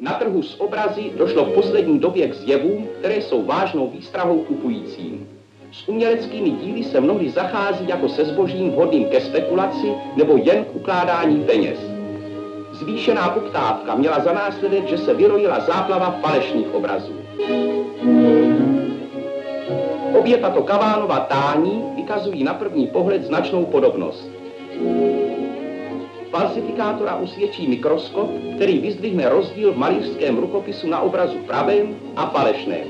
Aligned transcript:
Na 0.00 0.12
trhu 0.12 0.42
s 0.42 0.60
obrazy 0.60 1.10
došlo 1.16 1.44
v 1.44 1.54
poslední 1.54 1.98
době 1.98 2.28
k 2.28 2.34
zjevům, 2.34 2.88
které 2.98 3.16
jsou 3.16 3.44
vážnou 3.44 3.90
výstrahou 3.90 4.38
kupujícím. 4.38 5.28
S 5.72 5.88
uměleckými 5.88 6.50
díly 6.50 6.84
se 6.84 7.00
mnohdy 7.00 7.30
zachází 7.30 7.88
jako 7.88 8.08
se 8.08 8.24
zbožím 8.24 8.70
vhodným 8.70 9.04
ke 9.04 9.20
spekulaci 9.20 9.92
nebo 10.16 10.36
jen 10.36 10.64
k 10.64 10.76
ukládání 10.76 11.44
peněz. 11.44 11.78
Zvýšená 12.72 13.28
poptávka 13.28 13.94
měla 13.94 14.20
za 14.20 14.32
následek, 14.32 14.88
že 14.88 14.98
se 14.98 15.14
vyrojila 15.14 15.60
záplava 15.60 16.10
falešných 16.10 16.74
obrazů. 16.74 17.14
Obě 20.18 20.38
tato 20.38 20.62
Kavánova 20.62 21.20
tání 21.20 21.84
vykazují 21.96 22.44
na 22.44 22.54
první 22.54 22.86
pohled 22.86 23.22
značnou 23.22 23.64
podobnost. 23.64 24.28
Falsifikátora 26.30 27.16
usvědčí 27.16 27.68
mikroskop, 27.68 28.30
který 28.56 28.78
vyzdvihne 28.78 29.28
rozdíl 29.28 29.72
v 29.72 29.76
malířském 29.76 30.38
rukopisu 30.38 30.88
na 30.88 31.00
obrazu 31.00 31.38
pravém 31.46 31.96
a 32.16 32.26
falešném. 32.26 32.88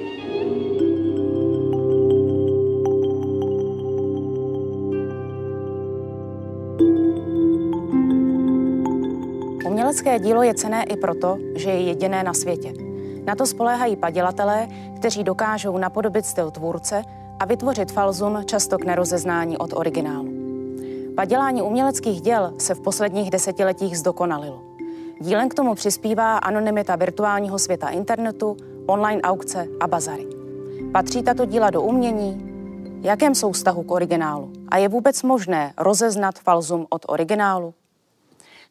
Umělecké 9.67 10.19
dílo 10.19 10.43
je 10.43 10.55
cené 10.55 10.85
i 10.85 10.97
proto, 10.97 11.39
že 11.57 11.71
je 11.71 11.81
jediné 11.81 12.23
na 12.23 12.35
světě. 12.35 12.92
Na 13.25 13.35
to 13.35 13.47
spoléhají 13.47 13.97
padělatelé, 13.97 14.69
kteří 14.97 15.25
dokážou 15.25 15.79
napodobit 15.79 16.27
styl 16.27 16.51
tvůrce 16.51 17.05
a 17.39 17.45
vytvořit 17.45 17.93
falzum 17.93 18.45
často 18.45 18.79
k 18.79 18.85
nerozeznání 18.85 19.59
od 19.59 19.73
originálu. 19.73 20.29
Padělání 21.17 21.63
uměleckých 21.63 22.21
děl 22.21 22.55
se 22.59 22.75
v 22.75 22.81
posledních 22.81 23.31
desetiletích 23.31 23.99
zdokonalilo. 23.99 24.63
Dílem 25.21 25.49
k 25.49 25.55
tomu 25.55 25.75
přispívá 25.75 26.39
anonymita 26.39 26.97
virtuálního 26.97 27.59
světa 27.59 27.89
internetu, 27.89 28.57
online 28.87 29.23
aukce 29.23 29.67
a 29.81 29.87
bazary. 29.87 30.27
Patří 30.93 31.23
tato 31.23 31.45
díla 31.45 31.71
do 31.71 31.83
umění? 31.83 32.53
Jakém 33.03 33.35
jsou 33.35 33.53
vztahu 33.53 33.83
k 33.83 33.91
originálu? 33.91 34.53
A 34.69 34.79
je 34.79 34.89
vůbec 34.89 35.23
možné 35.23 35.73
rozeznat 35.79 36.39
falzum 36.39 36.87
od 36.91 37.05
originálu? 37.09 37.75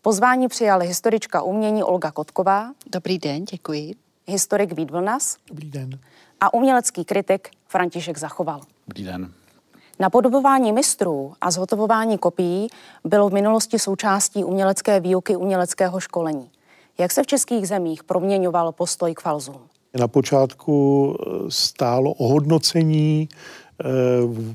Pozvání 0.01 0.47
přijal 0.47 0.79
historička 0.79 1.41
umění 1.41 1.83
Olga 1.83 2.11
Kotková. 2.11 2.71
Dobrý 2.91 3.19
den, 3.19 3.45
děkuji. 3.45 3.95
Historik 4.27 4.73
Vít 4.73 4.91
Vlnas. 4.91 5.37
Dobrý 5.47 5.71
den. 5.71 5.99
A 6.41 6.53
umělecký 6.53 7.05
kritik 7.05 7.49
František 7.67 8.17
Zachoval. 8.17 8.61
Dobrý 8.87 9.03
den. 9.03 9.33
Napodobování 9.99 10.73
mistrů 10.73 11.33
a 11.41 11.51
zhotovování 11.51 12.17
kopií 12.17 12.67
bylo 13.03 13.29
v 13.29 13.33
minulosti 13.33 13.79
součástí 13.79 14.43
umělecké 14.43 14.99
výuky 14.99 15.35
uměleckého 15.35 15.99
školení. 15.99 16.49
Jak 16.97 17.11
se 17.11 17.23
v 17.23 17.27
českých 17.27 17.67
zemích 17.67 18.03
proměňoval 18.03 18.71
postoj 18.71 19.13
k 19.13 19.21
falzům? 19.21 19.61
Na 19.99 20.07
počátku 20.07 21.15
stálo 21.49 22.11
ohodnocení 22.11 23.29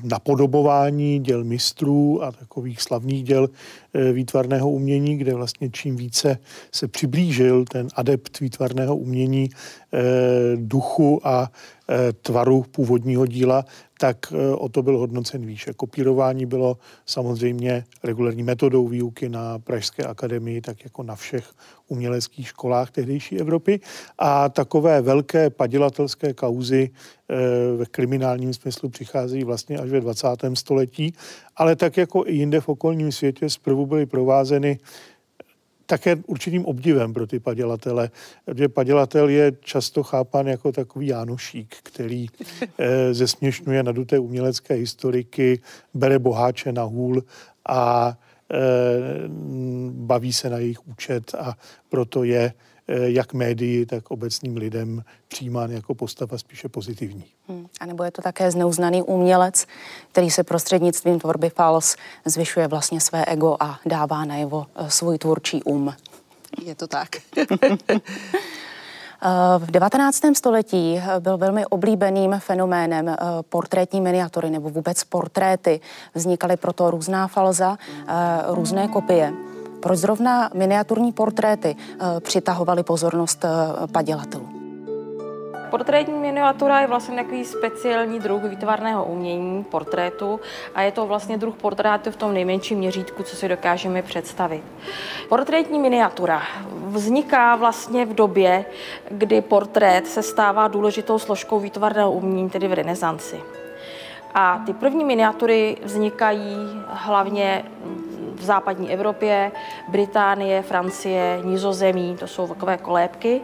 napodobování 0.03 1.19
děl 1.19 1.43
mistrů 1.43 2.23
a 2.23 2.31
takových 2.31 2.81
slavných 2.81 3.23
děl 3.23 3.49
eh, 3.93 4.11
výtvarného 4.11 4.69
umění, 4.69 5.17
kde 5.17 5.33
vlastně 5.33 5.69
čím 5.69 5.95
více 5.95 6.37
se 6.71 6.87
přiblížil 6.87 7.65
ten 7.65 7.87
adept 7.95 8.39
výtvarného 8.39 8.97
umění 8.97 9.49
eh, 9.49 9.97
duchu 10.55 11.27
a 11.27 11.51
tvaru 12.21 12.65
původního 12.71 13.25
díla, 13.25 13.65
tak 13.99 14.33
o 14.57 14.69
to 14.69 14.83
byl 14.83 14.97
hodnocen 14.97 15.45
výše. 15.45 15.73
Kopírování 15.73 16.45
bylo 16.45 16.77
samozřejmě 17.05 17.83
regulární 18.03 18.43
metodou 18.43 18.87
výuky 18.87 19.29
na 19.29 19.59
Pražské 19.59 20.03
akademii, 20.03 20.61
tak 20.61 20.83
jako 20.83 21.03
na 21.03 21.15
všech 21.15 21.51
uměleckých 21.87 22.47
školách 22.47 22.91
tehdejší 22.91 23.39
Evropy. 23.39 23.79
A 24.19 24.49
takové 24.49 25.01
velké 25.01 25.49
padělatelské 25.49 26.33
kauzy 26.33 26.89
ve 27.77 27.85
kriminálním 27.85 28.53
smyslu 28.53 28.89
přichází 28.89 29.43
vlastně 29.43 29.77
až 29.77 29.89
ve 29.89 30.01
20. 30.01 30.27
století, 30.53 31.13
ale 31.55 31.75
tak 31.75 31.97
jako 31.97 32.23
i 32.27 32.33
jinde 32.33 32.61
v 32.61 32.69
okolním 32.69 33.11
světě 33.11 33.49
zprvu 33.49 33.85
byly 33.85 34.05
provázeny 34.05 34.79
také 35.87 36.15
určitým 36.27 36.65
obdivem 36.65 37.13
pro 37.13 37.27
ty 37.27 37.39
padělatele, 37.39 38.09
protože 38.45 38.69
padělatel 38.69 39.29
je 39.29 39.51
často 39.59 40.03
chápan 40.03 40.47
jako 40.47 40.71
takový 40.71 41.07
Jánošík, 41.07 41.75
který 41.83 42.27
e, 42.77 43.13
zesměšňuje 43.13 43.83
naduté 43.83 44.19
umělecké 44.19 44.73
historiky, 44.73 45.61
bere 45.93 46.19
boháče 46.19 46.71
na 46.71 46.83
hůl 46.83 47.23
a 47.69 48.13
e, 48.51 48.57
baví 49.91 50.33
se 50.33 50.49
na 50.49 50.57
jejich 50.57 50.87
účet 50.87 51.35
a 51.35 51.57
proto 51.89 52.23
je 52.23 52.53
Eh, 52.53 52.76
jak 52.87 53.33
médii, 53.33 53.85
tak 53.85 54.11
obecným 54.11 54.57
lidem 54.57 55.03
přijímán 55.27 55.71
jako 55.71 55.95
postava 55.95 56.37
spíše 56.37 56.69
pozitivní. 56.69 57.25
Hmm. 57.47 57.67
A 57.79 57.85
nebo 57.85 58.03
je 58.03 58.11
to 58.11 58.21
také 58.21 58.51
zneuznaný 58.51 59.01
umělec, 59.01 59.65
který 60.11 60.31
se 60.31 60.43
prostřednictvím 60.43 61.19
tvorby 61.19 61.49
fals 61.49 61.95
zvyšuje 62.25 62.67
vlastně 62.67 63.01
své 63.01 63.25
ego 63.25 63.57
a 63.59 63.79
dává 63.85 64.25
najevo 64.25 64.65
eh, 64.75 64.89
svůj 64.89 65.17
tvůrčí 65.17 65.63
um. 65.63 65.93
Je 66.63 66.75
to 66.75 66.87
tak. 66.87 67.09
Eh, 69.21 69.59
v 69.59 69.71
19. 69.71 70.21
století 70.33 71.01
byl 71.19 71.37
velmi 71.37 71.65
oblíbeným 71.65 72.35
fenoménem 72.39 73.15
portrétní 73.49 74.01
miniatury 74.01 74.49
nebo 74.49 74.69
vůbec 74.69 75.03
portréty. 75.03 75.79
Vznikaly 76.15 76.57
proto 76.57 76.91
různá 76.91 77.27
falza, 77.27 77.77
různé 78.47 78.87
kopie. 78.87 79.33
Proč 79.79 79.99
zrovna 79.99 80.49
miniaturní 80.53 81.11
portréty 81.11 81.75
eh, 81.79 82.19
přitahovaly 82.19 82.83
pozornost 82.83 83.45
eh, 83.45 83.87
padělatelů? 83.87 84.57
Portrétní 85.69 86.19
miniatura 86.19 86.81
je 86.81 86.87
vlastně 86.87 87.15
takový 87.15 87.45
speciální 87.45 88.19
druh 88.19 88.43
výtvarného 88.43 89.05
umění, 89.05 89.63
portrétu 89.63 90.39
a 90.75 90.81
je 90.81 90.91
to 90.91 91.05
vlastně 91.05 91.37
druh 91.37 91.55
portrétu 91.55 92.11
v 92.11 92.15
tom 92.15 92.33
nejmenším 92.33 92.77
měřítku, 92.77 93.23
co 93.23 93.35
si 93.35 93.47
dokážeme 93.47 94.01
představit. 94.01 94.63
Portrétní 95.29 95.79
miniatura 95.79 96.41
vzniká 96.85 97.55
vlastně 97.55 98.05
v 98.05 98.13
době, 98.13 98.65
kdy 99.11 99.41
portrét 99.41 100.07
se 100.07 100.23
stává 100.23 100.67
důležitou 100.67 101.19
složkou 101.19 101.59
výtvarného 101.59 102.11
umění, 102.11 102.49
tedy 102.49 102.67
v 102.67 102.73
renesanci. 102.73 103.41
A 104.33 104.63
ty 104.65 104.73
první 104.73 105.05
miniatury 105.05 105.77
vznikají 105.83 106.83
hlavně 106.87 107.65
v 108.39 108.43
západní 108.43 108.91
Evropě, 108.91 109.51
Británie, 109.89 110.61
Francie, 110.61 111.41
Nizozemí, 111.43 112.15
to 112.19 112.27
jsou 112.27 112.47
takové 112.47 112.77
kolébky. 112.77 113.41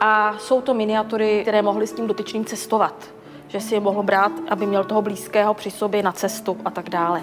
A 0.00 0.38
jsou 0.38 0.60
to 0.60 0.74
miniatury, 0.74 1.38
které 1.42 1.62
mohly 1.62 1.86
s 1.86 1.92
tím 1.92 2.06
dotyčným 2.06 2.44
cestovat. 2.44 3.14
Že 3.48 3.60
si 3.60 3.74
je 3.74 3.80
mohl 3.80 4.02
brát, 4.02 4.32
aby 4.48 4.66
měl 4.66 4.84
toho 4.84 5.02
blízkého 5.02 5.54
při 5.54 5.70
sobě 5.70 6.02
na 6.02 6.12
cestu 6.12 6.56
a 6.64 6.70
tak 6.70 6.90
dále. 6.90 7.22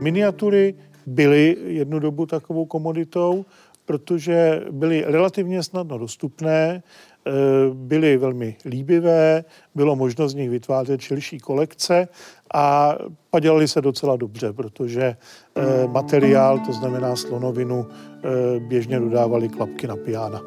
Miniatury 0.00 0.74
byly 1.06 1.56
jednu 1.66 1.98
dobu 1.98 2.26
takovou 2.26 2.66
komoditou, 2.66 3.44
protože 3.84 4.64
byly 4.70 5.04
relativně 5.06 5.62
snadno 5.62 5.98
dostupné, 5.98 6.82
eh, 6.82 7.30
byly 7.72 8.16
velmi 8.16 8.56
líbivé, 8.64 9.44
bylo 9.74 9.96
možno 9.96 10.28
z 10.28 10.34
nich 10.34 10.50
vytvářet 10.50 11.00
širší 11.00 11.38
kolekce 11.38 12.08
a 12.54 12.94
padělali 13.36 13.68
se 13.68 13.80
docela 13.80 14.16
dobře, 14.16 14.52
protože 14.52 15.02
eh, 15.02 15.88
materiál, 15.88 16.58
to 16.58 16.72
znamená 16.72 17.16
slonovinu, 17.16 17.86
eh, 17.86 18.60
běžně 18.60 19.00
dodávali 19.00 19.48
klapky 19.48 19.86
na 19.86 19.96
piana. 19.96 20.40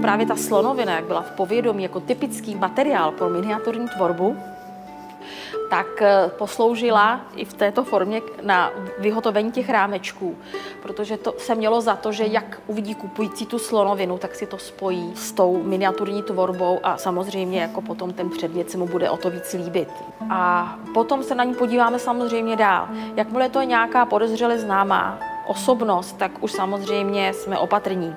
Právě 0.00 0.26
ta 0.26 0.36
slonovina, 0.36 0.94
jak 0.94 1.04
byla 1.04 1.22
v 1.22 1.30
povědomí 1.30 1.82
jako 1.82 2.00
typický 2.00 2.54
materiál 2.54 3.12
pro 3.12 3.30
miniaturní 3.30 3.88
tvorbu, 3.88 4.36
tak 5.70 6.02
eh, 6.02 6.30
posloužila 6.38 7.20
i 7.36 7.44
v 7.44 7.54
této 7.54 7.84
formě 7.84 8.22
na 8.42 8.70
vyhotovení 8.98 9.52
těch 9.52 9.70
rámečků, 9.70 10.36
protože 10.82 11.16
to 11.16 11.34
se 11.38 11.54
mělo 11.54 11.80
za 11.80 11.96
to, 11.96 12.12
že 12.12 12.24
jak 12.26 12.60
uvidí 12.66 12.94
kupující 12.94 13.46
tu 13.46 13.58
slonovinu, 13.58 14.18
tak 14.18 14.34
si 14.34 14.46
to 14.46 14.58
spojí 14.58 15.12
s 15.14 15.32
tou 15.32 15.62
miniaturní 15.62 16.22
tvorbou 16.22 16.80
a 16.82 16.96
samozřejmě 16.96 17.60
jako 17.60 17.82
potom 17.82 18.12
ten 18.12 18.30
předmět 18.30 18.70
se 18.70 18.78
mu 18.78 18.86
bude 18.86 19.10
o 19.10 19.16
to 19.16 19.30
víc 19.30 19.52
líbit. 19.52 19.88
A 20.30 20.74
potom 20.94 21.22
se 21.22 21.34
na 21.34 21.44
ní 21.44 21.54
podíváme 21.54 21.98
samozřejmě 21.98 22.56
dál. 22.56 22.88
Jakmile 23.16 23.48
to 23.48 23.60
je 23.60 23.66
nějaká 23.66 24.06
podezřele 24.06 24.58
známá 24.58 25.18
osobnost, 25.46 26.12
tak 26.12 26.42
už 26.42 26.52
samozřejmě 26.52 27.34
jsme 27.34 27.58
opatrní 27.58 28.16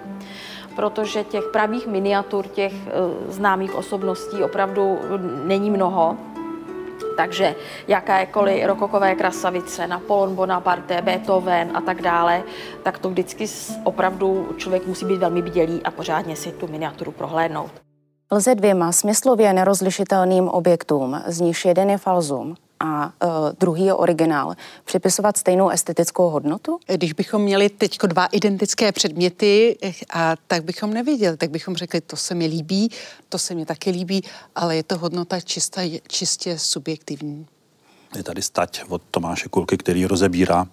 protože 0.78 1.24
těch 1.24 1.44
pravých 1.44 1.88
miniatur, 1.88 2.48
těch 2.48 2.74
e, 2.74 2.92
známých 3.32 3.76
osobností 3.76 4.44
opravdu 4.44 5.00
není 5.44 5.70
mnoho. 5.70 6.18
Takže 7.18 7.56
jakékoliv 7.88 8.66
rokokové 8.66 9.16
krasavice, 9.16 9.88
Napoleon 9.88 10.36
Bonaparte, 10.36 11.02
Beethoven 11.02 11.78
a 11.78 11.82
tak 11.82 12.02
dále, 12.02 12.44
tak 12.84 13.00
to 13.00 13.10
vždycky 13.10 13.46
opravdu 13.84 14.56
člověk 14.58 14.88
musí 14.88 15.06
být 15.06 15.18
velmi 15.18 15.42
bdělý 15.42 15.84
a 15.84 15.92
pořádně 15.92 16.36
si 16.36 16.52
tu 16.52 16.68
miniaturu 16.68 17.12
prohlédnout. 17.12 17.72
Lze 18.32 18.56
dvěma 18.56 18.92
smyslově 18.92 19.54
nerozlišitelným 19.54 20.48
objektům, 20.50 21.22
z 21.28 21.40
nichž 21.40 21.66
jeden 21.66 21.90
je 21.90 21.98
falzum 21.98 22.56
a 22.80 23.06
uh, 23.06 23.30
druhý 23.60 23.86
je 23.86 23.94
originál, 23.94 24.56
připisovat 24.86 25.38
stejnou 25.38 25.70
estetickou 25.70 26.30
hodnotu? 26.30 26.80
Když 26.96 27.14
bychom 27.14 27.42
měli 27.42 27.70
teď 27.70 27.98
dva 28.08 28.26
identické 28.26 28.92
předměty, 28.92 29.78
eh, 29.84 29.92
a 30.14 30.36
tak 30.48 30.64
bychom 30.64 30.94
nevěděli, 30.94 31.38
tak 31.38 31.50
bychom 31.50 31.76
řekli, 31.76 32.02
to 32.02 32.16
se 32.16 32.36
mi 32.36 32.46
líbí, 32.46 32.92
to 33.30 33.38
se 33.38 33.56
mi 33.56 33.66
taky 33.66 33.90
líbí, 33.90 34.24
ale 34.56 34.76
je 34.76 34.84
to 34.84 34.98
hodnota 34.98 35.40
čista, 35.40 35.82
čistě 36.08 36.60
subjektivní. 36.60 37.48
Je 38.16 38.24
tady 38.24 38.42
stať 38.42 38.84
od 38.88 39.02
Tomáše 39.12 39.50
Kulky, 39.50 39.78
který 39.78 40.06
rozebírá 40.06 40.68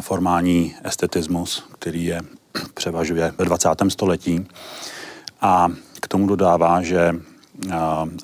formální 0.00 0.74
estetismus, 0.84 1.64
který 1.78 2.04
je 2.04 2.20
převažuje 2.74 3.32
ve 3.38 3.44
20. 3.44 3.68
století. 3.88 4.46
A 5.40 5.68
k 6.00 6.08
tomu 6.08 6.26
dodává, 6.26 6.82
že 6.82 7.12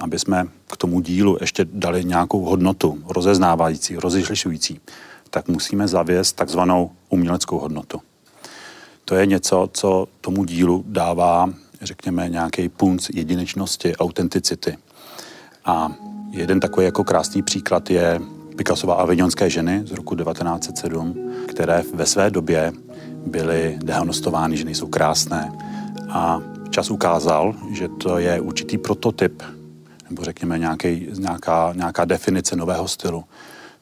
aby 0.00 0.18
jsme 0.18 0.46
k 0.66 0.76
tomu 0.76 1.00
dílu 1.00 1.36
ještě 1.40 1.66
dali 1.72 2.04
nějakou 2.04 2.40
hodnotu 2.44 2.98
rozeznávající, 3.08 3.96
rozlišující, 3.96 4.80
tak 5.30 5.48
musíme 5.48 5.88
zavěst 5.88 6.36
takzvanou 6.36 6.90
uměleckou 7.08 7.58
hodnotu. 7.58 8.00
To 9.04 9.14
je 9.14 9.26
něco, 9.26 9.70
co 9.72 10.06
tomu 10.20 10.44
dílu 10.44 10.84
dává, 10.86 11.50
řekněme, 11.82 12.28
nějaký 12.28 12.68
punc 12.68 13.08
jedinečnosti, 13.14 13.96
autenticity. 13.96 14.76
A 15.64 15.92
jeden 16.30 16.60
takový 16.60 16.86
jako 16.86 17.04
krásný 17.04 17.42
příklad 17.42 17.90
je 17.90 18.20
Picassova 18.56 18.94
Avignonské 18.94 19.50
ženy 19.50 19.82
z 19.86 19.92
roku 19.92 20.16
1907, 20.16 21.32
které 21.48 21.82
ve 21.94 22.06
své 22.06 22.30
době 22.30 22.72
byly 23.26 23.78
dehanostovány, 23.82 24.56
že 24.56 24.64
nejsou 24.64 24.86
krásné. 24.86 25.52
A 26.10 26.40
čas 26.70 26.90
ukázal, 26.90 27.54
že 27.72 27.88
to 27.88 28.18
je 28.18 28.40
určitý 28.40 28.78
prototyp, 28.78 29.42
nebo 30.10 30.24
řekněme 30.24 30.58
nějaký, 30.58 31.08
nějaká, 31.18 31.72
nějaká 31.76 32.04
definice 32.04 32.56
nového 32.56 32.88
stylu, 32.88 33.24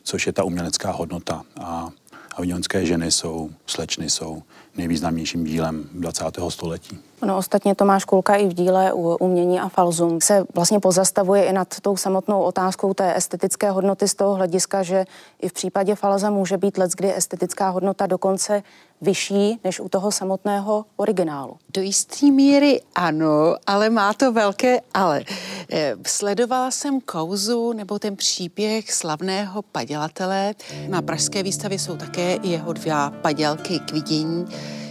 což 0.02 0.26
je 0.26 0.32
ta 0.32 0.44
umělecká 0.44 0.90
hodnota. 0.90 1.42
A 1.60 1.90
avignonské 2.36 2.86
ženy 2.86 3.10
jsou, 3.10 3.50
slečny 3.66 4.10
jsou 4.10 4.42
nejvýznamnějším 4.76 5.44
dílem 5.44 5.88
20. 5.92 6.24
století. 6.48 6.98
No 7.26 7.36
ostatně 7.36 7.74
Tomáš 7.74 8.04
Kulka 8.04 8.34
i 8.34 8.46
v 8.46 8.52
díle 8.52 8.92
Umění 8.92 9.60
a 9.60 9.68
falzum 9.68 10.20
se 10.20 10.44
vlastně 10.54 10.80
pozastavuje 10.80 11.44
i 11.44 11.52
nad 11.52 11.80
tou 11.80 11.96
samotnou 11.96 12.42
otázkou 12.42 12.94
té 12.94 13.16
estetické 13.16 13.70
hodnoty 13.70 14.08
z 14.08 14.14
toho 14.14 14.34
hlediska, 14.34 14.82
že 14.82 15.04
i 15.40 15.48
v 15.48 15.52
případě 15.52 15.94
falza 15.94 16.30
může 16.30 16.58
být 16.58 16.78
kdy 16.96 17.16
estetická 17.16 17.68
hodnota 17.68 18.06
dokonce 18.06 18.62
vyšší 19.00 19.60
než 19.64 19.80
u 19.80 19.88
toho 19.88 20.12
samotného 20.12 20.84
originálu. 20.96 21.56
Do 21.74 21.82
jisté 21.82 22.26
míry 22.26 22.80
ano, 22.94 23.56
ale 23.66 23.90
má 23.90 24.12
to 24.12 24.32
velké 24.32 24.80
ale. 24.94 25.24
Eh, 25.70 25.96
sledovala 26.06 26.70
jsem 26.70 27.00
kauzu 27.00 27.72
nebo 27.72 27.98
ten 27.98 28.16
příběh 28.16 28.92
slavného 28.92 29.62
padělatele. 29.62 30.54
Na 30.88 31.02
pražské 31.02 31.42
výstavě 31.42 31.78
jsou 31.78 31.96
také 31.96 32.38
jeho 32.42 32.72
dvě 32.72 32.94
padělky 33.22 33.78
k 33.78 33.92
vidění. 33.92 34.46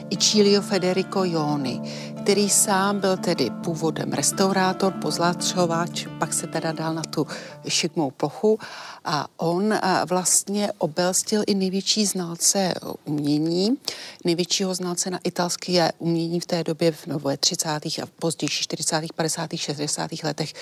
Icilio 0.09 0.61
Federico 0.61 1.23
Joni, 1.23 1.81
který 2.25 2.49
sám 2.49 2.99
byl 2.99 3.17
tedy 3.17 3.49
původem 3.63 4.13
restaurátor, 4.13 4.93
pozlatřovač, 4.93 6.07
pak 6.19 6.33
se 6.33 6.47
teda 6.47 6.71
dal 6.71 6.93
na 6.93 7.01
tu 7.01 7.27
šikmou 7.67 8.11
plochu 8.11 8.59
a 9.05 9.27
on 9.37 9.79
vlastně 10.05 10.71
obelstil 10.77 11.43
i 11.47 11.55
největší 11.55 12.05
znalce 12.05 12.73
umění. 13.05 13.77
Největšího 14.23 14.75
znalce 14.75 15.09
na 15.09 15.19
italské 15.23 15.91
umění 15.99 16.39
v 16.39 16.45
té 16.45 16.63
době 16.63 16.91
v 16.91 17.07
nové 17.07 17.37
30. 17.37 17.69
a 17.69 18.05
pozdější 18.19 18.63
40., 18.63 19.13
50., 19.15 19.49
60. 19.55 20.11
letech 20.23 20.53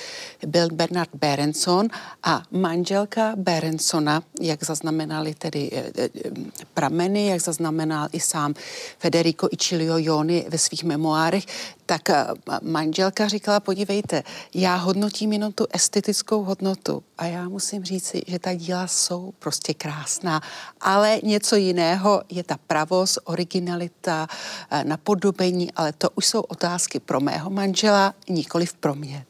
byl 0.46 0.68
Bernard 0.72 1.10
Berenson 1.14 1.88
a 2.24 2.44
manželka 2.52 3.34
Berensona, 3.36 4.24
jak 4.42 4.64
zaznamenali 4.64 5.34
tedy 5.34 5.70
e, 5.74 6.04
e, 6.04 6.10
prameny, 6.74 7.28
jak 7.28 7.42
zaznamenal 7.42 8.08
i 8.12 8.20
sám 8.20 8.54
Federico 9.00 9.48
Icilio 9.52 9.98
Joni 9.98 10.46
ve 10.50 10.58
svých 10.58 10.84
memoárech, 10.84 11.53
tak 11.86 12.10
eh, 12.10 12.28
manželka 12.62 13.28
říkala, 13.28 13.60
podívejte, 13.60 14.24
já 14.54 14.76
hodnotím 14.76 15.34
jenom 15.34 15.54
tu 15.54 15.68
estetickou 15.74 16.44
hodnotu 16.44 17.04
a 17.18 17.26
já 17.26 17.50
musím 17.50 17.84
říci, 17.84 18.22
že 18.28 18.40
ta 18.40 18.54
díla 18.54 18.88
jsou 18.88 19.34
prostě 19.40 19.74
krásná, 19.74 20.42
ale 20.82 21.20
něco 21.24 21.56
jiného 21.56 22.24
je 22.30 22.44
ta 22.44 22.58
pravost, 22.68 23.20
originalita, 23.24 24.28
eh, 24.72 24.84
napodobení, 24.84 25.72
ale 25.72 25.94
to 25.94 26.10
už 26.16 26.26
jsou 26.26 26.42
otázky 26.42 27.00
pro 27.00 27.20
mého 27.20 27.50
manžela, 27.50 28.14
nikoliv 28.30 28.74
pro 28.74 28.96
mě. 28.96 29.26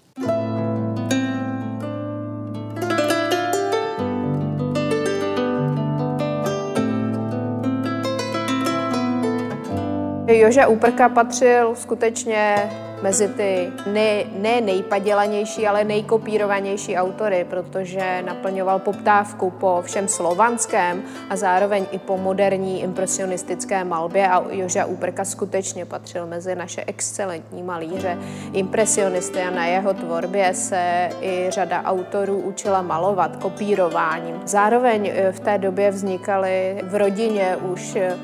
Joža 10.39 10.68
Úprka 10.68 11.09
patřil 11.09 11.75
skutečně 11.75 12.69
mezi 13.01 13.27
ty 13.27 13.71
ne, 13.85 14.24
ne 14.39 14.62
nejpadělanější, 14.62 15.68
ale 15.68 15.83
nejkopírovanější 15.83 16.97
autory, 16.97 17.45
protože 17.50 18.24
naplňoval 18.25 18.80
poptávku 18.80 19.50
po 19.50 19.81
všem 19.85 20.07
slovanském 20.07 21.03
a 21.30 21.35
zároveň 21.35 21.85
i 21.91 22.00
po 22.00 22.18
moderní 22.18 22.81
impresionistické 22.81 23.83
malbě 23.83 24.27
a 24.27 24.44
Joža 24.50 24.85
Úprka 24.85 25.25
skutečně 25.25 25.85
patřil 25.85 26.27
mezi 26.27 26.56
naše 26.56 26.83
excelentní 26.88 27.63
malíře 27.63 28.18
impresionisty 28.53 29.41
a 29.41 29.50
na 29.50 29.65
jeho 29.65 29.94
tvorbě 29.94 30.53
se 30.53 31.09
i 31.21 31.45
řada 31.50 31.83
autorů 31.83 32.38
učila 32.38 32.81
malovat 32.81 33.36
kopírováním. 33.36 34.41
Zároveň 34.45 35.12
eh, 35.13 35.31
v 35.31 35.39
té 35.39 35.57
době 35.57 35.91
vznikaly 35.91 36.81
v 36.83 36.95
rodině 36.95 37.57
už 37.62 37.95
eh, 37.95 38.18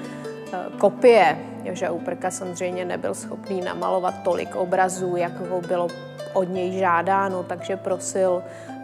kopie 0.77 1.37
Joža 1.69 1.91
Úprka 1.91 2.31
samozřejmě 2.31 2.85
nebyl 2.85 3.13
schopný 3.13 3.61
namalovat 3.61 4.13
tolik 4.23 4.55
obrazů, 4.55 5.15
jak 5.15 5.49
ho 5.49 5.61
bylo 5.61 5.87
od 6.33 6.49
něj 6.49 6.71
žádáno, 6.79 7.43
takže 7.43 7.77
prosil 7.77 8.43
e, 8.43 8.83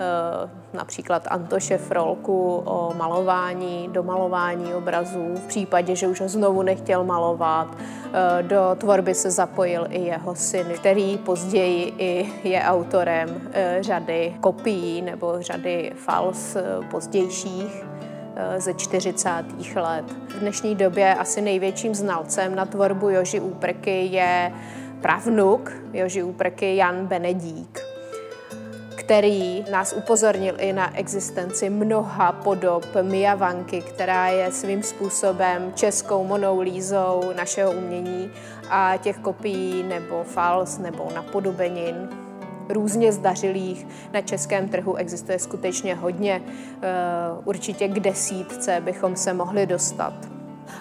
například 0.73 1.27
Antoše 1.29 1.77
Frolku 1.77 2.55
o 2.65 2.93
malování, 2.97 3.89
domalování 3.91 4.73
obrazů. 4.73 5.35
V 5.35 5.47
případě, 5.47 5.95
že 5.95 6.07
už 6.07 6.21
ho 6.21 6.29
znovu 6.29 6.61
nechtěl 6.61 7.03
malovat, 7.03 7.67
e, 7.77 8.43
do 8.43 8.75
tvorby 8.77 9.13
se 9.13 9.31
zapojil 9.31 9.87
i 9.89 10.01
jeho 10.01 10.35
syn, 10.35 10.67
který 10.75 11.17
později 11.17 11.93
i 11.97 12.31
je 12.43 12.61
autorem 12.61 13.41
e, 13.53 13.77
řady 13.83 14.35
kopií 14.41 15.01
nebo 15.01 15.35
řady 15.41 15.93
fals 15.95 16.57
pozdějších. 16.91 17.94
Eh, 18.37 18.61
ze 18.61 18.73
40. 18.73 19.43
let. 19.75 20.05
V 20.29 20.39
dnešní 20.39 20.75
době 20.75 21.15
asi 21.15 21.41
největším 21.41 21.95
znalcem 21.95 22.55
na 22.55 22.65
tvorbu 22.65 23.09
Joži 23.09 23.39
Úprky 23.39 24.05
je 24.05 24.53
pravnuk 25.01 25.71
Joži 25.93 26.23
Úprky 26.23 26.75
Jan 26.75 27.07
Benedík 27.07 27.79
který 29.05 29.65
nás 29.71 29.93
upozornil 29.93 30.55
i 30.57 30.73
na 30.73 30.97
existenci 30.97 31.69
mnoha 31.69 32.31
podob 32.31 32.85
Miavanky, 33.01 33.81
která 33.81 34.27
je 34.27 34.51
svým 34.51 34.83
způsobem 34.83 35.73
českou 35.75 36.23
monolízou 36.23 37.31
našeho 37.35 37.71
umění 37.71 38.31
a 38.69 38.97
těch 38.97 39.17
kopií 39.17 39.83
nebo 39.83 40.23
fals 40.23 40.77
nebo 40.77 41.11
napodobenin 41.15 42.24
různě 42.69 43.11
zdařilých 43.11 43.87
na 44.13 44.21
českém 44.21 44.69
trhu 44.69 44.95
existuje 44.95 45.39
skutečně 45.39 45.95
hodně. 45.95 46.41
Eh, 46.45 46.87
určitě 47.45 47.87
k 47.87 47.99
desítce 47.99 48.81
bychom 48.81 49.15
se 49.15 49.33
mohli 49.33 49.65
dostat. 49.65 50.13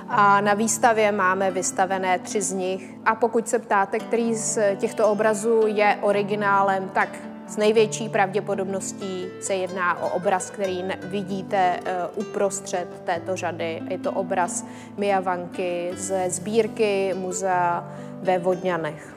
A 0.09 0.41
na 0.41 0.55
výstavě 0.55 1.13
máme 1.13 1.51
vystavené 1.51 2.19
tři 2.19 2.43
z 2.43 2.53
nich. 2.53 2.95
A 3.05 3.15
pokud 3.15 3.49
se 3.49 3.59
ptáte, 3.59 3.99
který 3.99 4.35
z 4.35 4.77
těchto 4.77 5.09
obrazů 5.09 5.63
je 5.67 5.99
originálem, 6.03 6.91
tak 6.95 7.09
s 7.47 7.57
největší 7.57 8.09
pravděpodobností 8.09 9.27
se 9.41 9.55
jedná 9.55 10.03
o 10.03 10.09
obraz, 10.09 10.51
který 10.51 10.85
vidíte 11.03 11.81
eh, 11.85 12.07
uprostřed 12.15 12.89
této 13.05 13.37
řady. 13.37 13.83
Je 13.89 13.99
to 13.99 14.13
obraz 14.13 14.67
Miavanky 14.97 15.91
ze 15.97 16.31
sbírky 16.31 17.15
muzea 17.19 17.95
ve 18.23 18.39
Vodňanech. 18.39 19.15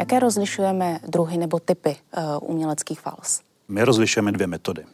Jaké 0.00 0.18
rozlišujeme 0.18 1.00
druhy 1.08 1.36
nebo 1.36 1.58
typy 1.58 1.96
uh, 2.16 2.50
uměleckých 2.50 3.00
fals? 3.00 3.40
My 3.68 3.84
rozlišujeme 3.84 4.32
dvě 4.32 4.46
metody. 4.46 4.84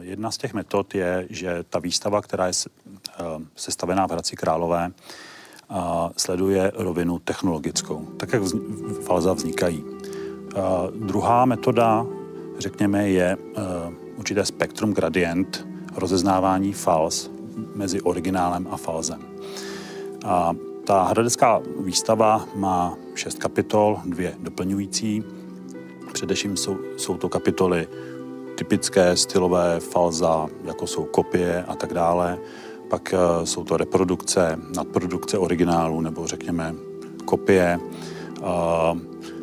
Jedna 0.00 0.30
z 0.30 0.38
těch 0.38 0.54
metod 0.54 0.94
je, 0.94 1.26
že 1.30 1.64
ta 1.70 1.78
výstava, 1.78 2.22
která 2.22 2.46
je 2.46 2.52
uh, 2.56 3.42
sestavená 3.56 4.06
v 4.06 4.10
Hradci 4.10 4.36
Králové, 4.36 4.90
uh, 5.70 5.76
sleduje 6.16 6.72
rovinu 6.74 7.18
technologickou, 7.18 8.06
tak 8.16 8.32
jak 8.32 8.42
falza 9.06 9.32
vznikají. 9.32 9.84
Uh, 9.84 11.06
druhá 11.06 11.44
metoda, 11.44 12.06
řekněme, 12.58 13.08
je 13.08 13.36
určité 14.16 14.44
spektrum 14.44 14.92
gradient 14.92 15.66
rozeznávání 15.94 16.72
fals 16.72 17.30
mezi 17.74 18.00
originálem 18.00 18.68
a 18.70 18.76
falzem. 18.76 19.20
A 20.24 20.54
Ta 20.88 21.02
hradecká 21.02 21.60
výstava 21.80 22.48
má 22.54 22.96
šest 23.14 23.38
kapitol, 23.38 24.00
dvě 24.04 24.34
doplňující. 24.40 25.24
Především 26.12 26.56
jsou, 26.56 26.78
jsou 26.96 27.16
to 27.16 27.28
kapitoly 27.28 27.88
typické, 28.54 29.16
stylové, 29.16 29.80
falza, 29.80 30.48
jako 30.64 30.86
jsou 30.86 31.04
kopie 31.04 31.64
a 31.68 31.74
tak 31.74 31.94
dále. 31.94 32.38
Pak 32.88 33.14
uh, 33.14 33.44
jsou 33.44 33.64
to 33.64 33.76
reprodukce, 33.76 34.58
nadprodukce 34.76 35.38
originálu 35.38 36.00
nebo 36.00 36.26
řekněme 36.26 36.74
kopie. 37.24 37.80
Uh, 38.40 38.46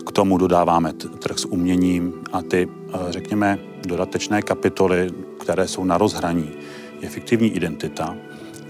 k 0.08 0.12
tomu 0.12 0.38
dodáváme 0.38 0.94
trh 0.94 1.40
s 1.40 1.46
uměním 1.46 2.14
a 2.34 2.42
ty, 2.42 2.66
uh, 2.66 3.10
řekněme, 3.10 3.60
dodatečné 3.88 4.42
kapitoly, 4.42 5.10
které 5.40 5.68
jsou 5.68 5.84
na 5.84 5.98
rozhraní, 5.98 6.52
je 7.02 7.10
fiktivní 7.10 7.50
identita, 7.50 8.16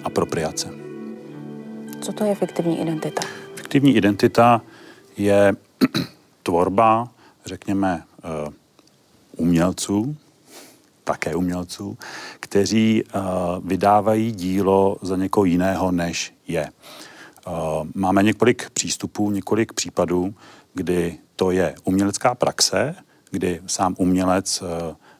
apropriace. 0.04 0.85
Co 2.06 2.14
to 2.14 2.24
je 2.24 2.36
fiktivní 2.36 2.82
identita? 2.82 3.22
Fiktivní 3.56 3.96
identita 3.96 4.62
je 5.18 5.54
tvorba, 6.44 7.10
řekněme, 7.46 8.04
umělců, 9.38 10.16
také 11.04 11.36
umělců, 11.36 11.98
kteří 12.40 13.04
uh, 13.04 13.22
vydávají 13.68 14.32
dílo 14.32 14.98
za 15.02 15.16
někoho 15.16 15.46
jiného, 15.46 15.92
než 15.92 16.34
je. 16.48 16.70
Uh, 17.48 17.54
máme 17.96 18.24
několik 18.24 18.70
přístupů, 18.70 19.32
několik 19.32 19.74
případů, 19.74 20.34
kdy 20.74 21.18
to 21.36 21.52
je 21.52 21.76
umělecká 21.84 22.36
praxe, 22.36 22.96
kdy 23.32 23.62
sám 23.68 23.96
umělec 23.98 24.64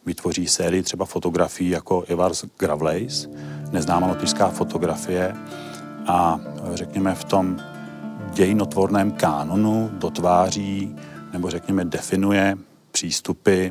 vytvoří 0.06 0.48
sérii 0.48 0.84
třeba 0.84 1.06
fotografií 1.06 1.70
jako 1.70 2.04
Ivars 2.08 2.46
Gravleis, 2.60 3.30
neznámá 3.72 4.08
lotyšská 4.08 4.50
fotografie 4.50 5.36
a 6.08 6.40
řekněme 6.74 7.16
v 7.16 7.24
tom 7.24 7.62
dějinotvorném 8.34 9.12
kánonu 9.12 9.90
dotváří 9.94 10.96
nebo 11.34 11.50
řekněme 11.50 11.86
definuje 11.86 12.58
přístupy, 12.92 13.68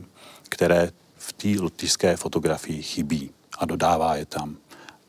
které 0.49 0.93
v 1.17 1.33
té 1.33 1.49
lotyšské 1.63 2.17
fotografii 2.17 2.83
chybí 2.83 3.31
a 3.59 3.65
dodává 3.65 4.17
je 4.17 4.27
tam. 4.27 4.57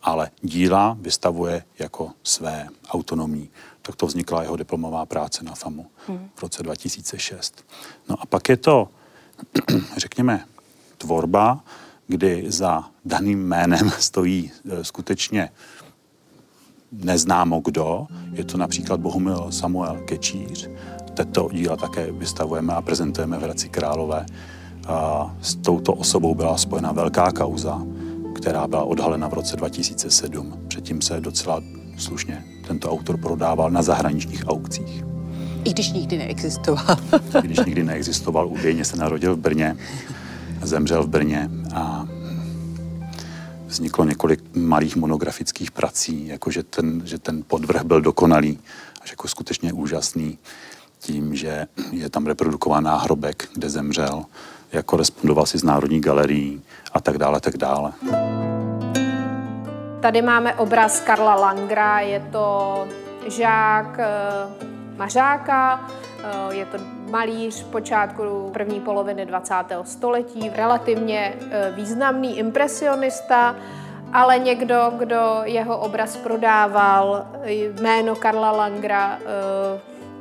Ale 0.02 0.32
díla 0.42 0.98
vystavuje 1.00 1.64
jako 1.80 2.12
své 2.24 2.68
autonomní. 2.90 3.50
Tak 3.82 3.96
to 3.96 4.06
vznikla 4.06 4.42
jeho 4.42 4.56
diplomová 4.56 5.06
práce 5.06 5.44
na 5.44 5.56
FAMu 5.56 5.88
hmm. 6.08 6.30
v 6.36 6.42
roce 6.42 6.64
2006. 6.64 7.66
No 8.10 8.16
a 8.22 8.26
pak 8.26 8.50
je 8.50 8.58
to, 8.58 8.90
řekněme, 9.98 10.46
tvorba, 10.98 11.64
kdy 12.08 12.46
za 12.48 12.84
daným 13.06 13.48
jménem 13.48 13.92
stojí 14.00 14.52
e, 14.72 14.84
skutečně 14.84 15.50
neznámo 16.92 17.62
kdo. 17.66 18.08
Je 18.32 18.44
to 18.44 18.58
například 18.58 19.00
Bohumil 19.00 19.48
Samuel 19.50 19.98
Kečíř. 20.06 20.70
Tato 21.14 21.50
díla 21.54 21.76
také 21.76 22.12
vystavujeme 22.12 22.74
a 22.74 22.82
prezentujeme 22.82 23.38
v 23.38 23.42
Hradci 23.42 23.70
Králové 23.70 24.26
a 24.88 25.32
s 25.42 25.56
touto 25.56 25.94
osobou 25.94 26.36
byla 26.36 26.58
spojena 26.58 26.92
velká 26.92 27.32
kauza, 27.32 27.82
která 28.36 28.68
byla 28.68 28.84
odhalena 28.84 29.28
v 29.28 29.34
roce 29.34 29.56
2007. 29.56 30.54
Předtím 30.68 31.02
se 31.02 31.22
docela 31.22 31.62
slušně 31.98 32.44
tento 32.68 32.92
autor 32.92 33.18
prodával 33.18 33.72
na 33.72 33.82
zahraničních 33.82 34.48
aukcích. 34.48 35.04
I 35.64 35.74
když 35.74 35.92
nikdy 35.92 36.18
neexistoval. 36.18 36.98
I 37.44 37.48
když 37.48 37.60
nikdy 37.66 37.84
neexistoval, 37.84 38.48
údajně 38.48 38.86
se 38.86 38.98
narodil 38.98 39.36
v 39.36 39.40
Brně, 39.40 39.78
zemřel 40.62 41.04
v 41.04 41.08
Brně 41.08 41.50
a 41.74 42.06
vzniklo 43.76 44.06
několik 44.06 44.40
malých 44.56 44.96
monografických 44.96 45.72
prací, 45.72 46.28
jako 46.28 46.52
že 46.52 46.64
ten, 46.64 47.02
že 47.06 47.18
ten 47.20 47.44
podvrh 47.48 47.84
byl 47.84 48.02
dokonalý 48.02 48.60
až 49.02 49.12
jako 49.12 49.28
skutečně 49.28 49.74
úžasný 49.74 50.38
tím, 51.00 51.36
že 51.36 51.68
je 51.92 52.10
tam 52.10 52.26
reprodukován 52.26 52.84
náhrobek, 52.84 53.50
kde 53.54 53.70
zemřel 53.70 54.26
jak 54.72 54.86
korespondoval 54.86 55.46
si 55.46 55.58
s 55.58 55.64
Národní 55.64 56.02
galerií 56.02 56.62
a 56.94 57.02
tak 57.02 57.18
dále, 57.18 57.40
tak 57.40 57.58
dále. 57.58 57.92
Tady 60.00 60.22
máme 60.22 60.56
obraz 60.56 61.00
Karla 61.00 61.36
Langra, 61.36 62.00
je 62.00 62.20
to 62.32 62.88
žák 63.28 64.00
eh, 64.00 64.08
Mařáka, 64.98 65.88
je 66.52 66.66
to 66.66 66.78
malíř 67.12 67.64
počátku 67.64 68.50
první 68.54 68.80
poloviny 68.80 69.26
20. 69.26 69.54
století, 69.84 70.52
relativně 70.56 71.34
eh, 71.52 71.72
významný 71.76 72.38
impresionista, 72.38 73.56
ale 74.14 74.40
někdo, 74.40 74.92
kdo 74.98 75.42
jeho 75.44 75.78
obraz 75.78 76.18
prodával, 76.18 77.28
jméno 77.46 78.16
Karla 78.16 78.52
Langra 78.52 79.20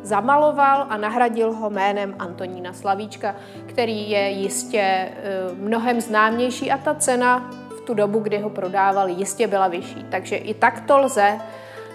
zamaloval 0.04 0.86
a 0.88 0.96
nahradil 0.96 1.52
ho 1.52 1.70
jménem 1.70 2.14
Antonína 2.18 2.72
Slavíčka, 2.72 3.34
který 3.66 4.10
je 4.10 4.28
jistě 4.28 4.80
eh, 4.80 5.12
mnohem 5.54 6.00
známější 6.00 6.70
a 6.70 6.78
ta 6.78 6.94
cena 6.94 7.50
v 7.78 7.80
tu 7.80 7.94
dobu, 7.94 8.18
kdy 8.18 8.38
ho 8.38 8.50
prodávali, 8.50 9.12
jistě 9.12 9.46
byla 9.46 9.68
vyšší. 9.68 10.06
Takže 10.10 10.36
i 10.36 10.54
takto 10.54 10.98
lze 10.98 11.38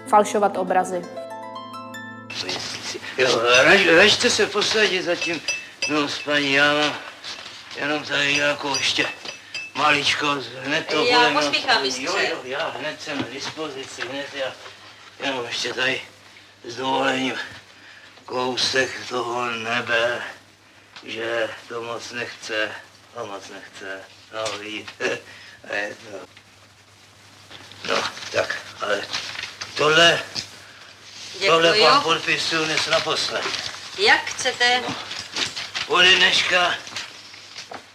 falšovat 0.07 0.57
obrazy. 0.57 1.28
Jo, 3.19 3.41
raž, 3.63 3.87
ražte 3.87 4.29
se 4.29 4.47
posadit 4.47 5.03
zatím, 5.03 5.41
no 5.89 6.07
paní, 6.25 6.53
já 6.53 6.73
mám 6.73 6.99
jenom 7.75 8.03
tady 8.03 8.37
jako 8.37 8.75
ještě 8.75 9.05
maličko, 9.73 10.27
hned 10.63 10.87
to 10.87 11.05
Já 11.05 11.17
budeme... 11.19 11.41
pospíchám, 11.41 11.85
Jo, 11.85 12.17
jo, 12.17 12.39
já 12.43 12.69
hned 12.69 13.01
jsem 13.01 13.23
v 13.23 13.33
dispozici, 13.33 14.01
hned 14.01 14.25
já 14.33 14.53
jenom 15.19 15.45
ještě 15.45 15.73
tady 15.73 16.01
s 16.63 16.75
dovolením 16.75 17.35
kousek 18.25 18.89
toho 19.09 19.51
nebe, 19.51 20.23
že 21.03 21.49
to 21.67 21.81
moc 21.81 22.11
nechce, 22.11 22.71
to 23.13 23.25
moc 23.25 23.43
nechce, 23.49 24.01
no 24.33 24.57
vidíte, 24.57 25.05
je 25.73 25.95
to. 26.11 26.17
No, 27.89 28.03
tak, 28.31 28.57
ale 28.81 29.01
tohle, 29.77 30.19
Děkuju. 31.33 31.51
tohle 31.51 31.79
pan 31.79 32.01
podpisu 32.01 32.65
dnes 32.65 32.87
naposled. 32.87 33.45
Jak 33.97 34.25
chcete? 34.25 34.81
No, 34.87 34.95
ode 35.87 36.15
dneška, 36.15 36.73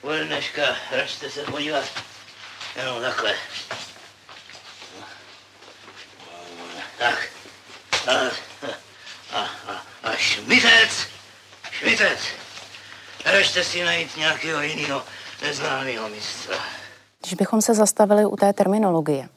ode 0.02 0.24
dneška, 0.24 0.76
račte 0.90 1.30
se 1.30 1.42
podívat, 1.42 1.84
jenom 2.76 3.02
takhle. 3.02 3.34
Tak, 6.98 7.28
a, 8.06 8.12
a, 9.32 9.40
a, 9.68 9.82
a 10.02 10.16
šmitec, 10.16 11.06
šmitec. 11.70 12.18
Hražte 13.24 13.64
si 13.64 13.84
najít 13.84 14.16
nějakého 14.16 14.62
jiného 14.62 15.02
neznámého 15.42 16.08
mistra. 16.08 16.56
Když 17.20 17.34
bychom 17.34 17.62
se 17.62 17.74
zastavili 17.74 18.26
u 18.26 18.36
té 18.36 18.52
terminologie, 18.52 19.28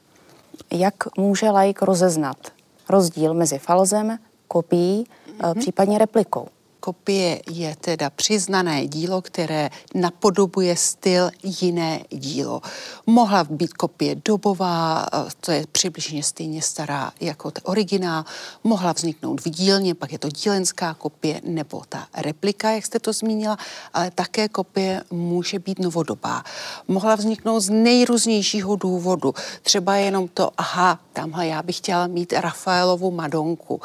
jak 0.70 0.94
může 1.16 1.50
laik 1.50 1.82
rozeznat 1.82 2.57
rozdíl 2.90 3.34
mezi 3.34 3.58
falzem, 3.58 4.18
kopií, 4.48 5.04
mm-hmm. 5.04 5.58
případně 5.58 5.98
replikou? 5.98 6.46
Kopie 6.80 7.42
je 7.50 7.76
teda 7.80 8.10
přiznané 8.10 8.86
dílo, 8.86 9.22
které 9.22 9.70
napodobuje 9.94 10.76
styl 10.76 11.30
jiné 11.42 12.00
dílo. 12.10 12.62
Mohla 13.06 13.44
být 13.44 13.72
kopie 13.72 14.14
dobová, 14.24 15.06
to 15.40 15.52
je 15.52 15.64
přibližně 15.72 16.22
stejně 16.22 16.62
stará 16.62 17.12
jako 17.20 17.50
ta 17.50 17.60
originál. 17.64 18.24
Mohla 18.64 18.92
vzniknout 18.92 19.44
v 19.44 19.50
dílně, 19.50 19.94
pak 19.94 20.12
je 20.12 20.18
to 20.18 20.28
dílenská 20.28 20.94
kopie 20.94 21.40
nebo 21.44 21.82
ta 21.88 22.06
replika, 22.16 22.70
jak 22.70 22.86
jste 22.86 22.98
to 22.98 23.12
zmínila, 23.12 23.58
ale 23.94 24.10
také 24.10 24.48
kopie 24.48 25.02
může 25.10 25.58
být 25.58 25.78
novodobá. 25.78 26.44
Mohla 26.88 27.14
vzniknout 27.14 27.60
z 27.60 27.70
nejrůznějšího 27.70 28.76
důvodu. 28.76 29.34
Třeba 29.62 29.96
jenom 29.96 30.28
to, 30.28 30.50
aha, 30.56 30.98
tamhle 31.12 31.46
já 31.46 31.62
bych 31.62 31.76
chtěla 31.76 32.06
mít 32.06 32.32
Rafaelovu 32.32 33.10
Madonku 33.10 33.80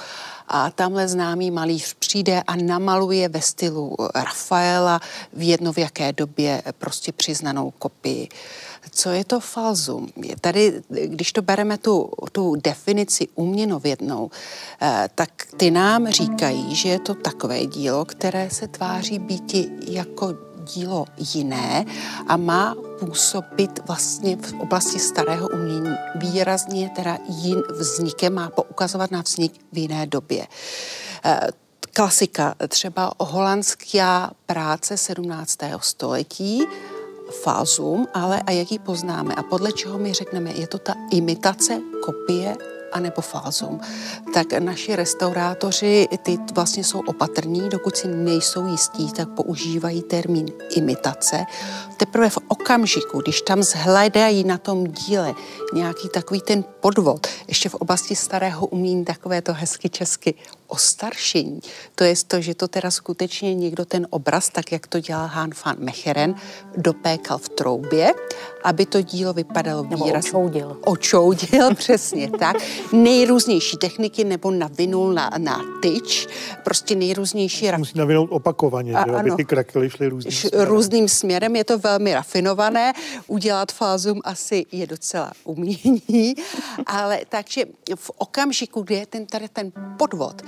a 0.48 0.72
tamhle 0.72 1.08
známý 1.08 1.52
malíř 1.52 1.94
přijde 1.94 2.42
a 2.48 2.56
namaluje 2.56 3.30
ve 3.30 3.42
stylu 3.42 3.96
Rafaela 4.16 5.00
v 5.34 5.48
jedno 5.48 5.74
v 5.74 5.78
jaké 5.78 6.14
době 6.14 6.64
prostě 6.78 7.12
přiznanou 7.12 7.72
kopii. 7.72 8.30
Co 8.92 9.10
je 9.10 9.26
to 9.26 9.40
falzum? 9.40 10.10
Tady, 10.42 10.82
když 11.06 11.32
to 11.32 11.42
bereme 11.42 11.78
tu, 11.78 12.10
tu 12.32 12.56
definici 12.56 13.28
uměnovědnou, 13.36 14.32
eh, 14.82 15.10
tak 15.16 15.30
ty 15.58 15.72
nám 15.72 16.08
říkají, 16.08 16.76
že 16.76 16.90
je 16.90 17.00
to 17.00 17.14
takové 17.14 17.66
dílo, 17.66 18.06
které 18.06 18.50
se 18.50 18.68
tváří 18.68 19.20
být 19.20 19.56
jako 19.88 20.34
dílo 20.64 21.06
jiné 21.18 21.86
a 22.28 22.38
má 22.38 22.76
působit 23.06 23.80
vlastně 23.88 24.38
v 24.38 24.54
oblasti 24.60 25.00
starého 25.00 25.50
umění 25.50 25.96
výrazně 26.16 26.90
teda 26.96 27.18
jin 27.28 27.62
vznikem, 27.70 28.34
má 28.34 28.50
poukazovat 28.50 29.12
na 29.12 29.22
vznik 29.22 29.54
v 29.72 29.78
jiné 29.78 30.08
době. 30.08 30.48
Eh, 31.26 31.40
klasika, 31.94 32.56
třeba 32.68 33.14
holandská 33.20 34.32
práce 34.46 34.98
17. 34.98 35.58
století, 35.82 36.64
fázum, 37.44 38.08
ale 38.14 38.42
a 38.42 38.52
jak 38.52 38.72
ji 38.72 38.80
poznáme 38.80 39.36
a 39.36 39.44
podle 39.44 39.72
čeho 39.72 40.00
my 40.00 40.14
řekneme, 40.14 40.52
je 40.52 40.68
to 40.68 40.78
ta 40.78 40.94
imitace, 41.12 41.82
kopie 42.06 42.56
anebo 42.94 43.22
fázum. 43.22 43.80
Tak 44.34 44.54
naši 44.54 44.96
restaurátoři, 44.96 46.08
ty 46.24 46.38
vlastně 46.54 46.84
jsou 46.84 47.00
opatrní, 47.00 47.70
dokud 47.70 47.98
si 47.98 48.08
nejsou 48.08 48.68
jistí, 48.68 49.12
tak 49.12 49.30
používají 49.30 50.02
termín 50.02 50.46
imitace. 50.76 51.46
Teprve 51.98 52.30
v 52.30 52.38
okamžiku, 52.48 53.22
když 53.22 53.42
tam 53.42 53.64
zhledají 53.64 54.44
na 54.44 54.58
tom 54.58 54.88
díle 54.88 55.34
nějaký 55.74 56.10
takový 56.10 56.42
ten 56.42 56.64
podvod, 56.80 57.28
ještě 57.48 57.70
v 57.70 57.76
oblasti 57.76 58.16
starého 58.16 58.68
umění 58.68 59.06
takové 59.06 59.42
to 59.42 59.54
hezky 59.54 59.90
česky 59.90 60.34
ostaršení. 60.78 61.60
To 61.96 62.04
je 62.04 62.14
to, 62.28 62.42
že 62.42 62.56
to 62.56 62.68
teda 62.68 62.92
skutečně 62.92 63.54
někdo 63.56 63.86
ten 63.86 64.08
obraz, 64.10 64.50
tak 64.50 64.72
jak 64.72 64.88
to 64.88 65.00
dělal 65.00 65.28
Han 65.28 65.50
van 65.66 65.76
Mecheren, 65.80 66.36
dopékal 66.78 67.38
v 67.38 67.50
troubě, 67.50 68.14
aby 68.64 68.86
to 68.86 69.02
dílo 69.02 69.34
vypadalo 69.34 69.84
Nebo 69.84 70.06
výrazně. 70.06 70.30
očoudil. 70.32 70.78
Očoudil, 70.86 71.76
přesně 71.84 72.32
tak. 72.40 72.56
Nejrůznější 72.94 73.78
techniky, 73.78 74.24
nebo 74.24 74.52
navinul 74.52 75.14
na, 75.14 75.30
na 75.38 75.62
tyč, 75.82 76.28
prostě 76.64 76.96
nejrůznější 76.96 77.66
raf- 77.72 77.78
Musí 77.78 77.98
navinout 77.98 78.30
opakovaně, 78.32 78.94
A- 78.96 79.04
že, 79.06 79.10
jo, 79.12 79.16
aby 79.18 79.30
ano. 79.30 79.38
ty 79.38 79.46
krakely 79.46 79.90
šly 79.90 80.08
různým 80.08 80.32
š- 80.32 80.48
směrem. 80.50 80.68
různým 80.68 81.08
směrem. 81.10 81.56
Je 81.56 81.64
to 81.64 81.78
velmi 81.80 82.14
rafinované. 82.14 82.94
Udělat 83.28 83.72
fázum 83.72 84.22
asi 84.24 84.66
je 84.72 84.88
docela 84.88 85.32
umění, 85.44 86.36
ale 86.86 87.20
takže 87.30 87.66
v 87.96 88.12
okamžiku, 88.18 88.82
kdy 88.82 88.96
je 88.96 89.06
ten, 89.06 89.26
tady 89.26 89.50
ten 89.50 89.72
podvod, 89.98 90.42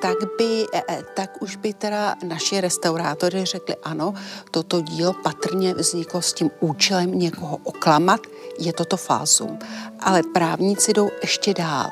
tak, 0.00 0.16
by, 0.38 0.66
eh, 0.74 0.82
eh, 0.88 1.02
tak 1.14 1.42
už 1.42 1.56
by 1.56 1.72
teda 1.72 2.14
naši 2.24 2.60
restaurátoři 2.60 3.44
řekli 3.44 3.76
ano, 3.82 4.14
toto 4.50 4.80
dílo 4.80 5.12
patrně 5.12 5.74
vzniklo 5.74 6.22
s 6.22 6.32
tím 6.32 6.50
účelem 6.60 7.18
někoho 7.18 7.56
oklamat, 7.64 8.20
je 8.58 8.72
toto 8.72 8.96
fázum. 8.96 9.58
Ale 10.00 10.22
právníci 10.34 10.92
jdou 10.92 11.10
ještě 11.22 11.54
dál. 11.54 11.90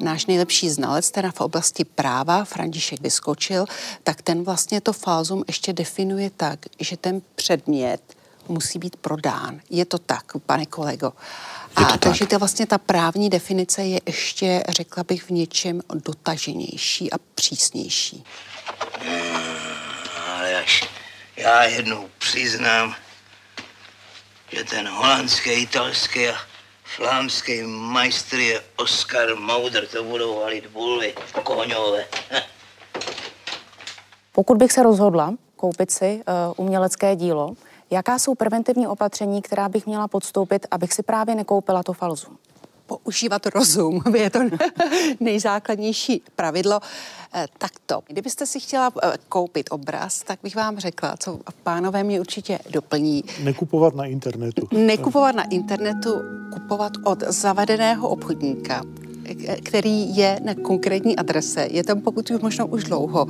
Náš 0.00 0.26
nejlepší 0.26 0.70
znalec, 0.70 1.10
teda 1.10 1.30
v 1.30 1.40
oblasti 1.40 1.84
práva, 1.84 2.44
František 2.44 3.00
Vyskočil, 3.00 3.66
tak 4.02 4.22
ten 4.22 4.44
vlastně 4.44 4.80
to 4.80 4.92
fázum 4.92 5.44
ještě 5.46 5.72
definuje 5.72 6.30
tak, 6.36 6.58
že 6.80 6.96
ten 6.96 7.22
předmět 7.34 8.17
musí 8.48 8.78
být 8.78 8.96
prodán. 8.96 9.60
Je 9.70 9.84
to 9.84 9.98
tak, 9.98 10.24
pane 10.46 10.66
kolego. 10.66 11.12
A 11.76 11.80
Je 11.80 11.86
to 11.86 11.92
tak. 11.92 12.00
takže 12.00 12.26
to 12.26 12.38
vlastně 12.38 12.66
ta 12.66 12.78
právní 12.78 13.30
definice 13.30 13.82
je 13.82 14.00
ještě, 14.06 14.62
řekla 14.68 15.04
bych, 15.04 15.22
v 15.22 15.30
něčem 15.30 15.80
dotaženější 15.94 17.12
a 17.12 17.16
přísnější. 17.34 18.24
Ale 20.36 20.56
až 20.62 20.84
já 21.36 21.64
jednou 21.64 22.08
přiznám, 22.18 22.94
že 24.52 24.64
ten 24.64 24.88
holandský, 24.88 25.50
italský 25.50 26.28
a 26.28 26.34
flámský 26.96 27.62
majstr 27.62 28.36
je 28.38 28.62
Oscar 28.76 29.36
Mauder, 29.36 29.86
to 29.86 30.04
budou 30.04 30.40
halit 30.40 30.66
bulvy 30.66 31.14
v 31.26 31.32
Koňové. 31.32 32.04
Pokud 34.32 34.56
bych 34.56 34.72
se 34.72 34.82
rozhodla 34.82 35.34
koupit 35.56 35.90
si 35.90 36.22
uh, 36.28 36.64
umělecké 36.66 37.16
dílo, 37.16 37.54
jaká 37.90 38.18
jsou 38.18 38.34
preventivní 38.34 38.86
opatření, 38.86 39.42
která 39.42 39.68
bych 39.68 39.86
měla 39.86 40.08
podstoupit, 40.08 40.66
abych 40.70 40.92
si 40.92 41.02
právě 41.02 41.34
nekoupila 41.34 41.82
to 41.82 41.92
falzum? 41.92 42.36
používat 42.86 43.46
rozum. 43.46 44.02
Je 44.16 44.30
to 44.30 44.38
nejzákladnější 45.20 46.22
pravidlo. 46.36 46.80
Eh, 47.34 47.46
Takto, 47.58 48.00
kdybyste 48.06 48.46
si 48.46 48.60
chtěla 48.60 48.90
eh, 49.02 49.12
koupit 49.28 49.66
obraz, 49.70 50.22
tak 50.22 50.38
bych 50.42 50.56
vám 50.56 50.78
řekla, 50.78 51.14
co 51.18 51.38
pánové 51.62 52.04
mě 52.04 52.20
určitě 52.20 52.58
doplní. 52.70 53.24
Nekupovat 53.42 53.94
na 53.94 54.04
internetu. 54.04 54.68
Nekupovat 54.72 55.34
na 55.34 55.42
internetu, 55.50 56.14
kupovat 56.52 56.92
od 57.04 57.20
zavedeného 57.22 58.08
obchodníka, 58.08 58.82
k- 59.22 59.60
který 59.64 60.16
je 60.16 60.40
na 60.44 60.54
konkrétní 60.54 61.16
adrese. 61.16 61.68
Je 61.70 61.84
tam 61.84 62.00
pokud 62.00 62.30
už 62.30 62.40
možno 62.40 62.66
už 62.66 62.84
dlouho. 62.84 63.26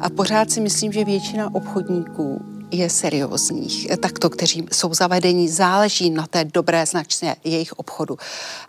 A 0.00 0.10
pořád 0.10 0.50
si 0.50 0.60
myslím, 0.60 0.92
že 0.92 1.04
většina 1.04 1.54
obchodníků 1.54 2.44
je 2.70 2.90
seriózních, 2.90 3.90
eh, 3.90 3.96
takto, 3.96 4.30
kteří 4.30 4.66
jsou 4.72 4.94
zavedení, 4.94 5.48
záleží 5.48 6.10
na 6.10 6.26
té 6.26 6.44
dobré 6.44 6.86
značce 6.86 7.36
jejich 7.44 7.72
obchodu. 7.72 8.18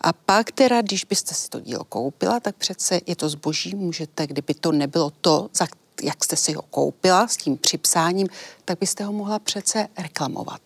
A 0.01 0.13
pak 0.13 0.51
teda, 0.51 0.81
když 0.81 1.05
byste 1.05 1.33
si 1.33 1.49
to 1.49 1.59
dílo 1.59 1.83
koupila, 1.83 2.39
tak 2.39 2.55
přece 2.55 3.01
je 3.05 3.15
to 3.15 3.29
zboží, 3.29 3.75
můžete, 3.75 4.27
kdyby 4.27 4.53
to 4.53 4.71
nebylo 4.71 5.11
to, 5.21 5.49
za 5.53 5.67
jak 6.03 6.23
jste 6.23 6.35
si 6.35 6.53
ho 6.53 6.61
koupila 6.61 7.27
s 7.27 7.37
tím 7.37 7.57
připsáním, 7.57 8.27
tak 8.65 8.79
byste 8.79 9.03
ho 9.03 9.13
mohla 9.13 9.39
přece 9.39 9.87
reklamovat. 9.97 10.61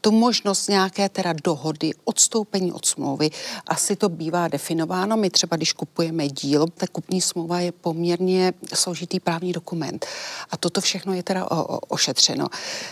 Tu 0.00 0.10
možnost 0.10 0.68
nějaké 0.68 1.08
teda 1.08 1.32
dohody, 1.44 1.90
odstoupení 2.04 2.72
od 2.72 2.86
smlouvy, 2.86 3.30
asi 3.66 3.96
to 3.96 4.08
bývá 4.08 4.48
definováno. 4.48 5.16
My 5.16 5.30
třeba, 5.30 5.56
když 5.56 5.72
kupujeme 5.72 6.28
dílo, 6.28 6.66
tak 6.66 6.90
kupní 6.90 7.20
smlouva 7.20 7.60
je 7.60 7.72
poměrně 7.72 8.52
složitý 8.74 9.20
právní 9.20 9.52
dokument. 9.52 10.06
A 10.50 10.56
toto 10.56 10.80
všechno 10.80 11.14
je 11.14 11.22
teda 11.22 11.50
o, 11.50 11.64
o, 11.64 11.78
ošetřeno. 11.78 12.46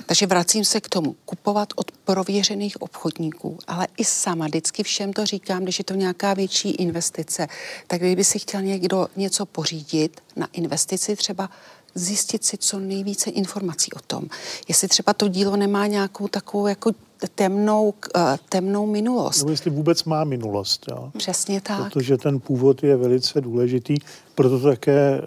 Takže 0.06 0.26
vracím 0.26 0.64
se 0.64 0.80
k 0.80 0.88
tomu. 0.88 1.16
Kupovat 1.24 1.68
od 1.76 1.90
prověřených 1.90 2.82
obchodníků, 2.82 3.58
ale 3.66 3.86
i 3.96 4.04
sama 4.04 4.46
vždycky 4.46 4.82
všem 4.82 5.12
to 5.12 5.26
říkám, 5.26 5.62
když 5.62 5.78
je 5.78 5.84
to 5.84 5.94
nějaká 5.94 6.34
větší 6.34 6.70
investice, 6.70 7.48
tak 7.86 8.00
kdyby 8.00 8.24
si 8.24 8.38
chtěl 8.38 8.62
někdo 8.62 9.08
něco 9.16 9.46
pořídit 9.46 10.20
na 10.36 10.48
investici 10.52 11.16
třeba 11.16 11.50
zjistit 11.94 12.44
si 12.44 12.58
co 12.58 12.78
nejvíce 12.78 13.30
informací 13.30 13.92
o 13.92 14.00
tom. 14.06 14.24
Jestli 14.68 14.88
třeba 14.88 15.12
to 15.12 15.28
dílo 15.28 15.56
nemá 15.56 15.86
nějakou 15.86 16.28
takovou 16.28 16.66
jako 16.66 16.92
temnou, 17.34 17.94
eh, 18.16 18.36
temnou 18.48 18.86
minulost. 18.86 19.38
Nebo 19.38 19.50
jestli 19.50 19.70
vůbec 19.70 20.04
má 20.04 20.24
minulost. 20.24 20.84
Jo? 20.88 21.10
Přesně 21.18 21.60
tak. 21.60 21.92
Protože 21.92 22.16
ten 22.16 22.40
původ 22.40 22.82
je 22.82 22.96
velice 22.96 23.40
důležitý, 23.40 23.94
proto 24.34 24.60
také 24.60 25.18
eh, 25.18 25.20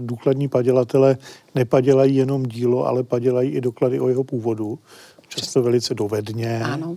důkladní 0.00 0.48
padělatele 0.48 1.18
nepadělají 1.54 2.16
jenom 2.16 2.42
dílo, 2.42 2.86
ale 2.86 3.02
padělají 3.02 3.50
i 3.50 3.60
doklady 3.60 4.00
o 4.00 4.08
jeho 4.08 4.24
původu. 4.24 4.78
Často 5.28 5.62
velice 5.62 5.94
dovedně. 5.94 6.60
Ano. 6.64 6.96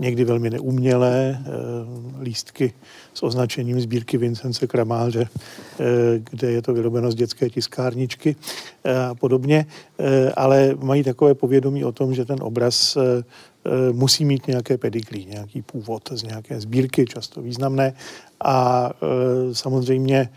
Někdy 0.00 0.24
velmi 0.24 0.50
neumělé 0.50 1.38
eh, 1.38 2.22
lístky 2.22 2.72
s 3.14 3.22
označením 3.22 3.80
sbírky 3.80 4.18
Vincence 4.18 4.66
Kramáře, 4.66 5.28
eh, 5.28 5.84
kde 6.30 6.50
je 6.50 6.62
to 6.62 6.74
vyrobeno 6.74 7.10
z 7.10 7.14
dětské 7.14 7.50
tiskárničky 7.50 8.36
eh, 8.84 9.04
a 9.04 9.14
podobně, 9.14 9.66
ale 10.36 10.74
mají 10.82 11.02
takové 11.02 11.34
povědomí 11.34 11.84
o 11.84 11.92
tom, 11.92 12.14
že 12.14 12.24
ten 12.24 12.38
obraz 12.42 12.98
musí 13.92 14.24
mít 14.24 14.46
nějaké 14.46 14.78
pedigree, 14.78 15.24
nějaký 15.24 15.62
původ 15.62 16.08
z 16.12 16.22
nějaké 16.22 16.60
sbírky, 16.60 17.06
často 17.06 17.42
významné. 17.42 17.92
A 18.44 18.90
samozřejmě 19.52 20.28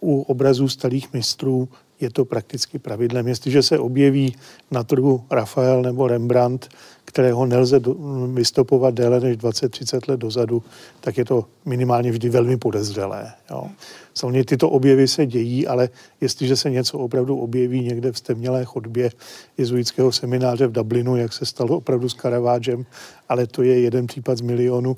u 0.00 0.22
obrazů 0.22 0.68
starých 0.68 1.12
mistrů 1.12 1.68
je 2.00 2.10
to 2.10 2.24
prakticky 2.24 2.78
pravidlem. 2.78 3.28
Jestliže 3.28 3.62
se 3.62 3.78
objeví 3.78 4.36
na 4.70 4.84
trhu 4.84 5.24
Rafael 5.30 5.82
nebo 5.82 6.08
Rembrandt, 6.08 6.68
kterého 7.04 7.46
nelze 7.46 7.80
do, 7.80 7.96
vystopovat 8.32 8.94
déle 8.94 9.20
než 9.20 9.36
20-30 9.36 10.00
let 10.08 10.20
dozadu, 10.20 10.62
tak 11.00 11.18
je 11.18 11.24
to 11.24 11.44
minimálně 11.64 12.10
vždy 12.10 12.28
velmi 12.28 12.56
podezřelé. 12.56 13.32
Jo. 13.50 13.66
Samozřejmě 14.14 14.44
tyto 14.44 14.70
objevy 14.70 15.08
se 15.08 15.26
dějí, 15.26 15.66
ale 15.66 15.88
jestliže 16.20 16.56
se 16.56 16.70
něco 16.70 16.98
opravdu 16.98 17.36
objeví 17.36 17.80
někde 17.80 18.12
v 18.12 18.18
stemnělé 18.18 18.64
chodbě 18.64 19.10
jezuitského 19.58 20.12
semináře 20.12 20.66
v 20.66 20.72
Dublinu, 20.72 21.16
jak 21.16 21.32
se 21.32 21.46
stalo 21.46 21.76
opravdu 21.76 22.08
s 22.08 22.14
Karavážem, 22.14 22.86
ale 23.28 23.46
to 23.46 23.62
je 23.62 23.80
jeden 23.80 24.06
případ 24.06 24.38
z 24.38 24.40
milionu, 24.40 24.96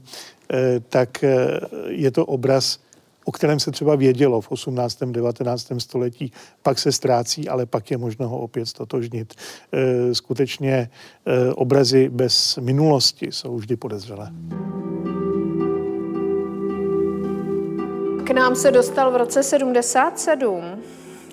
eh, 0.52 0.80
tak 0.88 1.24
eh, 1.24 1.60
je 1.88 2.10
to 2.10 2.26
obraz, 2.26 2.78
o 3.24 3.32
kterém 3.32 3.60
se 3.60 3.70
třeba 3.70 3.96
vědělo 3.96 4.40
v 4.40 4.50
18. 4.50 4.98
19. 5.04 5.72
století, 5.78 6.32
pak 6.62 6.78
se 6.78 6.92
ztrácí, 6.92 7.48
ale 7.48 7.66
pak 7.66 7.90
je 7.90 7.98
možno 7.98 8.28
ho 8.28 8.38
opět 8.38 8.66
stotožnit. 8.66 9.34
E, 9.72 10.14
Skutečně 10.14 10.72
e, 10.72 11.52
obrazy 11.54 12.08
bez 12.08 12.56
minulosti 12.56 13.26
jsou 13.32 13.56
vždy 13.56 13.76
podezřelé. 13.76 14.32
K 18.30 18.30
nám 18.30 18.56
se 18.56 18.70
dostal 18.70 19.10
v 19.10 19.16
roce 19.16 19.42
77, 19.42 20.62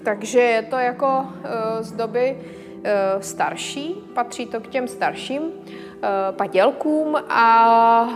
takže 0.04 0.40
je 0.40 0.62
to 0.62 0.76
jako 0.76 1.26
eh, 1.44 1.84
z 1.84 1.92
doby 1.92 2.38
eh, 2.84 2.94
starší, 3.22 3.96
patří 4.14 4.46
to 4.46 4.60
k 4.60 4.68
těm 4.68 4.88
starším 4.88 5.42
eh, 5.42 6.08
padělkům 6.32 7.16
a 7.30 8.10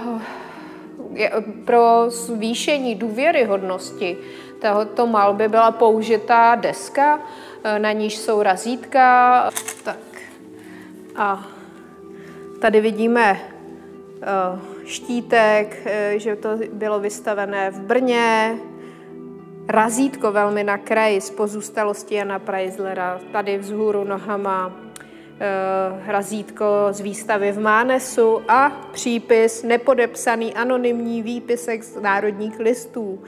pro 1.65 2.05
zvýšení 2.09 2.95
důvěryhodnosti 2.95 4.17
tohoto 4.61 5.07
malby 5.07 5.47
byla 5.47 5.71
použita 5.71 6.55
deska, 6.55 7.19
eh, 7.63 7.79
na 7.79 7.91
níž 7.91 8.17
jsou 8.17 8.41
razítka. 8.41 9.49
Tak. 9.83 9.97
A 11.15 11.47
tady 12.61 12.81
vidíme 12.81 13.39
eh, 14.21 14.59
štítek, 14.85 15.81
eh, 15.85 16.19
že 16.19 16.35
to 16.35 16.49
bylo 16.73 16.99
vystavené 16.99 17.71
v 17.71 17.79
Brně, 17.79 18.55
razítko 19.67 20.31
velmi 20.31 20.63
na 20.63 20.77
kraji 20.77 21.21
z 21.21 21.29
pozůstalosti 21.29 22.15
Jana 22.15 22.39
Preislera, 22.39 23.19
tady 23.31 23.57
vzhůru 23.57 24.03
nohama 24.03 24.71
razítko 26.05 26.65
z 26.91 26.99
výstavy 26.99 27.51
v 27.51 27.59
Mánesu 27.59 28.41
a 28.47 28.69
přípis 28.91 29.63
nepodepsaný 29.63 30.53
anonymní 30.53 31.21
výpisek 31.21 31.83
z 31.83 32.01
národních 32.01 32.59
listů. 32.59 33.23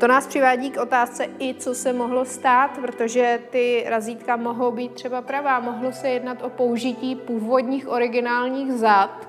To 0.00 0.08
nás 0.08 0.26
přivádí 0.26 0.70
k 0.70 0.80
otázce 0.80 1.26
i, 1.38 1.54
co 1.54 1.74
se 1.74 1.92
mohlo 1.92 2.24
stát, 2.24 2.78
protože 2.78 3.38
ty 3.50 3.84
razítka 3.88 4.36
mohou 4.36 4.70
být 4.70 4.92
třeba 4.92 5.22
pravá. 5.22 5.60
Mohlo 5.60 5.92
se 5.92 6.08
jednat 6.08 6.42
o 6.42 6.50
použití 6.50 7.16
původních 7.16 7.88
originálních 7.88 8.72
zad, 8.72 9.28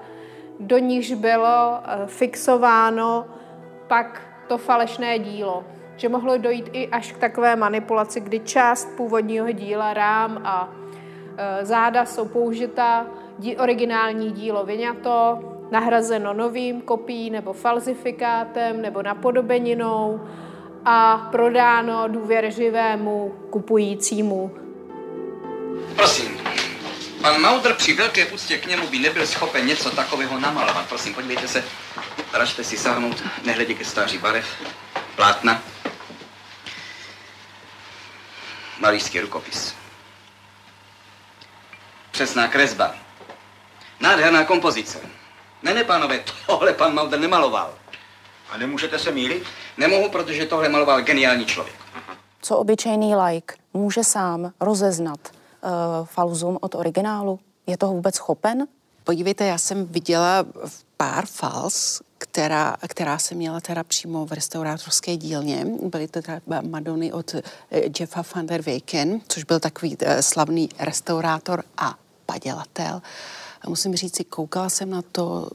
do 0.59 0.77
nichž 0.77 1.13
bylo 1.13 1.79
eh, 1.83 2.07
fixováno 2.07 3.25
pak 3.87 4.21
to 4.47 4.57
falešné 4.57 5.19
dílo. 5.19 5.63
Že 5.95 6.09
mohlo 6.09 6.37
dojít 6.37 6.69
i 6.73 6.87
až 6.87 7.11
k 7.11 7.17
takové 7.17 7.55
manipulaci, 7.55 8.19
kdy 8.19 8.39
část 8.39 8.85
původního 8.97 9.51
díla, 9.51 9.93
rám 9.93 10.41
a 10.43 10.69
záda 11.61 12.05
jsou 12.05 12.25
použita, 12.25 13.07
originální 13.57 14.31
dílo 14.31 14.65
vyňato, 14.65 15.39
nahrazeno 15.71 16.33
novým 16.33 16.81
kopií 16.81 17.29
nebo 17.29 17.53
falzifikátem 17.53 18.81
nebo 18.81 19.01
napodobeninou 19.01 20.27
a 20.85 21.17
prodáno 21.31 22.07
důvěřivému 22.07 23.35
kupujícímu. 23.49 24.51
Prosím, 25.95 26.37
pan 27.21 27.41
Maudr 27.41 27.73
při 27.73 27.93
velké 27.93 28.25
úctě 28.25 28.57
k 28.57 28.65
němu 28.65 28.87
by 28.87 28.99
nebyl 28.99 29.27
schopen 29.27 29.65
něco 29.65 29.91
takového 29.91 30.39
namalovat. 30.39 30.89
Prosím, 30.89 31.13
podívejte 31.13 31.47
se, 31.47 31.63
račte 32.33 32.63
si 32.63 32.77
sáhnout, 32.77 33.23
nehledě 33.45 33.73
ke 33.73 33.85
stáří 33.85 34.17
barev, 34.17 34.45
plátna. 35.15 35.63
Malířský 38.79 39.19
rukopis. 39.19 39.82
Přesná 42.13 42.47
kresba. 42.47 42.95
Nádherná 43.99 44.45
kompozice. 44.45 44.97
Ne, 45.63 45.73
ne, 45.73 45.84
pánové, 45.84 46.19
tohle 46.47 46.73
pan 46.73 46.93
Maudr 46.93 47.19
nemaloval. 47.19 47.73
A 48.49 48.58
nemůžete 48.58 48.99
se 48.99 49.12
mílit? 49.12 49.43
Nemohu, 49.78 50.10
protože 50.10 50.45
tohle 50.45 50.69
maloval 50.69 51.02
geniální 51.02 51.45
člověk. 51.45 51.76
Co 52.41 52.58
obyčejný 52.58 53.15
like 53.15 53.56
může 53.73 54.04
sám 54.04 54.52
rozeznat 54.60 55.19
uh, 55.32 56.06
falzum 56.06 56.58
od 56.62 56.76
originálu? 56.76 57.39
Je 57.67 57.78
toho 57.78 57.93
vůbec 57.93 58.15
schopen? 58.15 58.67
Podívejte, 59.04 59.45
já 59.45 59.58
jsem 59.58 59.86
viděla 59.86 60.45
pár 60.97 61.26
fals, 61.26 62.02
která, 62.17 62.78
která 62.88 63.17
se 63.17 63.36
měla 63.36 63.60
teda 63.60 63.84
přímo 63.84 64.26
v 64.26 64.32
restaurátorské 64.32 65.17
dílně. 65.17 65.65
Byly 65.82 66.08
to 66.08 66.21
teda 66.21 66.41
Madony 66.62 67.13
od 67.13 67.36
eh, 67.36 67.41
Jeffa 67.99 68.23
van 68.36 68.45
der 68.45 68.62
Weyken, 68.62 69.21
což 69.28 69.43
byl 69.43 69.60
takový 69.60 69.97
eh, 69.99 70.23
slavný 70.23 70.69
restaurátor 70.80 71.63
a 71.78 71.95
padělatel. 72.25 73.01
A 73.62 73.69
musím 73.69 73.95
říct, 73.95 74.21
koukala 74.29 74.69
jsem 74.69 74.89
na 74.89 75.01
to 75.01 75.49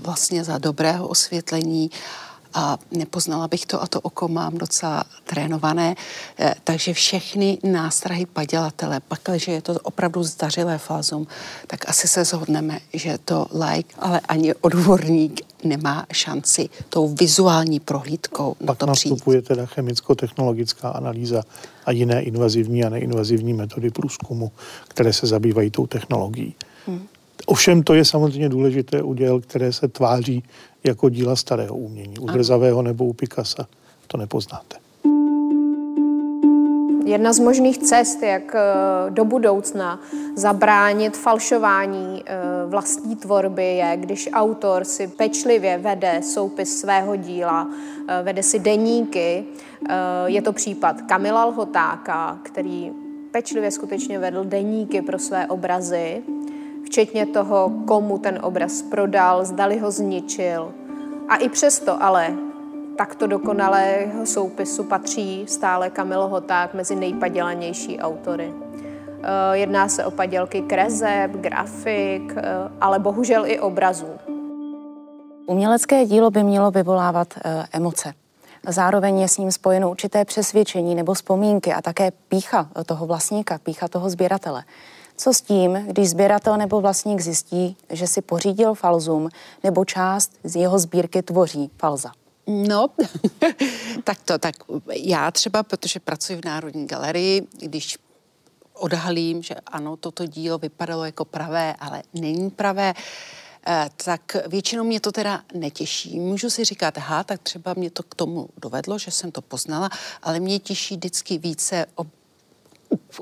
vlastně 0.00 0.44
za 0.44 0.58
dobrého 0.58 1.08
osvětlení 1.08 1.90
a 2.54 2.78
nepoznala 2.90 3.48
bych 3.48 3.66
to 3.66 3.82
a 3.82 3.86
to 3.86 4.00
oko 4.00 4.28
mám 4.28 4.58
docela 4.58 5.04
trénované, 5.24 5.94
eh, 6.38 6.54
takže 6.64 6.94
všechny 6.94 7.58
nástrahy 7.62 8.26
padělatele, 8.26 9.00
pakliže 9.00 9.52
je 9.52 9.62
to 9.62 9.72
opravdu 9.82 10.22
zdařilé 10.22 10.78
fázum, 10.78 11.26
tak 11.66 11.88
asi 11.88 12.08
se 12.08 12.24
shodneme, 12.24 12.80
že 12.92 13.18
to 13.24 13.46
like, 13.52 13.94
ale 13.98 14.20
ani 14.20 14.54
odborník 14.54 15.40
nemá 15.64 16.06
šanci 16.12 16.68
tou 16.88 17.08
vizuální 17.08 17.80
prohlídkou 17.80 18.56
Pak 18.66 18.78
to 18.78 18.86
nastupuje 18.86 19.42
přijít. 19.42 19.48
teda 19.48 19.66
chemicko-technologická 19.66 20.88
analýza 20.88 21.42
a 21.86 21.90
jiné 21.90 22.22
invazivní 22.22 22.84
a 22.84 22.88
neinvazivní 22.88 23.52
metody 23.52 23.90
průzkumu, 23.90 24.52
které 24.88 25.12
se 25.12 25.26
zabývají 25.26 25.70
tou 25.70 25.86
technologií. 25.86 26.54
Hmm. 26.86 27.06
Ovšem 27.46 27.82
to 27.82 27.94
je 27.94 28.04
samozřejmě 28.04 28.48
důležité 28.48 29.02
u 29.02 29.14
děl, 29.14 29.40
které 29.40 29.72
se 29.72 29.88
tváří 29.88 30.44
jako 30.84 31.08
díla 31.08 31.36
starého 31.36 31.76
umění. 31.76 32.18
U 32.18 32.26
Drzavého 32.26 32.82
nebo 32.82 33.04
u 33.04 33.12
Picasa 33.12 33.66
to 34.06 34.16
nepoznáte. 34.16 34.76
Jedna 37.04 37.32
z 37.32 37.38
možných 37.38 37.78
cest, 37.78 38.22
jak 38.22 38.54
eh, 38.54 38.60
do 39.10 39.24
budoucna 39.24 40.00
zabránit 40.36 41.16
falšování 41.16 42.22
eh, 42.26 42.36
vlastní 42.66 43.16
tvorby, 43.16 43.76
je, 43.76 43.96
když 43.96 44.28
autor 44.32 44.84
si 44.84 45.08
pečlivě 45.08 45.78
vede 45.78 46.20
soupis 46.22 46.80
svého 46.80 47.16
díla, 47.16 47.68
eh, 48.08 48.22
vede 48.22 48.42
si 48.42 48.58
deníky. 48.58 49.44
Je 50.26 50.42
to 50.42 50.52
případ 50.52 51.02
Kamila 51.02 51.44
Lhotáka, 51.44 52.38
který 52.42 52.92
pečlivě 53.30 53.70
skutečně 53.70 54.18
vedl 54.18 54.44
deníky 54.44 55.02
pro 55.02 55.18
své 55.18 55.46
obrazy 55.46 56.22
včetně 56.84 57.26
toho, 57.26 57.72
komu 57.86 58.18
ten 58.18 58.38
obraz 58.42 58.82
prodal, 58.82 59.44
zdali 59.44 59.78
ho 59.78 59.90
zničil. 59.90 60.72
A 61.28 61.36
i 61.36 61.48
přesto 61.48 62.02
ale 62.02 62.34
takto 62.96 63.26
dokonalého 63.26 64.26
soupisu 64.26 64.84
patří 64.84 65.44
stále 65.48 65.90
Kamil 65.90 66.28
Hoták 66.28 66.74
mezi 66.74 66.96
nejpadělanější 66.96 68.00
autory. 68.00 68.52
Eh, 69.22 69.58
jedná 69.58 69.88
se 69.88 70.04
o 70.04 70.10
padělky 70.10 70.62
kreseb, 70.62 71.30
grafik, 71.30 72.34
eh, 72.36 72.42
ale 72.80 72.98
bohužel 72.98 73.46
i 73.46 73.60
obrazů. 73.60 74.06
Umělecké 75.46 76.06
dílo 76.06 76.30
by 76.30 76.42
mělo 76.42 76.70
vyvolávat 76.70 77.28
eh, 77.44 77.64
emoce. 77.72 78.12
Zároveň 78.68 79.20
je 79.20 79.28
s 79.28 79.38
ním 79.38 79.52
spojeno 79.52 79.90
určité 79.90 80.24
přesvědčení 80.24 80.94
nebo 80.94 81.14
vzpomínky 81.14 81.72
a 81.72 81.82
také 81.82 82.10
pícha 82.28 82.68
toho 82.86 83.06
vlastníka, 83.06 83.58
pícha 83.58 83.88
toho 83.88 84.10
sběratele. 84.10 84.64
Co 85.16 85.34
s 85.34 85.40
tím, 85.40 85.72
když 85.72 86.10
sběratel 86.10 86.56
nebo 86.56 86.80
vlastník 86.80 87.20
zjistí, 87.20 87.76
že 87.90 88.06
si 88.06 88.22
pořídil 88.22 88.74
falzum 88.74 89.28
nebo 89.62 89.84
část 89.84 90.32
z 90.44 90.56
jeho 90.56 90.78
sbírky 90.78 91.22
tvoří 91.22 91.70
falza? 91.78 92.12
No, 92.46 92.86
tak 94.04 94.18
to, 94.24 94.38
tak 94.38 94.54
já 94.92 95.30
třeba, 95.30 95.62
protože 95.62 96.00
pracuji 96.00 96.40
v 96.40 96.44
Národní 96.44 96.86
galerii, 96.86 97.46
když 97.58 97.98
odhalím, 98.74 99.42
že 99.42 99.54
ano, 99.66 99.96
toto 99.96 100.26
dílo 100.26 100.58
vypadalo 100.58 101.04
jako 101.04 101.24
pravé, 101.24 101.74
ale 101.80 102.02
není 102.14 102.50
pravé, 102.50 102.94
eh, 103.66 103.90
tak 104.04 104.36
většinou 104.46 104.84
mě 104.84 105.00
to 105.00 105.12
teda 105.12 105.42
netěší. 105.54 106.20
Můžu 106.20 106.50
si 106.50 106.64
říkat, 106.64 106.98
aha, 106.98 107.24
tak 107.24 107.42
třeba 107.42 107.74
mě 107.74 107.90
to 107.90 108.02
k 108.02 108.14
tomu 108.14 108.48
dovedlo, 108.56 108.98
že 108.98 109.10
jsem 109.10 109.32
to 109.32 109.42
poznala, 109.42 109.90
ale 110.22 110.40
mě 110.40 110.58
těší 110.58 110.96
vždycky 110.96 111.38
více 111.38 111.86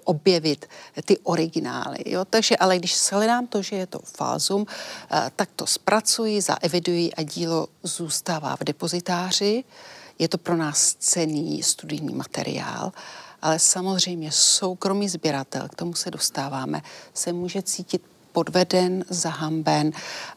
objevit 0.05 0.67
ty 1.05 1.19
originály. 1.19 1.99
Jo? 2.07 2.25
Takže 2.25 2.57
ale 2.57 2.79
když 2.79 2.99
shledám 2.99 3.47
to, 3.47 3.63
že 3.63 3.77
je 3.77 3.87
to 3.87 3.99
fázum, 4.05 4.67
eh, 5.11 5.31
tak 5.37 5.49
to 5.57 5.67
zpracuji, 5.67 6.41
zaeviduji 6.41 7.13
a 7.13 7.23
dílo 7.23 7.67
zůstává 7.83 8.57
v 8.57 8.65
depozitáři. 8.65 9.65
Je 10.19 10.29
to 10.29 10.39
pro 10.39 10.57
nás 10.57 10.95
cený 10.99 11.63
studijní 11.63 12.15
materiál, 12.15 12.93
ale 13.43 13.59
samozřejmě 13.59 14.33
soukromý 14.33 15.09
sběratel, 15.09 15.69
k 15.69 15.75
tomu 15.75 15.95
se 15.95 16.11
dostáváme, 16.11 16.83
se 17.15 17.33
může 17.33 17.63
cítit 17.63 18.03
podveden, 18.33 19.05
zahamben, 19.09 19.93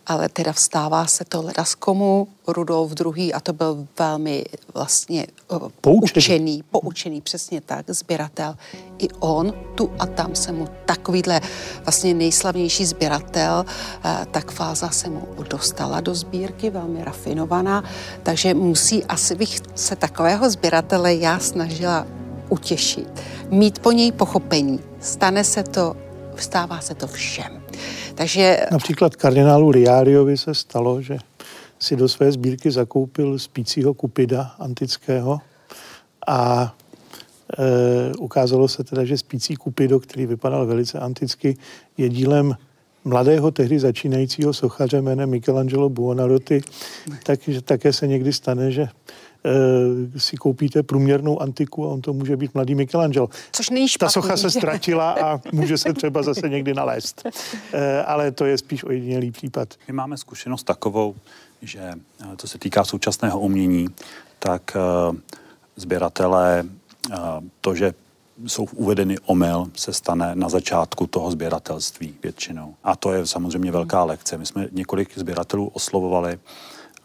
ale 0.07 0.29
teda 0.29 0.53
vstává 0.53 1.07
se 1.07 1.25
to 1.25 1.41
leda 1.41 1.63
z 1.63 1.75
komu, 1.75 2.27
Rudolf 2.47 2.93
II. 3.15 3.33
a 3.33 3.39
to 3.39 3.53
byl 3.53 3.87
velmi 3.99 4.45
vlastně 4.73 5.27
eh, 5.27 5.59
poučený. 5.81 5.81
poučený, 5.81 6.63
poučený 6.71 7.21
přesně 7.21 7.61
tak, 7.61 7.85
sběratel. 7.87 8.55
I 8.97 9.07
on, 9.19 9.53
tu 9.75 9.91
a 9.99 10.05
tam 10.05 10.35
se 10.35 10.51
mu 10.51 10.67
takovýhle 10.85 11.41
vlastně 11.85 12.13
nejslavnější 12.13 12.85
sběratel, 12.85 13.65
eh, 14.03 14.25
tak 14.31 14.51
fáza 14.51 14.89
se 14.89 15.09
mu 15.09 15.27
dostala 15.49 16.01
do 16.01 16.15
sbírky, 16.15 16.69
velmi 16.69 17.03
rafinovaná, 17.03 17.83
takže 18.23 18.53
musí, 18.53 19.03
asi 19.03 19.35
bych 19.35 19.59
se 19.75 19.95
takového 19.95 20.49
sběratele 20.49 21.15
já 21.15 21.39
snažila 21.39 22.07
utěšit, 22.49 23.21
mít 23.49 23.79
po 23.79 23.91
něj 23.91 24.11
pochopení. 24.11 24.79
Stane 24.99 25.43
se 25.43 25.63
to, 25.63 25.95
vstává 26.35 26.81
se 26.81 26.95
to 26.95 27.07
všem. 27.07 27.64
Takže... 28.15 28.57
Například 28.71 29.15
kardinálu 29.15 29.71
Riariovi 29.71 30.37
se 30.37 30.53
stalo, 30.53 31.01
že 31.01 31.17
si 31.79 31.95
do 31.95 32.09
své 32.09 32.31
sbírky 32.31 32.71
zakoupil 32.71 33.39
spícího 33.39 33.93
kupida 33.93 34.55
antického 34.59 35.39
a 36.27 36.75
e, 37.59 38.15
ukázalo 38.17 38.67
se 38.67 38.83
teda, 38.83 39.05
že 39.05 39.17
spící 39.17 39.55
kupido, 39.55 39.99
který 39.99 40.25
vypadal 40.25 40.65
velice 40.65 40.99
anticky, 40.99 41.57
je 41.97 42.09
dílem 42.09 42.55
mladého 43.03 43.51
tehdy 43.51 43.79
začínajícího 43.79 44.53
sochaře 44.53 45.01
jménem 45.01 45.29
Michelangelo 45.29 45.89
Buonarroti, 45.89 46.61
takže 47.23 47.61
také 47.61 47.93
se 47.93 48.07
někdy 48.07 48.33
stane, 48.33 48.71
že 48.71 48.87
si 50.17 50.37
koupíte 50.37 50.83
průměrnou 50.83 51.41
antiku 51.41 51.85
a 51.85 51.89
on 51.89 52.01
to 52.01 52.13
může 52.13 52.37
být 52.37 52.53
mladý 52.53 52.75
Michelangelo. 52.75 53.29
Což 53.51 53.69
není 53.69 53.87
špatný. 53.87 54.05
Ta 54.05 54.11
socha 54.11 54.37
se 54.37 54.51
ztratila 54.51 55.11
a 55.11 55.41
může 55.51 55.77
se 55.77 55.93
třeba 55.93 56.23
zase 56.23 56.49
někdy 56.49 56.73
nalézt. 56.73 57.23
E, 57.73 58.03
ale 58.03 58.31
to 58.31 58.45
je 58.45 58.57
spíš 58.57 58.83
ojedinělý 58.83 59.31
případ. 59.31 59.73
My 59.87 59.93
máme 59.93 60.17
zkušenost 60.17 60.63
takovou, 60.63 61.15
že 61.61 61.79
e, 61.79 61.95
co 62.37 62.47
se 62.47 62.57
týká 62.57 62.85
současného 62.85 63.39
umění, 63.39 63.87
tak 64.39 64.77
sběratelé 65.75 66.63
to, 67.61 67.75
že 67.75 67.93
jsou 68.47 68.67
uvedeny 68.73 69.17
omyl, 69.25 69.67
se 69.75 69.93
stane 69.93 70.31
na 70.35 70.49
začátku 70.49 71.07
toho 71.07 71.31
sběratelství 71.31 72.15
většinou. 72.23 72.75
A 72.83 72.95
to 72.95 73.13
je 73.13 73.25
samozřejmě 73.25 73.71
velká 73.71 74.03
lekce. 74.03 74.37
My 74.37 74.45
jsme 74.45 74.67
několik 74.71 75.17
sběratelů 75.17 75.67
oslovovali 75.67 76.39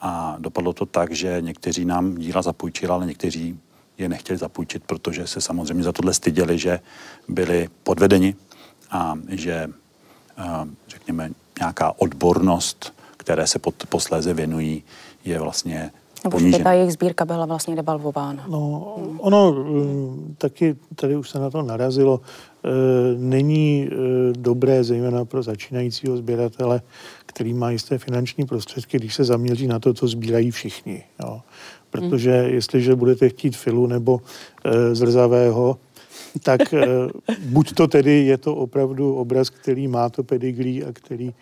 a 0.00 0.36
dopadlo 0.38 0.72
to 0.72 0.86
tak, 0.86 1.12
že 1.12 1.36
někteří 1.40 1.84
nám 1.84 2.14
díla 2.14 2.42
zapůjčili, 2.42 2.92
ale 2.92 3.06
někteří 3.06 3.58
je 3.98 4.08
nechtěli 4.08 4.36
zapůjčit, 4.36 4.82
protože 4.86 5.26
se 5.26 5.40
samozřejmě 5.40 5.84
za 5.84 5.92
tohle 5.92 6.14
styděli, 6.14 6.58
že 6.58 6.80
byli 7.28 7.68
podvedeni 7.82 8.34
a 8.90 9.18
že, 9.28 9.68
řekněme, 10.88 11.30
nějaká 11.60 11.94
odbornost, 11.98 12.94
které 13.16 13.46
se 13.46 13.58
posléze 13.88 14.34
věnují, 14.34 14.82
je 15.24 15.38
vlastně 15.38 15.90
nebo 16.24 16.40
že 16.40 16.58
ta 16.58 16.72
jejich 16.72 16.92
sbírka 16.92 17.24
byla 17.24 17.46
vlastně 17.46 17.76
devalvována. 17.76 18.44
No, 18.48 18.80
ono 19.18 19.54
eh, 19.54 20.34
taky, 20.38 20.76
tady 20.94 21.16
už 21.16 21.30
se 21.30 21.38
na 21.38 21.50
to 21.50 21.62
narazilo, 21.62 22.20
eh, 22.64 22.68
není 23.18 23.88
eh, 23.88 23.96
dobré, 24.32 24.84
zejména 24.84 25.24
pro 25.24 25.42
začínajícího 25.42 26.16
sběratele, 26.16 26.82
který 27.30 27.54
má 27.54 27.70
jisté 27.70 27.98
finanční 27.98 28.46
prostředky, 28.46 28.98
když 28.98 29.14
se 29.14 29.24
zaměří 29.24 29.66
na 29.66 29.78
to, 29.78 29.94
co 29.94 30.08
sbírají 30.08 30.50
všichni. 30.50 31.04
Jo. 31.22 31.40
Protože 31.90 32.42
hmm. 32.42 32.54
jestliže 32.54 32.94
budete 32.94 33.28
chtít 33.28 33.56
filu 33.56 33.86
nebo 33.86 34.20
zrzavého, 34.92 35.78
tak 36.42 36.60
buď 37.46 37.72
to 37.74 37.86
tedy 37.86 38.26
je 38.26 38.38
to 38.38 38.54
opravdu 38.54 39.14
obraz, 39.14 39.50
který 39.50 39.88
má 39.88 40.08
to 40.08 40.22
pedigree 40.22 40.84
a 40.84 40.92
který 40.92 41.34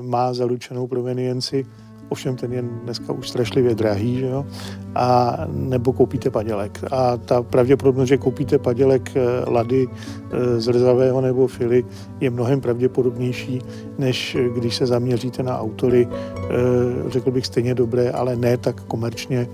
má 0.00 0.34
zaručenou 0.34 0.86
provenienci, 0.86 1.66
ovšem 2.08 2.36
ten 2.36 2.52
je 2.52 2.62
dneska 2.62 3.12
už 3.12 3.28
strašlivě 3.28 3.74
drahý, 3.74 4.18
že 4.18 4.26
jo? 4.26 4.46
A 4.94 5.36
nebo 5.52 5.92
koupíte 5.92 6.30
padělek. 6.30 6.80
A 6.90 7.16
ta 7.16 7.42
pravděpodobnost, 7.42 8.08
že 8.08 8.16
koupíte 8.16 8.58
padělek 8.58 9.16
eh, 9.16 9.50
lady 9.50 9.88
eh, 9.88 10.60
z 10.60 10.72
rzavého 10.72 11.20
nebo 11.20 11.46
fily, 11.46 11.84
je 12.20 12.30
mnohem 12.30 12.60
pravděpodobnější, 12.60 13.58
než 13.98 14.36
když 14.54 14.76
se 14.76 14.86
zaměříte 14.86 15.42
na 15.42 15.58
autory, 15.58 16.08
eh, 16.08 16.50
řekl 17.10 17.30
bych 17.30 17.46
stejně 17.46 17.74
dobré, 17.74 18.10
ale 18.10 18.36
ne 18.36 18.56
tak 18.56 18.80
komerčně 18.80 19.48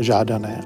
žádané. 0.00 0.64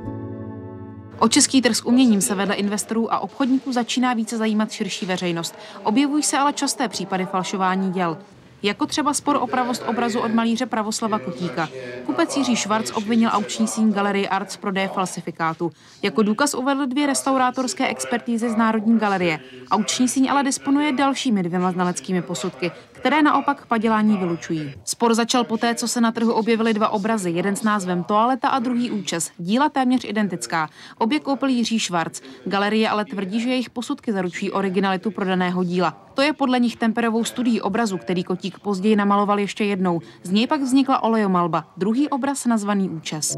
O 1.19 1.29
český 1.29 1.63
trh 1.63 1.77
s 1.77 1.87
uměním 1.87 2.21
se 2.21 2.35
vedle 2.35 2.55
investorů 2.55 3.13
a 3.13 3.19
obchodníků 3.19 3.73
začíná 3.73 4.15
více 4.15 4.39
zajímat 4.39 4.71
širší 4.71 5.07
veřejnost. 5.07 5.55
Objevují 5.83 6.23
se 6.23 6.39
ale 6.39 6.53
časté 6.53 6.89
případy 6.89 7.27
falšování 7.27 7.93
děl 7.93 8.17
jako 8.63 8.87
třeba 8.87 9.15
spor 9.15 9.37
o 9.41 9.47
pravost 9.47 9.83
obrazu 9.87 10.21
od 10.21 10.35
malíře 10.35 10.67
Pravoslava 10.67 11.19
Kutíka. 11.19 11.69
Kupec 12.07 12.37
Jiří 12.37 12.57
Švarc 12.57 12.91
obvinil 12.91 13.31
aukční 13.33 13.69
síň 13.69 13.93
Galerie 13.93 14.29
Art 14.29 14.53
z 14.53 14.57
prodeje 14.57 14.89
falsifikátu. 14.89 15.73
Jako 16.03 16.23
důkaz 16.23 16.55
uvedl 16.55 16.87
dvě 16.87 17.07
restaurátorské 17.07 17.89
expertízy 17.89 18.51
z 18.51 18.57
Národní 18.57 18.99
galerie. 18.99 19.41
Aukční 19.71 20.09
síň 20.09 20.31
ale 20.31 20.43
disponuje 20.43 20.93
dalšími 20.93 21.43
dvěma 21.43 21.73
znaleckými 21.73 22.23
posudky, 22.23 22.73
které 23.01 23.23
naopak 23.23 23.67
padělání 23.67 24.17
vylučují. 24.17 24.75
Spor 24.85 25.15
začal 25.15 25.45
poté, 25.45 25.75
co 25.75 25.89
se 25.89 26.01
na 26.01 26.13
trhu 26.13 26.33
objevily 26.33 26.75
dva 26.75 26.89
obrazy, 26.89 27.31
jeden 27.31 27.57
s 27.57 27.63
názvem 27.63 28.05
Toaleta 28.05 28.49
a 28.49 28.59
druhý 28.59 28.91
účes. 28.91 29.31
Díla 29.39 29.69
téměř 29.69 30.05
identická. 30.05 30.69
Obě 30.99 31.21
koupil 31.21 31.49
Jiří 31.49 31.79
Švarc. 31.79 32.21
Galerie 32.45 32.89
ale 32.89 33.05
tvrdí, 33.05 33.41
že 33.41 33.49
jejich 33.49 33.71
posudky 33.71 34.13
zaručují 34.13 34.53
originalitu 34.53 35.11
prodaného 35.11 35.65
díla. 35.65 36.07
To 36.15 36.23
je 36.23 36.33
podle 36.33 36.61
nich 36.61 36.77
temperovou 36.77 37.25
studií 37.25 37.61
obrazu, 37.61 37.99
který 37.99 38.25
Kotík 38.25 38.59
později 38.59 38.97
namaloval 38.97 39.39
ještě 39.39 39.65
jednou. 39.65 40.01
Z 40.23 40.31
něj 40.31 40.47
pak 40.47 40.61
vznikla 40.61 41.03
olejomalba, 41.03 41.65
druhý 41.77 42.09
obraz 42.09 42.47
nazvaný 42.47 42.91
Účes. 42.91 43.37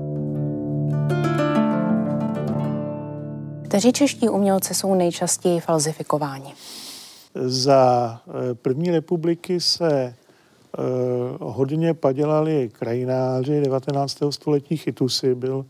Kteří 3.64 3.92
čeští 3.92 4.28
umělci 4.28 4.74
jsou 4.74 4.94
nejčastěji 4.94 5.60
falzifikováni? 5.60 6.54
Za 7.34 8.20
eh, 8.28 8.54
první 8.54 8.90
republiky 8.90 9.60
se 9.60 9.92
eh, 9.92 10.14
hodně 11.40 11.94
padělali 11.94 12.70
krajináři 12.72 13.60
19. 13.60 14.18
století. 14.30 14.76
Chytusy 14.76 15.34
byl 15.34 15.66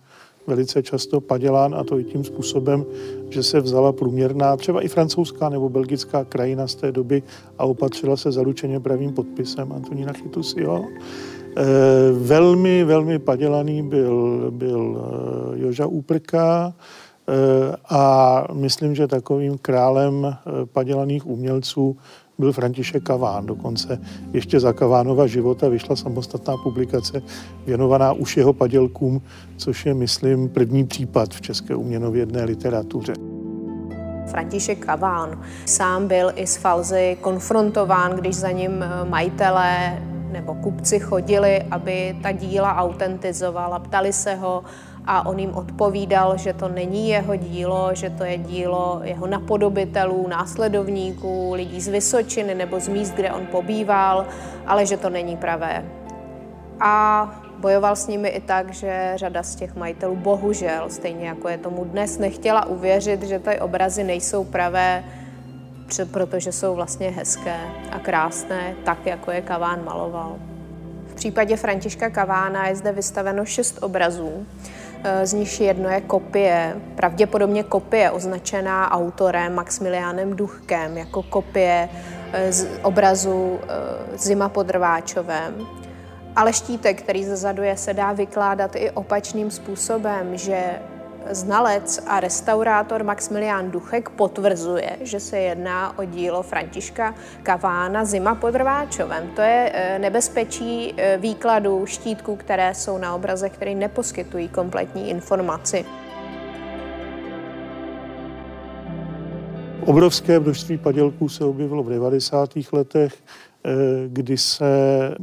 velice 0.47 0.83
často 0.83 1.21
padělán 1.21 1.75
a 1.75 1.85
to 1.85 1.99
i 1.99 2.05
tím 2.05 2.25
způsobem, 2.25 2.85
že 3.31 3.43
se 3.43 3.61
vzala 3.61 3.93
průměrná, 3.93 4.57
třeba 4.57 4.83
i 4.83 4.89
francouzská 4.89 5.49
nebo 5.49 5.69
belgická 5.69 6.25
krajina 6.25 6.67
z 6.67 6.75
té 6.75 6.93
doby 6.93 7.23
a 7.59 7.65
opatřila 7.65 8.17
se 8.17 8.33
zaručeně 8.33 8.81
pravým 8.81 9.13
podpisem 9.13 9.73
Antonína 9.73 10.13
Chytusio. 10.13 10.85
E, 11.57 11.65
velmi, 12.13 12.85
velmi 12.85 13.19
padělaný 13.19 13.83
byl, 13.83 14.47
byl 14.51 15.07
Joža 15.55 15.87
Úprka, 15.87 16.75
Eh, 16.75 17.02
a 17.89 18.45
myslím, 18.53 18.95
že 18.95 19.07
takovým 19.07 19.59
králem 19.59 20.27
eh, 20.27 20.67
padělaných 20.67 21.27
umělců 21.27 21.97
byl 22.39 22.53
František 22.53 23.03
Kaván. 23.03 23.47
Dokonce 23.47 23.99
ještě 24.33 24.61
za 24.61 24.73
Kavánova 24.73 25.27
života 25.27 25.69
vyšla 25.69 25.97
samostatná 25.97 26.57
publikace 26.57 27.23
věnovaná 27.67 28.13
už 28.13 28.37
jeho 28.37 28.53
padělkům, 28.53 29.23
což 29.57 29.87
je, 29.87 29.95
myslím, 29.95 30.49
první 30.49 30.85
případ 30.85 31.35
v 31.35 31.41
české 31.41 31.75
uměnovědné 31.75 32.45
literatuře. 32.45 33.13
František 34.27 34.87
Kaván 34.87 35.43
sám 35.67 36.09
byl 36.09 36.33
i 36.37 36.47
s 36.47 36.57
Falzy 36.57 37.17
konfrontován, 37.21 38.13
když 38.13 38.37
za 38.37 38.51
ním 38.51 38.83
eh, 38.83 39.05
majitelé 39.09 40.03
nebo 40.33 40.55
kupci 40.55 41.01
chodili, 41.01 41.63
aby 41.71 42.17
ta 42.23 42.33
díla 42.33 42.77
autentizoval 42.77 43.75
a 43.75 43.79
ptali 43.79 44.13
se 44.13 44.35
ho, 44.35 44.65
a 45.07 45.27
on 45.27 45.39
jim 45.39 45.55
odpovídal, 45.55 46.39
že 46.39 46.53
to 46.53 46.69
není 46.69 47.09
jeho 47.09 47.37
dílo, 47.37 47.91
že 47.93 48.11
to 48.11 48.25
je 48.25 48.39
dílo 48.39 49.01
jeho 49.05 49.27
napodobitelů, 49.27 50.29
následovníků, 50.29 51.53
lidí 51.55 51.81
z 51.81 51.89
Vysočiny 51.89 52.55
nebo 52.55 52.81
z 52.81 52.89
míst, 52.89 53.15
kde 53.15 53.33
on 53.33 53.47
pobýval, 53.47 54.27
ale 54.67 54.87
že 54.87 54.97
to 54.97 55.11
není 55.11 55.37
pravé. 55.37 55.85
A 56.81 57.27
bojoval 57.59 57.97
s 57.97 58.07
nimi 58.07 58.29
i 58.29 58.41
tak, 58.41 58.75
že 58.75 59.13
řada 59.17 59.43
z 59.43 59.55
těch 59.55 59.77
majitelů 59.77 60.17
bohužel, 60.17 60.85
stejně 60.89 61.29
jako 61.29 61.49
je 61.49 61.59
tomu 61.59 61.85
dnes, 61.85 62.19
nechtěla 62.19 62.67
uvěřit, 62.67 63.23
že 63.23 63.39
ty 63.39 63.61
obrazy 63.61 64.05
nejsou 64.05 64.45
pravé, 64.45 65.05
protože 66.11 66.53
jsou 66.53 66.75
vlastně 66.75 67.11
hezké 67.11 67.57
a 67.91 67.99
krásné, 67.99 68.75
tak 68.85 69.07
jako 69.07 69.31
je 69.31 69.41
Kaván 69.41 69.85
maloval. 69.85 70.37
V 71.07 71.15
případě 71.15 71.57
Františka 71.57 72.11
Kavána 72.11 72.69
je 72.69 72.77
zde 72.77 72.93
vystaveno 72.93 73.45
šest 73.45 73.79
obrazů, 73.83 74.47
z 75.25 75.33
nich 75.33 75.61
jedno 75.61 75.89
je 75.89 76.01
kopie, 76.01 76.77
pravděpodobně 76.95 77.63
kopie 77.63 78.11
označená 78.11 78.91
autorem 78.91 79.55
Maximiliánem 79.55 80.37
Duchkem 80.37 80.99
jako 80.99 81.23
kopie 81.23 81.89
eh, 82.33 82.53
z 82.53 82.69
obrazu 82.83 83.59
eh, 83.63 84.19
Zima 84.19 84.49
pod 84.49 84.71
rváčovem. 84.71 85.67
Ale 86.37 86.53
štítek, 86.53 87.03
který 87.03 87.25
zazaduje, 87.25 87.77
se 87.77 87.95
dá 87.95 88.13
vykládat 88.13 88.77
i 88.77 88.91
opačným 88.91 89.51
způsobem, 89.51 90.37
že 90.37 90.63
Znalec 91.31 92.01
a 92.07 92.21
restaurátor 92.21 93.05
Maximilián 93.05 93.71
Duchek 93.71 94.09
potvrzuje, 94.09 94.97
že 95.01 95.21
se 95.21 95.39
jedná 95.39 95.99
o 95.99 96.05
dílo 96.05 96.43
Františka 96.43 97.15
Kavána 97.43 98.05
Zima 98.05 98.35
pod 98.35 98.55
Rváčovem. 98.55 99.31
To 99.37 99.41
je 99.41 99.73
e, 99.75 99.99
nebezpečí 99.99 100.95
e, 100.97 101.19
výkladu 101.19 101.87
štítků, 101.87 102.37
které 102.37 102.75
jsou 102.75 102.99
na 102.99 103.15
obrazech, 103.15 103.53
které 103.53 103.75
neposkytují 103.75 104.49
kompletní 104.49 105.11
informaci. 105.11 105.85
Obrovské 109.87 110.41
množství 110.41 110.79
padělků 110.79 111.29
se 111.29 111.45
objevilo 111.45 111.83
v 111.83 111.91
90. 111.91 112.51
letech, 112.73 113.15
e, 113.15 113.71
kdy 114.09 114.39
se 114.39 114.65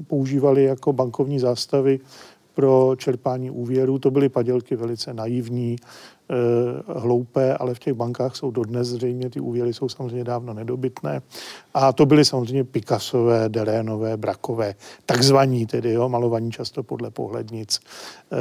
používaly 0.07 0.63
jako 0.63 0.93
bankovní 0.93 1.39
zástavy 1.39 1.99
pro 2.59 2.95
čerpání 2.97 3.51
úvěru. 3.51 3.99
To 3.99 4.11
byly 4.11 4.29
padělky 4.29 4.75
velice 4.75 5.13
naivní, 5.13 5.75
eh, 5.79 6.99
hloupé, 6.99 7.57
ale 7.57 7.73
v 7.73 7.79
těch 7.79 7.93
bankách 7.93 8.35
jsou 8.35 8.51
dodnes 8.51 8.87
zřejmě, 8.87 9.29
ty 9.29 9.39
úvěry 9.39 9.73
jsou 9.73 9.89
samozřejmě 9.89 10.23
dávno 10.23 10.53
nedobytné. 10.53 11.21
A 11.73 11.93
to 11.93 12.05
byly 12.05 12.25
samozřejmě 12.25 12.63
Picassové, 12.63 13.49
Derénové, 13.49 14.17
Brakové, 14.17 14.75
takzvaní 15.05 15.65
tedy, 15.65 15.93
jo, 15.93 16.09
malovaní 16.09 16.51
často 16.51 16.83
podle 16.83 17.11
pohlednic 17.11 17.79
eh, 17.79 18.35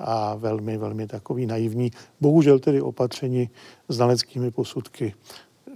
a 0.00 0.34
velmi, 0.34 0.78
velmi 0.78 1.06
takový 1.06 1.46
naivní. 1.46 1.90
Bohužel 2.20 2.58
tedy 2.58 2.80
opatření 2.80 3.50
znaleckými 3.88 4.50
posudky 4.50 5.14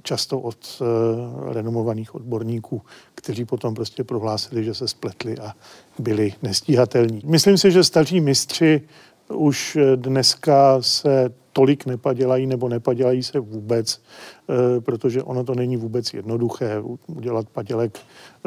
často 0.03 0.41
od 0.41 0.81
uh, 0.81 1.53
renomovaných 1.53 2.15
odborníků, 2.15 2.83
kteří 3.15 3.45
potom 3.45 3.75
prostě 3.75 4.05
prohlásili, 4.05 4.65
že 4.65 4.75
se 4.75 4.89
spletli 4.89 5.39
a 5.39 5.53
byli 5.99 6.33
nestíhatelní. 6.43 7.23
Myslím 7.25 7.59
si, 7.59 7.71
že 7.71 7.85
staří 7.85 8.21
mistři 8.21 8.83
už 9.29 9.77
eh, 9.77 9.97
dneska 9.97 10.83
se 10.83 11.35
tolik 11.53 11.87
nepadělají 11.87 12.47
nebo 12.47 12.69
nepadělají 12.69 13.23
se 13.23 13.41
vůbec, 13.41 14.01
eh, 14.49 14.81
protože 14.81 15.23
ono 15.23 15.45
to 15.45 15.55
není 15.55 15.77
vůbec 15.77 16.15
jednoduché 16.15 16.83
udělat 17.07 17.49
padělek 17.49 17.99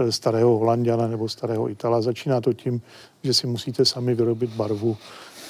starého 0.10 0.58
Holandiana 0.58 1.08
nebo 1.08 1.30
starého 1.30 1.70
Itala. 1.70 2.02
Začíná 2.02 2.42
to 2.42 2.54
tím, 2.54 2.82
že 3.24 3.34
si 3.34 3.48
musíte 3.48 3.86
sami 3.86 4.16
vyrobit 4.16 4.50
barvu 4.50 4.98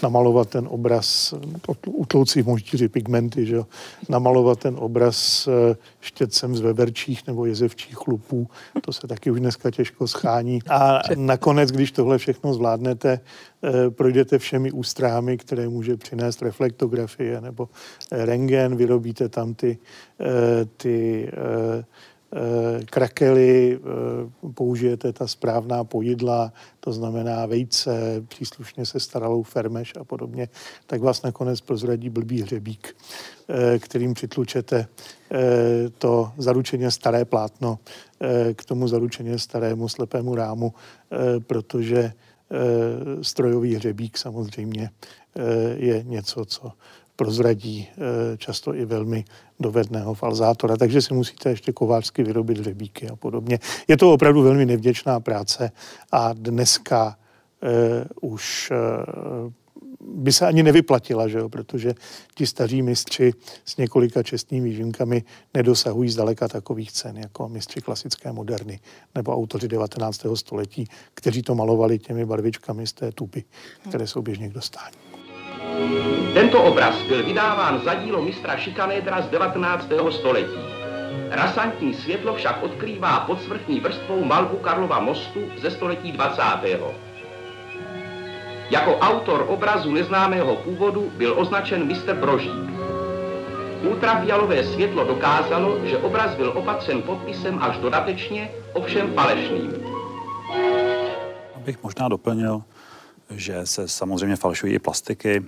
namalovat 0.01 0.49
ten 0.49 0.67
obraz, 0.69 1.33
utlouci 1.85 2.43
moštíři 2.43 2.87
pigmenty, 2.87 3.45
že 3.45 3.55
jo, 3.55 3.65
namalovat 4.09 4.59
ten 4.59 4.75
obraz 4.79 5.47
eh, 5.47 5.75
štětcem 5.99 6.55
z 6.55 6.61
veverčích 6.61 7.27
nebo 7.27 7.45
jezevčích 7.45 7.95
chlupů, 7.95 8.49
to 8.81 8.93
se 8.93 9.07
taky 9.07 9.31
už 9.31 9.39
dneska 9.39 9.71
těžko 9.71 10.07
schání. 10.07 10.59
A 10.69 11.01
nakonec, 11.15 11.71
když 11.71 11.91
tohle 11.91 12.17
všechno 12.17 12.53
zvládnete, 12.53 13.19
eh, 13.63 13.89
projdete 13.89 14.39
všemi 14.39 14.71
ústrámy, 14.71 15.37
které 15.37 15.69
může 15.69 15.97
přinést 15.97 16.41
reflektografie 16.41 17.41
nebo 17.41 17.69
rengen, 18.11 18.75
vyrobíte 18.75 19.29
tam 19.29 19.53
ty, 19.53 19.77
ty 20.77 21.27
Eh, 21.37 21.83
krakely, 22.85 23.79
eh, 23.79 24.51
použijete 24.53 25.13
ta 25.13 25.27
správná 25.27 25.83
pojidla, 25.83 26.53
to 26.79 26.93
znamená 26.93 27.45
vejce, 27.45 28.23
příslušně 28.27 28.85
se 28.85 28.99
staralou 28.99 29.43
fermeš 29.43 29.93
a 29.99 30.03
podobně, 30.03 30.47
tak 30.87 31.01
vás 31.01 31.21
nakonec 31.21 31.61
prozradí 31.61 32.09
blbý 32.09 32.41
hřebík, 32.41 32.95
eh, 33.49 33.79
kterým 33.79 34.13
přitlučete 34.13 34.87
to 35.97 36.31
zaručeně 36.37 36.91
staré 36.91 37.25
plátno 37.25 37.79
k 38.53 38.65
tomu 38.65 38.87
zaručeně 38.87 39.39
starému 39.39 39.89
slepému 39.89 40.35
rámu, 40.35 40.73
protože 41.47 42.13
strojový 43.21 43.75
hřebík 43.75 44.17
samozřejmě 44.17 44.89
je 45.75 46.03
něco, 46.03 46.45
co 46.45 46.71
prozradí 47.21 47.87
eh, 47.87 48.37
často 48.37 48.75
i 48.75 48.85
velmi 48.85 49.25
dovedného 49.59 50.13
falzátora, 50.13 50.77
takže 50.77 51.01
si 51.01 51.13
musíte 51.13 51.49
ještě 51.49 51.71
kovářsky 51.71 52.23
vyrobit 52.23 52.57
hřebíky 52.57 53.09
a 53.09 53.15
podobně. 53.15 53.59
Je 53.87 53.97
to 53.97 54.13
opravdu 54.13 54.41
velmi 54.41 54.65
nevděčná 54.65 55.19
práce 55.19 55.71
a 56.11 56.33
dneska 56.33 57.17
uh, 58.21 58.31
už 58.31 58.71
uh, 58.71 59.51
by 60.01 60.33
se 60.33 60.47
ani 60.47 60.63
nevyplatila, 60.63 61.27
že 61.27 61.37
jo? 61.37 61.49
protože 61.49 61.93
ti 62.35 62.47
staří 62.47 62.81
mistři 62.81 63.33
s 63.65 63.77
několika 63.77 64.23
čestnými 64.23 64.69
výjimkami 64.69 65.23
nedosahují 65.53 66.09
zdaleka 66.09 66.47
takových 66.47 66.91
cen 66.91 67.17
jako 67.17 67.49
mistři 67.49 67.81
klasické 67.81 68.31
moderny 68.31 68.79
nebo 69.15 69.35
autoři 69.35 69.67
19. 69.67 70.25
století, 70.33 70.85
kteří 71.13 71.41
to 71.41 71.55
malovali 71.55 71.99
těmi 71.99 72.25
barvičkami 72.25 72.87
z 72.87 72.93
té 72.93 73.11
tupy, 73.11 73.43
které 73.89 74.07
jsou 74.07 74.21
běžně 74.21 74.49
k 74.49 74.53
dostání. 74.53 75.10
Tento 76.33 76.63
obraz 76.63 77.01
byl 77.01 77.23
vydáván 77.23 77.81
za 77.83 77.93
dílo 77.93 78.21
mistra 78.21 78.57
Šikanédra 78.57 79.21
z 79.21 79.29
19. 79.29 79.89
století. 80.09 80.59
Rasantní 81.29 81.93
světlo 81.93 82.35
však 82.35 82.63
odkrývá 82.63 83.19
pod 83.19 83.41
svrchní 83.41 83.79
vrstvou 83.79 84.23
malbu 84.23 84.57
Karlova 84.57 84.99
mostu 84.99 85.39
ze 85.57 85.71
století 85.71 86.11
20. 86.11 86.41
Jako 88.69 88.97
autor 88.97 89.45
obrazu 89.49 89.91
neznámého 89.91 90.55
původu 90.55 91.11
byl 91.17 91.33
označen 91.39 91.87
mistr 91.87 92.15
Brožík. 92.15 92.71
Ultrafialové 93.89 94.63
světlo 94.63 95.03
dokázalo, 95.03 95.85
že 95.85 95.97
obraz 95.97 96.35
byl 96.35 96.51
opatřen 96.55 97.01
podpisem 97.01 97.59
až 97.61 97.77
dodatečně, 97.77 98.51
ovšem 98.73 99.13
falešným. 99.13 99.73
Abych 101.55 101.83
možná 101.83 102.07
doplnil, 102.07 102.61
že 103.31 103.65
se 103.65 103.87
samozřejmě 103.87 104.35
falšují 104.35 104.73
i 104.73 104.79
plastiky. 104.79 105.43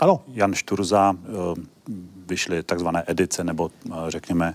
Ano. 0.00 0.20
Jan 0.28 0.54
Šturza 0.54 1.14
e, 1.14 1.26
vyšly 2.26 2.62
takzvané 2.62 3.04
edice 3.06 3.44
nebo 3.44 3.70
e, 3.70 3.90
řekněme 4.08 4.54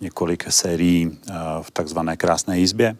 několik 0.00 0.52
sérií 0.52 1.18
v 1.62 1.70
takzvané 1.70 2.16
krásné 2.16 2.58
jizbě 2.58 2.96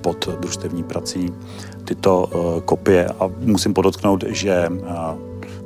pod 0.00 0.28
družstevní 0.40 0.84
prací. 0.84 1.32
Tyto 1.84 2.30
kopie, 2.64 3.06
a 3.06 3.30
musím 3.38 3.74
podotknout, 3.74 4.24
že 4.28 4.68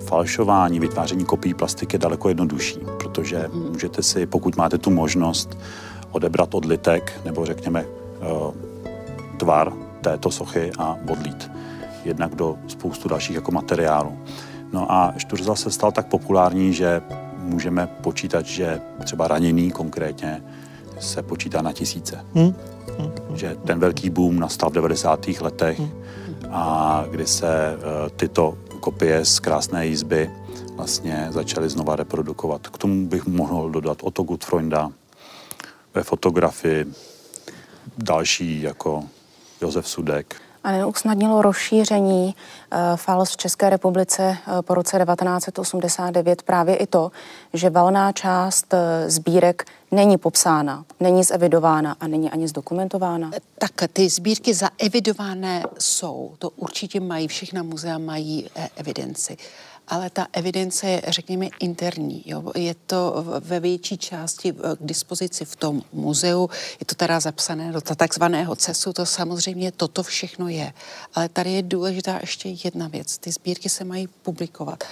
falšování, 0.07 0.81
vytváření 0.81 1.25
kopií 1.25 1.55
plastiky 1.55 1.95
je 1.95 1.99
daleko 1.99 2.29
jednodušší, 2.29 2.79
protože 3.03 3.49
můžete 3.53 4.03
si, 4.03 4.27
pokud 4.27 4.57
máte 4.57 4.79
tu 4.79 4.91
možnost, 4.91 5.59
odebrat 6.11 6.55
odlitek 6.55 7.21
nebo 7.25 7.47
řekněme 7.47 7.87
tvar 9.37 9.73
této 10.11 10.31
sochy 10.31 10.71
a 10.79 10.99
odlít. 11.09 11.51
Jednak 12.05 12.35
do 12.35 12.59
spoustu 12.69 13.09
dalších 13.09 13.37
jako 13.37 13.53
materiálů. 13.53 14.19
No 14.73 14.93
a 14.93 15.15
Šturza 15.19 15.55
se 15.55 15.71
stal 15.71 15.93
tak 15.93 16.07
populární, 16.07 16.73
že 16.73 17.03
můžeme 17.39 17.87
počítat, 17.87 18.47
že 18.47 18.81
třeba 19.05 19.29
raněný 19.29 19.71
konkrétně 19.71 20.43
se 21.01 21.23
počítá 21.23 21.63
na 21.63 21.73
tisíce. 21.73 22.25
Hmm. 22.35 22.55
Hmm. 22.99 23.37
Že 23.37 23.57
ten 23.67 23.79
velký 23.79 24.11
boom 24.11 24.39
nastal 24.39 24.71
v 24.71 24.73
90. 24.73 25.27
letech 25.41 25.79
hmm. 25.79 25.91
a 26.51 27.05
kdy 27.11 27.27
se 27.27 27.77
uh, 27.77 28.09
tyto 28.17 28.59
kopie 28.81 29.25
z 29.25 29.41
krásné 29.41 29.87
jízby 29.87 30.31
vlastně 30.77 31.27
začaly 31.31 31.69
znova 31.69 31.97
reprodukovat. 31.97 32.69
K 32.69 32.79
tomu 32.79 33.07
bych 33.07 33.27
mohl 33.27 33.71
dodat 33.71 33.99
Otto 34.03 34.23
Gutfreunda 34.23 34.91
ve 35.95 36.03
fotografii, 36.03 36.87
další 37.99 38.63
jako 38.63 39.05
Josef 39.61 39.89
Sudek. 39.89 40.37
A 40.65 40.73
neusnadnilo 40.73 41.43
rozšíření 41.43 42.35
uh, 42.73 42.79
FALS 42.97 43.33
v 43.33 43.37
České 43.37 43.71
republice 43.71 44.39
uh, 44.49 44.63
po 44.63 44.75
roce 44.75 44.99
1989 44.99 46.43
právě 46.43 46.77
i 46.77 46.87
to, 46.87 47.11
že 47.53 47.71
valná 47.71 48.13
část 48.13 48.75
uh, 48.75 48.79
sbírek 49.11 49.65
není 49.91 50.19
popsána, 50.19 50.85
není 51.01 51.25
zevidována 51.25 51.97
a 52.01 52.07
není 52.07 52.31
ani 52.31 52.49
zdokumentována? 52.49 53.31
Tak 53.59 53.73
ty 53.93 54.09
sbírky 54.09 54.55
zaevidované 54.55 55.63
jsou, 55.79 56.35
to 56.39 56.51
určitě 56.51 57.01
mají, 57.01 57.29
všechna 57.29 57.63
muzea 57.63 57.99
mají 57.99 58.51
evidenci 58.77 59.37
ale 59.89 60.11
ta 60.11 60.27
evidence 60.33 60.89
je, 60.91 61.03
řekněme, 61.09 61.49
interní. 61.61 62.23
Jo. 62.27 62.53
Je 62.55 62.75
to 62.87 63.25
ve 63.41 63.61
větší 63.61 63.99
části 63.99 64.53
k 64.53 64.77
dispozici 64.81 65.45
v 65.45 65.57
tom 65.57 65.83
muzeu, 65.93 66.51
je 66.81 66.87
to 66.87 66.95
teda 66.95 67.21
zapsané 67.21 67.73
do 67.73 67.81
takzvaného 67.81 68.57
CESu, 68.57 68.93
to 68.93 69.07
samozřejmě 69.07 69.73
toto 69.73 70.03
všechno 70.03 70.49
je. 70.49 70.73
Ale 71.15 71.29
tady 71.29 71.53
je 71.53 71.63
důležitá 71.63 72.19
ještě 72.21 72.49
jedna 72.65 72.89
věc. 72.89 73.19
Ty 73.19 73.33
sbírky 73.33 73.69
se 73.69 73.85
mají 73.85 74.09
publikovat, 74.23 74.85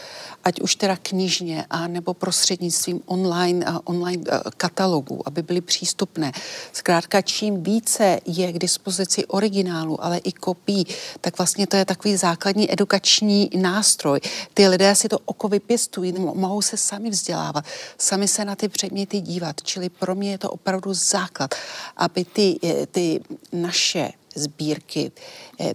ať 0.44 0.60
už 0.60 0.76
teda 0.76 0.96
knižně, 1.02 1.64
a 1.70 1.88
nebo 1.88 2.14
prostřednictvím 2.14 3.00
online, 3.06 3.66
a 3.66 3.80
online 3.84 4.24
e, 4.28 4.40
katalogů, 4.56 5.28
aby 5.28 5.42
byly 5.42 5.60
přístupné. 5.60 6.32
Zkrátka, 6.72 7.22
čím 7.22 7.62
více 7.62 8.20
je 8.26 8.52
k 8.52 8.58
dispozici 8.58 9.26
originálu, 9.26 10.04
ale 10.04 10.18
i 10.18 10.32
kopií, 10.32 10.86
tak 11.20 11.38
vlastně 11.38 11.66
to 11.66 11.76
je 11.76 11.84
takový 11.84 12.16
základní 12.16 12.72
edukační 12.72 13.50
nástroj. 13.56 14.20
Ty 14.54 14.68
lidé 14.68 14.83
lidé 14.84 14.94
si 14.94 15.08
to 15.08 15.18
oko 15.24 15.48
vypěstují, 15.48 16.12
mohou 16.12 16.62
se 16.62 16.76
sami 16.76 17.10
vzdělávat, 17.10 17.64
sami 17.98 18.28
se 18.28 18.44
na 18.44 18.56
ty 18.56 18.68
předměty 18.68 19.20
dívat. 19.20 19.62
Čili 19.62 19.88
pro 19.88 20.14
mě 20.14 20.30
je 20.30 20.38
to 20.38 20.50
opravdu 20.50 20.94
základ, 20.94 21.54
aby 21.96 22.24
ty, 22.24 22.58
eh, 22.64 22.86
ty 22.86 23.20
naše 23.52 24.12
sbírky 24.34 25.12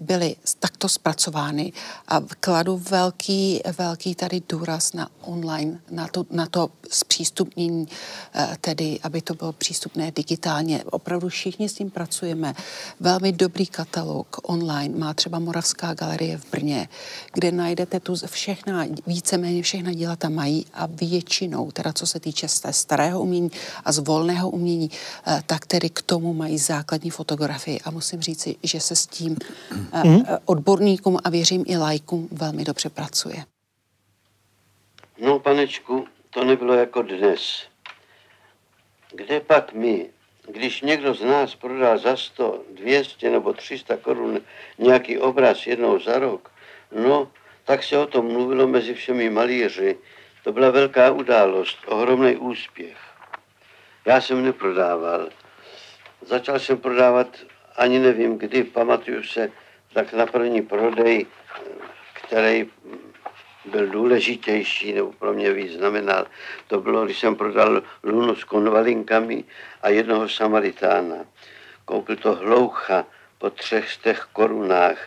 byly 0.02 0.36
takto 0.60 0.89
zpracovány 0.89 1.74
a 2.08 2.22
kladu 2.39 2.78
velký, 2.78 3.62
velký 3.78 4.15
tady 4.15 4.42
důraz 4.50 4.94
na 4.94 5.10
online, 5.22 5.80
na 5.92 6.08
to, 6.08 6.26
na 6.32 6.46
to 6.46 6.70
zpřístupnění, 6.92 7.88
eh, 8.34 8.58
tedy 8.62 9.00
aby 9.04 9.22
to 9.22 9.34
bylo 9.34 9.54
přístupné 9.54 10.12
digitálně. 10.12 10.84
Opravdu 10.84 11.30
všichni 11.30 11.70
s 11.70 11.74
tím 11.74 11.89
pracujeme. 11.92 12.54
Velmi 13.00 13.32
dobrý 13.32 13.68
katalog 13.68 14.38
online 14.44 14.98
má 14.98 15.13
třeba 15.13 15.39
Moravská 15.39 15.94
galerie 15.94 16.38
v 16.38 16.52
Brně, 16.52 16.89
kde 17.34 17.52
najdete 17.52 18.00
tu 18.00 18.15
všechna, 18.26 18.86
víceméně 19.08 19.63
všechna 19.63 19.94
díla 19.94 20.15
tam 20.15 20.34
mají 20.34 20.65
a 20.74 20.86
většinou, 20.86 21.72
teda 21.72 21.94
co 21.94 22.08
se 22.08 22.20
týče 22.20 22.48
té 22.62 22.74
starého 22.74 23.22
umění 23.22 23.52
a 23.86 23.92
z 23.92 24.00
volného 24.00 24.50
umění, 24.50 24.92
eh, 25.28 25.44
tak 25.46 25.65
tedy 25.65 25.89
k 25.89 26.02
tomu 26.02 26.34
mají 26.34 26.58
základní 26.58 27.10
fotografii 27.10 27.80
a 27.80 27.92
musím 27.92 28.22
říct 28.22 28.42
si, 28.42 28.56
že 28.63 28.80
se 28.80 28.96
s 28.96 29.08
tím. 29.08 29.38
Odborníkům 30.45 31.17
a 31.23 31.29
věřím 31.29 31.63
i 31.67 31.77
lajkům 31.77 32.27
velmi 32.32 32.63
dobře 32.63 32.89
pracuje. 32.89 33.45
No, 35.21 35.39
panečku, 35.39 36.08
to 36.29 36.43
nebylo 36.43 36.73
jako 36.73 37.01
dnes. 37.01 37.63
Kde 39.12 39.39
pak 39.39 39.74
my, 39.74 40.09
když 40.47 40.82
někdo 40.82 41.13
z 41.13 41.22
nás 41.22 41.55
prodá 41.55 41.97
za 41.97 42.15
100, 42.15 42.61
200 42.76 43.30
nebo 43.30 43.53
300 43.53 43.97
korun 43.97 44.41
nějaký 44.78 45.20
obraz 45.20 45.67
jednou 45.67 45.99
za 45.99 46.20
rok, 46.20 46.51
no, 46.95 47.32
tak 47.65 47.84
se 47.84 47.97
o 47.97 48.07
tom 48.07 48.32
mluvilo 48.32 48.67
mezi 48.67 48.93
všemi 48.93 49.30
malíři. 49.30 49.97
To 50.43 50.51
byla 50.51 50.70
velká 50.70 51.11
událost, 51.11 51.78
ohromný 51.88 52.36
úspěch. 52.36 52.97
Já 54.05 54.22
jsem 54.22 54.43
neprodával. 54.43 55.30
Začal 56.26 56.59
jsem 56.59 56.78
prodávat 56.78 57.28
ani 57.76 57.99
nevím 57.99 58.38
kdy, 58.38 58.63
pamatuju 58.63 59.24
se, 59.24 59.51
tak 59.93 60.13
na 60.13 60.26
první 60.26 60.61
prodej, 60.61 61.26
který 62.13 62.65
byl 63.72 63.88
důležitější 63.88 64.93
nebo 64.93 65.11
pro 65.11 65.34
mě 65.34 65.53
víc 65.53 65.72
znamenal, 65.74 66.26
to 66.67 66.82
bylo, 66.82 67.05
když 67.05 67.20
jsem 67.20 67.36
prodal 67.36 67.82
lunu 68.03 68.36
s 68.36 68.43
konvalinkami 68.43 69.43
a 69.82 69.89
jednoho 69.89 70.30
Samaritána. 70.30 71.15
Koupil 71.86 72.15
to 72.15 72.36
hloucha 72.36 73.05
po 73.38 73.49
třech 73.49 73.97
těch 73.97 74.28
korunách 74.34 74.97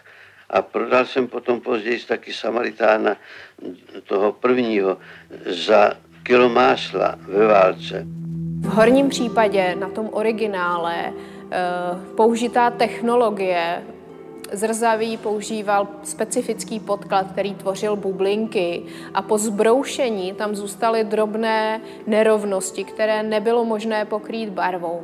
a 0.50 0.62
prodal 0.62 1.06
jsem 1.06 1.28
potom 1.28 1.60
později 1.60 2.00
taky 2.00 2.32
Samaritána 2.32 3.16
toho 4.04 4.32
prvního 4.32 4.98
za 5.46 5.92
kilo 6.22 6.48
másla 6.48 7.14
ve 7.18 7.46
válce. 7.46 8.06
V 8.60 8.66
horním 8.66 9.08
případě 9.08 9.74
na 9.74 9.88
tom 9.88 10.08
originále 10.12 11.12
použitá 12.16 12.70
technologie 12.70 13.82
Zrzavý 14.52 15.16
používal 15.16 15.88
specifický 16.02 16.80
podklad, 16.80 17.32
který 17.32 17.54
tvořil 17.54 17.96
bublinky 17.96 18.82
a 19.14 19.22
po 19.22 19.38
zbroušení 19.38 20.32
tam 20.32 20.54
zůstaly 20.54 21.04
drobné 21.04 21.80
nerovnosti, 22.06 22.84
které 22.84 23.22
nebylo 23.22 23.64
možné 23.64 24.04
pokrýt 24.04 24.48
barvou. 24.48 25.02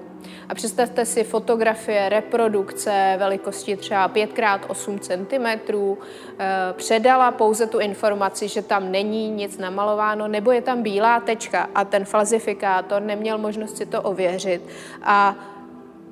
A 0.49 0.55
představte 0.55 1.07
si 1.07 1.25
fotografie, 1.25 2.09
reprodukce 2.09 3.17
velikosti 3.19 3.77
třeba 3.77 4.09
5x8 4.09 4.99
cm, 4.99 5.47
eh, 6.39 6.73
předala 6.73 7.31
pouze 7.31 7.67
tu 7.67 7.79
informaci, 7.79 8.49
že 8.49 8.63
tam 8.63 8.93
není 8.93 9.31
nic 9.31 9.59
namalováno, 9.59 10.29
nebo 10.29 10.53
je 10.53 10.63
tam 10.63 10.83
bílá 10.83 11.21
tečka 11.21 11.69
a 11.75 11.85
ten 11.85 12.05
falzifikátor 12.05 13.03
neměl 13.03 13.39
možnost 13.39 13.77
si 13.77 13.87
to 13.87 14.03
ověřit. 14.03 14.63
A 15.03 15.37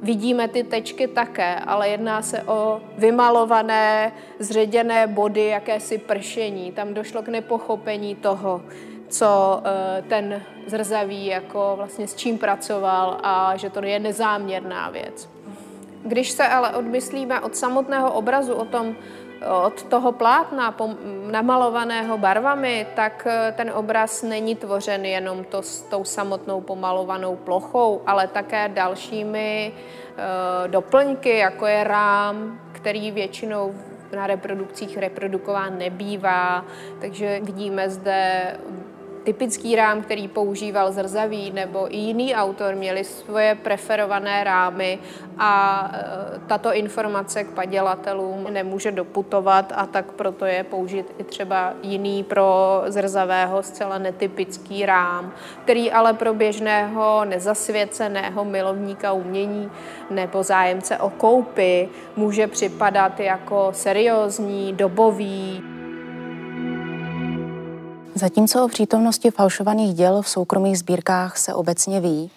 Vidíme 0.02 0.48
ty 0.48 0.64
tečky 0.64 1.08
také, 1.08 1.54
ale 1.54 1.88
jedná 1.88 2.22
se 2.22 2.42
o 2.42 2.80
vymalované, 2.98 4.12
zředěné 4.38 5.06
body, 5.06 5.46
jakési 5.46 5.98
pršení. 5.98 6.72
Tam 6.72 6.94
došlo 6.94 7.22
k 7.22 7.28
nepochopení 7.28 8.14
toho, 8.14 8.62
co 9.08 9.62
eh, 9.64 10.02
ten 10.02 10.42
zrzavý, 10.66 11.26
jako 11.26 11.72
vlastně 11.76 12.08
s 12.08 12.14
čím 12.14 12.38
pracoval 12.38 13.20
a 13.22 13.56
že 13.56 13.70
to 13.70 13.84
je 13.84 13.98
nezáměrná 13.98 14.90
věc. 14.90 15.28
Když 16.04 16.30
se 16.30 16.48
ale 16.48 16.70
odmyslíme 16.70 17.40
od 17.40 17.56
samotného 17.56 18.12
obrazu 18.12 18.54
o 18.54 18.64
tom, 18.64 18.96
od 19.44 19.82
toho 19.82 20.12
plátna 20.12 20.74
namalovaného 21.30 22.18
barvami, 22.18 22.86
tak 22.96 23.26
eh, 23.26 23.52
ten 23.56 23.70
obraz 23.70 24.22
není 24.22 24.56
tvořen 24.56 25.04
jenom 25.04 25.44
to, 25.44 25.62
s 25.62 25.82
tou 25.82 26.04
samotnou 26.04 26.60
pomalovanou 26.60 27.36
plochou, 27.36 28.02
ale 28.06 28.26
také 28.26 28.68
dalšími 28.68 29.72
uh, 29.72 30.68
doplňky, 30.70 31.38
jako 31.38 31.66
je 31.66 31.84
rám, 31.84 32.60
který 32.72 33.10
většinou 33.10 33.74
na 34.16 34.26
reprodukcích 34.26 34.98
reprodukován 34.98 35.78
nebývá, 35.78 36.64
takže 37.00 37.40
vidíme 37.42 37.90
zde 37.90 38.52
typický 39.26 39.76
rám, 39.76 40.02
který 40.02 40.28
používal 40.28 40.92
Zrzavý 40.92 41.50
nebo 41.50 41.94
i 41.94 41.96
jiný 41.96 42.34
autor, 42.34 42.74
měli 42.74 43.04
svoje 43.04 43.54
preferované 43.54 44.44
rámy 44.44 44.98
a 45.38 45.90
e, 45.94 46.38
tato 46.46 46.72
informace 46.72 47.44
k 47.44 47.50
padělatelům 47.50 48.46
nemůže 48.50 48.92
doputovat 48.92 49.72
a 49.76 49.86
tak 49.86 50.12
proto 50.12 50.44
je 50.44 50.64
použit 50.64 51.14
i 51.18 51.24
třeba 51.24 51.74
jiný 51.82 52.24
pro 52.24 52.82
Zrzavého 52.86 53.62
zcela 53.62 53.98
netypický 53.98 54.86
rám, 54.86 55.32
který 55.62 55.92
ale 55.92 56.14
pro 56.14 56.34
běžného 56.34 57.24
nezasvěceného 57.24 58.44
milovníka 58.44 59.12
umění 59.12 59.70
nebo 60.10 60.42
zájemce 60.42 60.98
o 60.98 61.10
koupy 61.10 61.88
může 62.16 62.46
připadat 62.46 63.20
jako 63.20 63.68
seriózní, 63.72 64.72
dobový. 64.72 65.75
Zatímco 68.18 68.64
o 68.64 68.68
přítomnosti 68.68 69.30
falšovaných 69.30 69.94
děl 69.94 70.22
v 70.22 70.28
soukromých 70.28 70.78
sbírkách 70.78 71.38
se 71.38 71.54
obecně 71.54 72.00
ví, 72.00 72.30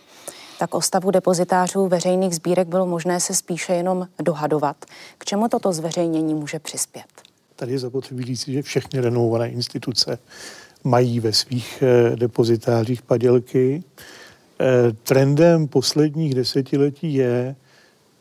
tak 0.60 0.74
o 0.74 0.82
stavu 0.82 1.12
depozitářů 1.12 1.88
veřejných 1.88 2.36
sbírek 2.36 2.68
bylo 2.68 2.86
možné 2.86 3.20
se 3.20 3.34
spíše 3.34 3.74
jenom 3.74 4.08
dohadovat. 4.24 4.86
K 5.18 5.26
čemu 5.26 5.48
toto 5.48 5.74
zveřejnění 5.74 6.34
může 6.34 6.60
přispět? 6.60 7.06
Tady 7.56 7.72
je 7.72 7.80
zapotřebí 7.80 8.24
říct, 8.24 8.48
že 8.48 8.62
všechny 8.62 9.00
renovované 9.00 9.50
instituce 9.50 10.20
mají 10.84 11.20
ve 11.20 11.34
svých 11.34 11.84
eh, 11.84 12.16
depozitářích 12.16 13.02
padělky. 13.02 13.84
Eh, 14.60 14.66
trendem 15.04 15.68
posledních 15.68 16.36
desetiletí 16.36 17.14
je, 17.14 17.56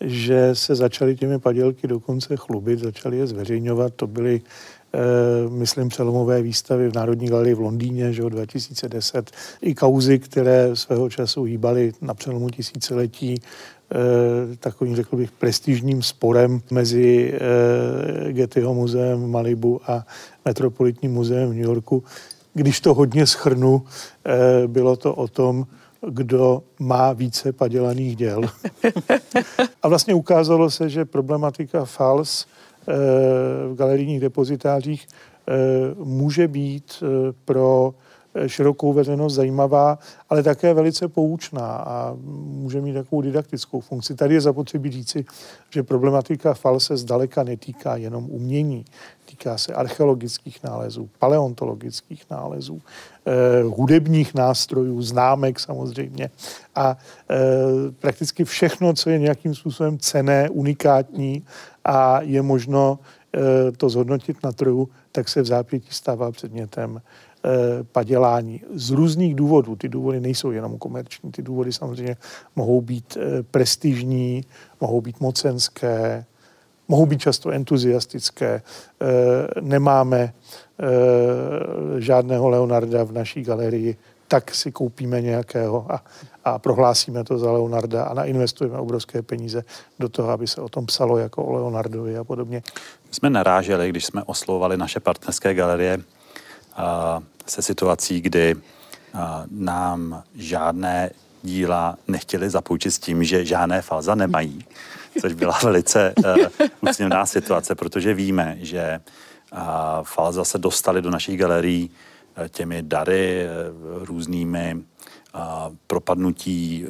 že 0.01 0.55
se 0.55 0.75
začaly 0.75 1.17
těmi 1.17 1.39
padělky 1.39 1.87
dokonce 1.87 2.37
chlubit, 2.37 2.79
začaly 2.79 3.17
je 3.17 3.27
zveřejňovat. 3.27 3.95
To 3.95 4.07
byly 4.07 4.41
myslím, 5.49 5.89
přelomové 5.89 6.43
výstavy 6.43 6.89
v 6.89 6.95
Národní 6.95 7.29
galerii 7.29 7.55
v 7.55 7.61
Londýně, 7.61 8.13
že 8.13 8.23
2010, 8.23 9.31
i 9.63 9.75
kauzy, 9.75 10.19
které 10.19 10.77
svého 10.77 11.11
času 11.11 11.43
hýbaly 11.43 11.93
na 12.01 12.15
přelomu 12.15 12.51
tisíciletí, 12.51 13.41
eh, 13.41 14.57
takovým, 14.57 14.97
řekl 14.97 15.17
bych, 15.17 15.31
prestižním 15.31 16.03
sporem 16.03 16.61
mezi 16.71 17.35
eh, 17.35 18.33
Gettyho 18.33 18.75
muzeem 18.75 19.31
Malibu 19.31 19.81
a 19.87 20.07
Metropolitním 20.45 21.13
muzeem 21.13 21.51
v 21.51 21.55
New 21.55 21.65
Yorku. 21.65 22.05
Když 22.55 22.81
to 22.81 22.95
hodně 22.95 23.27
schrnu, 23.27 23.83
bylo 24.67 24.97
to 24.97 25.15
o 25.15 25.29
tom, 25.29 25.67
kdo 26.09 26.63
má 26.79 27.13
více 27.13 27.53
padělaných 27.53 28.17
děl. 28.17 28.43
a 29.83 29.89
vlastně 29.89 30.15
ukázalo 30.15 30.71
se, 30.71 30.89
že 30.89 31.05
problematika 31.05 31.85
fals 31.85 32.47
v 33.69 33.75
galerijních 33.75 34.21
depozitářích 34.21 35.07
eh, 35.49 35.55
může 36.05 36.49
být 36.49 37.03
eh, 37.03 37.33
pro 37.45 37.95
širokou 38.47 38.93
veřejnost 38.93 39.35
zajímavá, 39.35 39.99
ale 40.29 40.43
také 40.43 40.75
velice 40.75 41.09
poučná 41.09 41.67
a 41.67 42.17
může 42.45 42.81
mít 42.81 42.93
takovou 42.93 43.23
didaktickou 43.23 43.81
funkci. 43.81 44.15
Tady 44.15 44.35
je 44.35 44.41
zapotřebí 44.41 44.91
říci, 44.91 45.25
že 45.71 45.83
problematika 45.83 46.55
fal 46.55 46.81
se 46.81 46.97
zdaleka 46.97 47.43
netýká 47.43 47.97
jenom 47.97 48.31
umění. 48.31 48.85
Týká 49.25 49.59
se 49.59 49.75
archeologických 49.75 50.63
nálezů, 50.65 51.11
paleontologických 51.19 52.25
nálezů, 52.31 52.81
eh, 53.27 53.63
hudebních 53.63 54.35
nástrojů, 54.35 55.03
známek 55.03 55.61
samozřejmě 55.61 56.31
a 56.75 56.97
eh, 57.31 57.37
prakticky 57.99 58.45
všechno, 58.45 58.93
co 58.93 59.11
je 59.11 59.19
nějakým 59.19 59.55
způsobem 59.55 59.99
cené, 59.99 60.51
unikátní 60.51 61.45
a 61.85 62.21
je 62.21 62.43
možno 62.43 62.99
eh, 63.35 63.73
to 63.73 63.89
zhodnotit 63.89 64.37
na 64.45 64.53
trhu, 64.53 64.89
tak 65.13 65.29
se 65.29 65.43
v 65.43 65.47
zápětí 65.47 65.89
stává 65.91 66.33
předmětem 66.33 67.01
Eh, 67.01 67.28
padělání 67.93 68.61
z 68.75 68.91
různých 68.91 69.35
důvodů. 69.35 69.77
Ty 69.77 69.89
důvody 69.89 70.21
nejsou 70.21 70.51
jenom 70.51 70.79
komerční, 70.79 71.33
ty 71.33 71.43
důvody 71.43 71.73
samozřejmě 71.73 72.17
mohou 72.57 72.81
být 72.81 73.17
eh, 73.21 73.43
prestižní, 73.43 74.45
mohou 74.81 75.01
být 75.01 75.21
mocenské, 75.21 76.25
mohou 76.89 77.07
být 77.07 77.21
často 77.21 77.51
entuziastické. 77.51 78.63
Eh, 79.01 79.61
nemáme 79.61 80.33
žádného 81.99 82.49
Leonarda 82.49 83.05
v 83.05 83.13
naší 83.13 83.43
galerii, 83.43 83.97
tak 84.29 84.55
si 84.55 84.73
koupíme 84.73 85.21
nějakého 85.21 85.93
a, 85.93 86.05
a 86.45 86.59
prohlásíme 86.59 87.25
to 87.25 87.39
za 87.39 87.53
Leonarda 87.53 88.05
a 88.05 88.15
nainvestujeme 88.15 88.79
obrovské 88.79 89.23
peníze 89.23 89.65
do 89.99 90.09
toho, 90.09 90.31
aby 90.31 90.47
se 90.47 90.61
o 90.61 90.69
tom 90.69 90.87
psalo 90.87 91.19
jako 91.19 91.45
o 91.45 91.53
Leonardovi 91.53 92.19
a 92.19 92.25
podobně. 92.25 92.63
My 93.09 93.15
jsme 93.15 93.31
naráželi, 93.31 93.89
když 93.89 94.05
jsme 94.05 94.23
oslovovali 94.23 94.77
naše 94.77 95.01
partnerské 95.01 95.55
galerie, 95.55 95.99
se 97.51 97.63
situací, 97.63 98.21
kdy 98.21 98.57
nám 99.51 100.23
žádné 100.35 101.11
díla 101.43 101.97
nechtěli 102.09 102.51
zapůjčit 102.51 102.95
s 102.95 102.99
tím, 102.99 103.25
že 103.25 103.45
žádné 103.45 103.83
falza 103.83 104.15
nemají, 104.15 104.65
což 105.21 105.33
byla 105.33 105.59
velice 105.63 106.15
uh, 106.83 107.25
situace, 107.25 107.75
protože 107.75 108.15
víme, 108.15 108.57
že 108.61 109.01
uh, 109.53 109.59
falza 110.03 110.45
se 110.45 110.59
dostali 110.59 111.03
do 111.03 111.11
našich 111.11 111.39
galerií 111.39 111.91
uh, 112.39 112.49
těmi 112.49 112.83
dary, 112.83 113.47
uh, 113.47 114.05
různými 114.05 114.83
propadnutí 115.87 116.87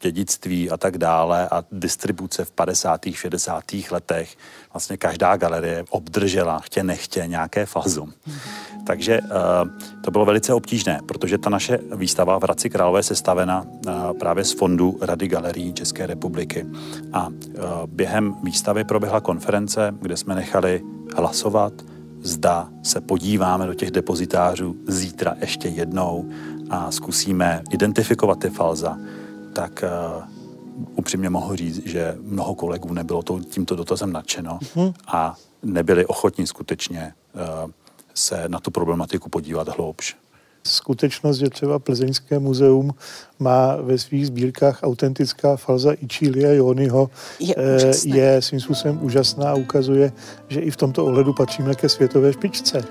dědictví 0.00 0.70
a 0.70 0.76
tak 0.76 0.98
dále 0.98 1.48
a 1.48 1.64
distribuce 1.72 2.44
v 2.44 2.50
50. 2.50 3.00
60. 3.12 3.64
letech. 3.90 4.36
Vlastně 4.72 4.96
každá 4.96 5.36
galerie 5.36 5.84
obdržela 5.90 6.58
chtě 6.58 6.82
nechtě 6.82 7.24
nějaké 7.26 7.66
falzum. 7.66 8.12
Takže 8.84 9.20
to 10.04 10.10
bylo 10.10 10.24
velice 10.24 10.54
obtížné, 10.54 11.00
protože 11.06 11.38
ta 11.38 11.50
naše 11.50 11.78
výstava 11.94 12.38
v 12.38 12.42
Hradci 12.42 12.70
Králové 12.70 13.02
se 13.02 13.14
stavena 13.14 13.66
právě 14.18 14.44
z 14.44 14.52
fondu 14.52 14.98
Rady 15.00 15.28
galerií 15.28 15.72
České 15.72 16.06
republiky. 16.06 16.66
A 17.12 17.28
během 17.86 18.34
výstavy 18.42 18.84
proběhla 18.84 19.20
konference, 19.20 19.94
kde 20.00 20.16
jsme 20.16 20.34
nechali 20.34 20.82
hlasovat, 21.16 21.72
zda 22.22 22.68
se 22.82 23.00
podíváme 23.00 23.66
do 23.66 23.74
těch 23.74 23.90
depozitářů 23.90 24.76
zítra 24.88 25.34
ještě 25.40 25.68
jednou 25.68 26.30
a 26.70 26.90
zkusíme 26.90 27.62
identifikovat 27.70 28.38
ty 28.38 28.50
falza, 28.50 28.98
tak 29.52 29.84
upřímně 30.96 31.30
mohu 31.30 31.56
říct, 31.56 31.86
že 31.86 32.16
mnoho 32.22 32.54
kolegů 32.54 32.92
nebylo 32.92 33.22
to, 33.22 33.40
tímto 33.40 33.76
dotazem 33.76 34.12
nadšeno 34.12 34.58
mm-hmm. 34.62 34.92
a 35.06 35.36
nebyli 35.62 36.06
ochotní 36.06 36.46
skutečně 36.46 37.12
uh, 37.64 37.70
se 38.20 38.48
na 38.48 38.60
tu 38.60 38.70
problematiku 38.70 39.28
podívat 39.28 39.68
hloubš. 39.68 40.16
skutečnost, 40.66 41.38
že 41.38 41.50
třeba 41.50 41.78
Plzeňské 41.78 42.38
muzeum 42.38 42.94
má 43.38 43.76
ve 43.76 43.98
svých 43.98 44.26
sbírkách 44.26 44.82
autentická 44.82 45.56
falza 45.56 45.92
Ičilia 45.92 46.52
Jonyho, 46.52 47.10
je, 47.40 47.54
eh, 47.56 47.96
je 48.04 48.42
svým 48.42 48.60
způsobem 48.60 48.98
úžasná 49.02 49.50
a 49.50 49.54
ukazuje, 49.54 50.12
že 50.48 50.60
i 50.60 50.70
v 50.70 50.76
tomto 50.76 51.04
ohledu 51.06 51.32
patříme 51.32 51.74
ke 51.74 51.88
světové 51.88 52.32
špičce. 52.32 52.84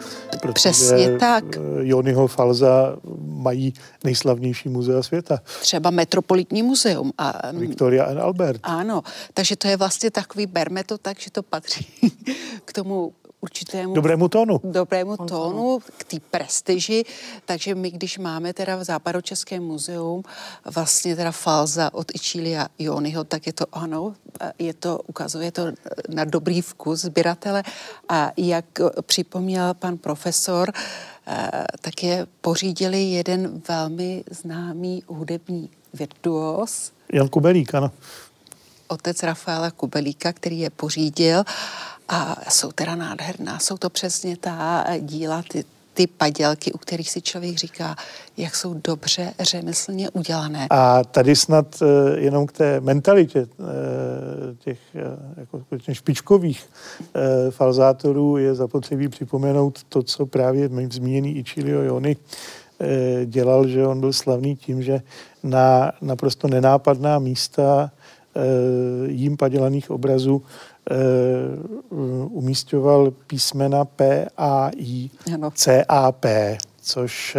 Přesně 0.54 1.18
tak. 1.22 1.44
Eh, 1.58 1.60
Jonyho 1.86 2.28
falza 2.28 2.98
mají 3.22 3.74
nejslavnější 4.04 4.70
muzea 4.70 5.04
světa. 5.04 5.40
Třeba 5.62 5.90
Metropolitní 5.90 6.64
muzeum. 6.64 7.14
A, 7.18 7.52
Victoria 7.54 8.06
and 8.10 8.18
Albert. 8.18 8.60
Ano, 8.64 9.04
takže 9.34 9.56
to 9.56 9.68
je 9.68 9.78
vlastně 9.78 10.12
takový, 10.12 10.46
berme 10.46 10.84
to 10.84 10.98
tak, 10.98 11.20
že 11.20 11.32
to 11.32 11.44
patří 11.44 11.86
k 12.66 12.74
tomu 12.74 13.14
určitému 13.42 13.94
dobrému 13.94 14.28
tónu. 14.28 14.60
Dobrému 14.64 15.18
tónu, 15.18 15.80
k 15.98 16.04
té 16.04 16.18
prestiži. 16.20 17.06
Takže 17.46 17.76
my, 17.76 17.92
když 17.92 18.18
máme 18.18 18.54
teda 18.54 18.76
v 18.76 18.84
Západočeském 18.84 19.64
muzeum 19.64 20.24
vlastně 20.66 21.16
teda 21.16 21.32
falza 21.32 21.94
od 21.94 22.12
Ičilia 22.16 22.68
Jonyho, 22.80 23.24
tak 23.24 23.48
je 23.48 23.54
to 23.54 23.66
ano, 23.72 24.16
je 24.60 24.74
to, 24.74 25.00
ukazuje 25.08 25.52
to 25.52 25.72
na 26.10 26.26
dobrý 26.26 26.62
vkus 26.62 27.02
sběratele. 27.02 27.64
A 28.10 28.32
jak 28.38 28.66
připomněl 29.02 29.74
pan 29.74 29.98
profesor, 29.98 30.72
eh, 31.28 31.52
tak 31.82 32.04
je 32.04 32.28
pořídili 32.42 33.04
jeden 33.04 33.62
velmi 33.68 34.24
známý 34.32 35.04
hudební 35.08 35.70
virtuos. 35.94 36.92
Jan 37.14 37.30
Kubelík, 37.30 37.76
ano. 37.76 37.92
Otec 38.88 39.24
Rafaela 39.24 39.72
Kubelíka, 39.72 40.34
který 40.34 40.60
je 40.60 40.70
pořídil 40.70 41.44
a 42.10 42.36
jsou 42.50 42.72
teda 42.72 42.96
nádherná. 42.96 43.60
Jsou 43.60 43.78
to 43.78 43.90
přesně 43.90 44.38
ta 44.38 44.86
díla, 45.00 45.44
ty, 45.52 45.64
ty 45.94 46.08
padělky, 46.08 46.72
u 46.74 46.78
kterých 46.78 47.10
si 47.10 47.22
člověk 47.22 47.58
říká, 47.58 47.96
jak 48.38 48.56
jsou 48.56 48.74
dobře 48.74 49.34
řemeslně 49.40 50.10
udělané. 50.10 50.68
A 50.70 51.04
tady 51.04 51.36
snad 51.36 51.82
uh, 51.82 51.88
jenom 52.16 52.48
k 52.48 52.52
té 52.52 52.80
mentalitě 52.80 53.40
uh, 53.42 53.66
těch 54.60 54.80
jako 55.38 55.62
špičkových 55.92 56.70
falzátorů 57.50 58.38
je 58.38 58.56
zapotřebí 58.56 59.08
připomenout 59.08 59.84
to, 59.90 60.04
co 60.04 60.26
právě 60.26 60.70
zmíněný 60.92 61.38
Ichilio 61.38 61.82
Jony 61.82 62.18
dělal, 63.26 63.68
že 63.68 63.88
on 63.88 64.00
byl 64.00 64.14
slavný 64.14 64.56
tím, 64.56 64.84
že 64.84 65.02
na 65.44 65.92
naprosto 66.02 66.48
nenápadná 66.48 67.20
místa 67.20 67.92
jím 69.06 69.38
padělaných 69.38 69.92
obrazů 69.92 70.42
Eh, 70.92 70.96
umístěval 72.30 73.12
písmena 73.12 73.86
P, 73.86 74.28
A, 74.38 74.72
I, 74.78 75.10
C, 75.54 75.86
A, 75.88 76.12
P, 76.12 76.58
což 76.82 77.38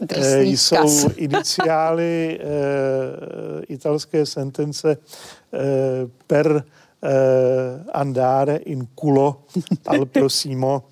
uh, 0.00 0.40
jsou 0.42 1.10
iniciály 1.16 2.40
uh, 2.40 3.62
italské 3.68 4.26
sentence 4.26 4.96
per 6.26 6.64
andare 7.92 8.56
in 8.56 8.86
culo 9.00 9.42
al 9.86 10.06
prosimo, 10.06 10.82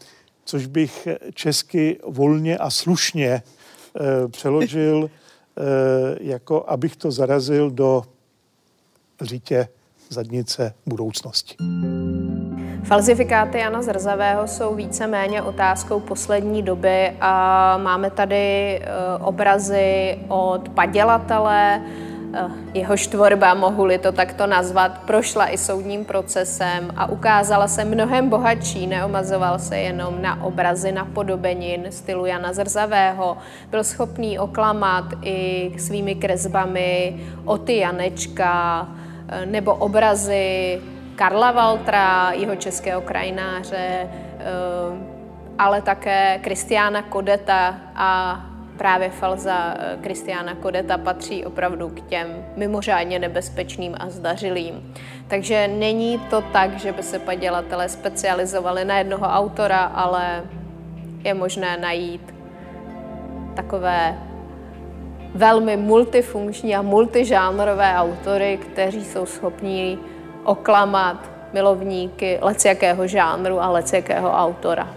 což 0.45 0.67
bych 0.67 1.09
česky 1.35 1.99
volně 2.07 2.59
a 2.59 2.71
slušně 2.71 3.43
přeložil 4.31 5.11
jako 6.21 6.65
abych 6.71 6.97
to 6.97 7.11
zarazil 7.11 7.71
do 7.71 8.03
řítě 9.21 9.69
zadnice 10.11 10.75
budoucnosti. 10.87 11.57
Falzifikáty 12.85 13.59
Jana 13.59 13.83
Zrzavého 13.83 14.47
jsou 14.49 14.75
víceméně 14.75 15.43
otázkou 15.43 16.01
poslední 16.01 16.63
doby 16.63 17.13
a 17.21 17.77
máme 17.79 18.11
tady 18.11 18.77
eh, 18.83 18.89
obrazy 19.21 20.19
od 20.29 20.69
padělatele, 20.69 21.83
eh, 22.35 22.49
jehož 22.75 23.07
tvorba, 23.07 23.55
mohu-li 23.55 23.99
to 23.99 24.13
takto 24.13 24.47
nazvat, 24.47 24.99
prošla 24.99 25.49
i 25.49 25.59
soudním 25.59 26.05
procesem 26.05 26.91
a 26.97 27.07
ukázala 27.07 27.69
se 27.69 27.85
mnohem 27.85 28.29
bohatší, 28.29 28.87
neomazoval 28.87 29.59
se 29.59 29.79
jenom 29.79 30.23
na 30.23 30.43
obrazy 30.43 30.93
na 30.93 31.05
podobenin 31.05 31.87
stylu 31.91 32.27
Jana 32.27 32.53
Zrzavého, 32.53 33.37
byl 33.71 33.85
schopný 33.85 34.39
oklamat 34.39 35.05
i 35.23 35.71
svými 35.79 36.15
kresbami 36.15 37.21
Oty 37.45 37.77
Janečka, 37.77 38.89
nebo 39.45 39.75
obrazy 39.75 40.81
Karla 41.17 41.51
Valtra, 41.51 42.33
jeho 42.33 42.57
českého 42.57 43.01
krajináře, 43.01 43.77
eh, 43.77 44.09
ale 45.59 45.83
také 45.83 46.39
Kristiána 46.43 47.03
Kodeta 47.03 47.75
a 47.95 48.41
právě 48.77 49.11
falza 49.11 49.75
Kristiána 50.01 50.53
eh, 50.53 50.63
Kodeta 50.63 50.99
patří 50.99 51.45
opravdu 51.45 51.89
k 51.89 52.01
těm 52.01 52.27
mimořádně 52.57 53.19
nebezpečným 53.19 53.95
a 53.99 54.11
zdařilým. 54.11 54.95
Takže 55.29 55.69
není 55.69 56.19
to 56.19 56.41
tak, 56.41 56.79
že 56.79 56.93
by 56.93 57.03
se 57.03 57.19
padělatelé 57.19 57.89
specializovali 57.89 58.85
na 58.85 58.99
jednoho 58.99 59.27
autora, 59.27 59.85
ale 59.85 60.43
je 61.25 61.35
možné 61.35 61.77
najít 61.77 62.35
takové 63.55 64.19
velmi 65.35 65.77
multifunkční 65.77 66.77
a 66.77 66.83
multižánrové 66.83 67.95
autory, 67.95 68.59
kteří 68.73 69.05
jsou 69.05 69.27
schopní 69.27 69.99
oklamat 70.45 71.31
milovníky 71.53 72.39
lecjakého 72.43 73.07
žánru 73.07 73.63
a 73.63 73.71
lecjakého 73.71 74.31
autora. 74.31 74.95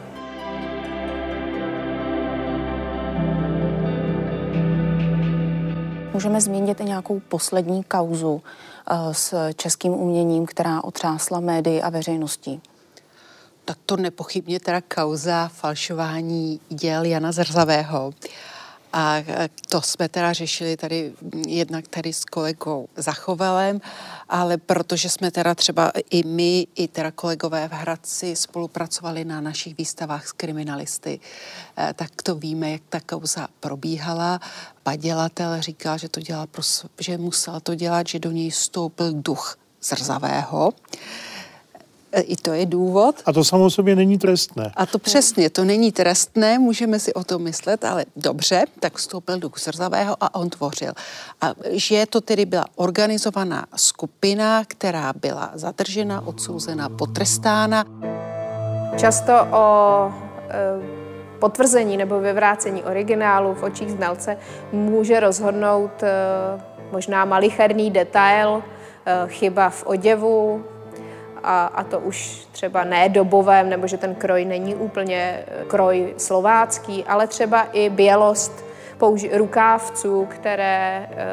Můžeme 6.13 6.41
zmínit 6.41 6.81
i 6.81 6.83
nějakou 6.83 7.19
poslední 7.19 7.83
kauzu 7.83 8.41
eh, 8.91 8.95
s 9.11 9.51
českým 9.53 9.93
uměním, 9.93 10.45
která 10.45 10.83
otřásla 10.83 11.39
médii 11.39 11.81
a 11.81 11.89
veřejností. 11.89 12.61
Tak 13.65 13.77
to 13.85 13.97
nepochybně 13.97 14.59
teda 14.59 14.81
kauza 14.81 15.47
falšování 15.47 16.59
děl 16.69 17.03
Jana 17.03 17.31
Zrzavého. 17.31 18.11
A 18.93 19.15
to 19.69 19.81
jsme 19.81 20.09
teda 20.09 20.33
řešili 20.33 20.77
tady 20.77 21.13
jednak 21.47 21.87
tady 21.87 22.13
s 22.13 22.25
kolegou 22.25 22.87
Zachovalem, 22.95 23.81
ale 24.29 24.57
protože 24.57 25.09
jsme 25.09 25.31
teda 25.31 25.55
třeba 25.55 25.91
i 26.09 26.23
my, 26.23 26.67
i 26.75 26.87
teda 26.87 27.11
kolegové 27.11 27.67
v 27.67 27.71
Hradci 27.71 28.35
spolupracovali 28.35 29.25
na 29.25 29.41
našich 29.41 29.77
výstavách 29.77 30.27
s 30.27 30.31
kriminalisty, 30.31 31.19
eh, 31.77 31.93
tak 31.93 32.09
to 32.23 32.35
víme, 32.35 32.71
jak 32.71 32.81
ta 32.89 32.99
kauza 32.99 33.47
probíhala. 33.59 34.39
Padělatel 34.83 35.61
říkal, 35.61 35.97
že 35.97 36.09
to 36.09 36.19
dělal, 36.19 36.47
že 36.99 37.17
musel 37.17 37.59
to 37.59 37.75
dělat, 37.75 38.07
že 38.07 38.19
do 38.19 38.31
něj 38.31 38.51
stoupil 38.51 39.13
duch 39.13 39.57
zrzavého. 39.81 40.71
I 42.19 42.35
to 42.35 42.53
je 42.53 42.65
důvod. 42.65 43.15
A 43.25 43.33
to 43.33 43.43
samo 43.43 43.69
sobě 43.69 43.95
není 43.95 44.17
trestné. 44.17 44.71
A 44.75 44.85
to 44.85 44.99
přesně, 44.99 45.49
to 45.49 45.63
není 45.63 45.91
trestné, 45.91 46.59
můžeme 46.59 46.99
si 46.99 47.13
o 47.13 47.23
tom 47.23 47.41
myslet, 47.41 47.85
ale 47.85 48.05
dobře, 48.15 48.63
tak 48.79 48.95
vstoupil 48.95 49.39
do 49.39 49.49
Zrzavého 49.57 50.15
a 50.21 50.35
on 50.35 50.49
tvořil. 50.49 50.93
A 51.41 51.53
že 51.71 52.05
to 52.05 52.21
tedy 52.21 52.45
byla 52.45 52.65
organizovaná 52.75 53.65
skupina, 53.75 54.63
která 54.67 55.13
byla 55.21 55.51
zadržena, 55.55 56.27
odsouzena, 56.27 56.89
potrestána. 56.89 57.85
Často 58.97 59.33
o 59.51 59.65
e, 60.49 61.39
potvrzení 61.39 61.97
nebo 61.97 62.19
vyvrácení 62.19 62.83
originálu 62.83 63.53
v 63.53 63.63
očích 63.63 63.91
znalce 63.91 64.37
může 64.71 65.19
rozhodnout 65.19 66.03
e, 66.03 66.11
možná 66.91 67.25
malicherný 67.25 67.91
detail, 67.91 68.63
e, 69.05 69.27
chyba 69.27 69.69
v 69.69 69.83
oděvu, 69.85 70.63
a, 71.43 71.65
a 71.65 71.83
to 71.83 71.99
už 71.99 72.47
třeba 72.51 72.83
ne 72.83 73.09
dobovém, 73.09 73.69
nebo 73.69 73.87
že 73.87 73.97
ten 73.97 74.15
kroj 74.15 74.45
není 74.45 74.75
úplně 74.75 75.43
eh, 75.47 75.65
kroj 75.67 76.13
slovácký, 76.17 77.03
ale 77.03 77.27
třeba 77.27 77.67
i 77.73 77.89
bělost 77.89 78.65
použi- 78.99 79.37
rukávců, 79.37 80.25
které 80.25 81.09
eh, 81.11 81.25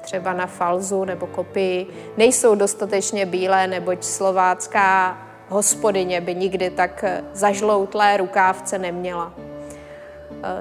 třeba 0.00 0.32
na 0.32 0.46
falzu 0.46 1.04
nebo 1.04 1.26
kopii 1.26 1.86
nejsou 2.16 2.54
dostatečně 2.54 3.26
bílé, 3.26 3.66
neboť 3.66 4.04
slovácká 4.04 5.18
hospodyně 5.48 6.20
by 6.20 6.34
nikdy 6.34 6.70
tak 6.70 7.04
eh, 7.04 7.24
zažloutlé 7.32 8.16
rukávce 8.16 8.78
neměla. 8.78 9.32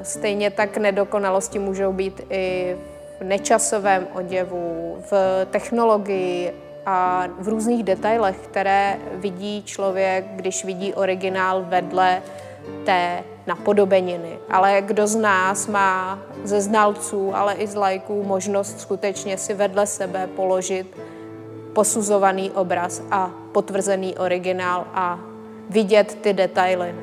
Stejně 0.04 0.52
tak 0.52 0.78
nedokonalosti 0.78 1.60
můžou 1.60 1.94
být 1.94 2.22
i 2.30 2.78
v 3.20 3.24
nečasovém 3.24 4.08
oděvu, 4.14 4.98
v 5.12 5.46
technologii 5.52 6.54
a 6.86 7.28
v 7.40 7.48
různých 7.48 7.84
detailech, 7.84 8.38
které 8.38 9.00
vidí 9.14 9.64
člověk, 9.64 10.26
když 10.36 10.66
vidí 10.66 10.94
originál 10.94 11.66
vedle 11.68 12.22
té 12.86 13.24
napodobeniny. 13.48 14.40
Ale 14.50 14.82
kdo 14.82 15.08
z 15.08 15.16
nás 15.16 15.68
má 15.68 16.20
ze 16.44 16.62
znalců, 16.62 17.36
ale 17.36 17.54
i 17.54 17.68
z 17.68 17.76
lajků 17.76 18.24
možnost 18.24 18.80
skutečně 18.80 19.38
si 19.38 19.54
vedle 19.54 19.88
sebe 19.88 20.28
položit 20.36 20.98
posuzovaný 21.74 22.52
obraz 22.52 23.02
a 23.12 23.32
potvrzený 23.52 24.18
originál 24.18 24.88
a 24.94 25.20
vidět 25.70 26.18
ty 26.22 26.34
detaily. 26.34 26.96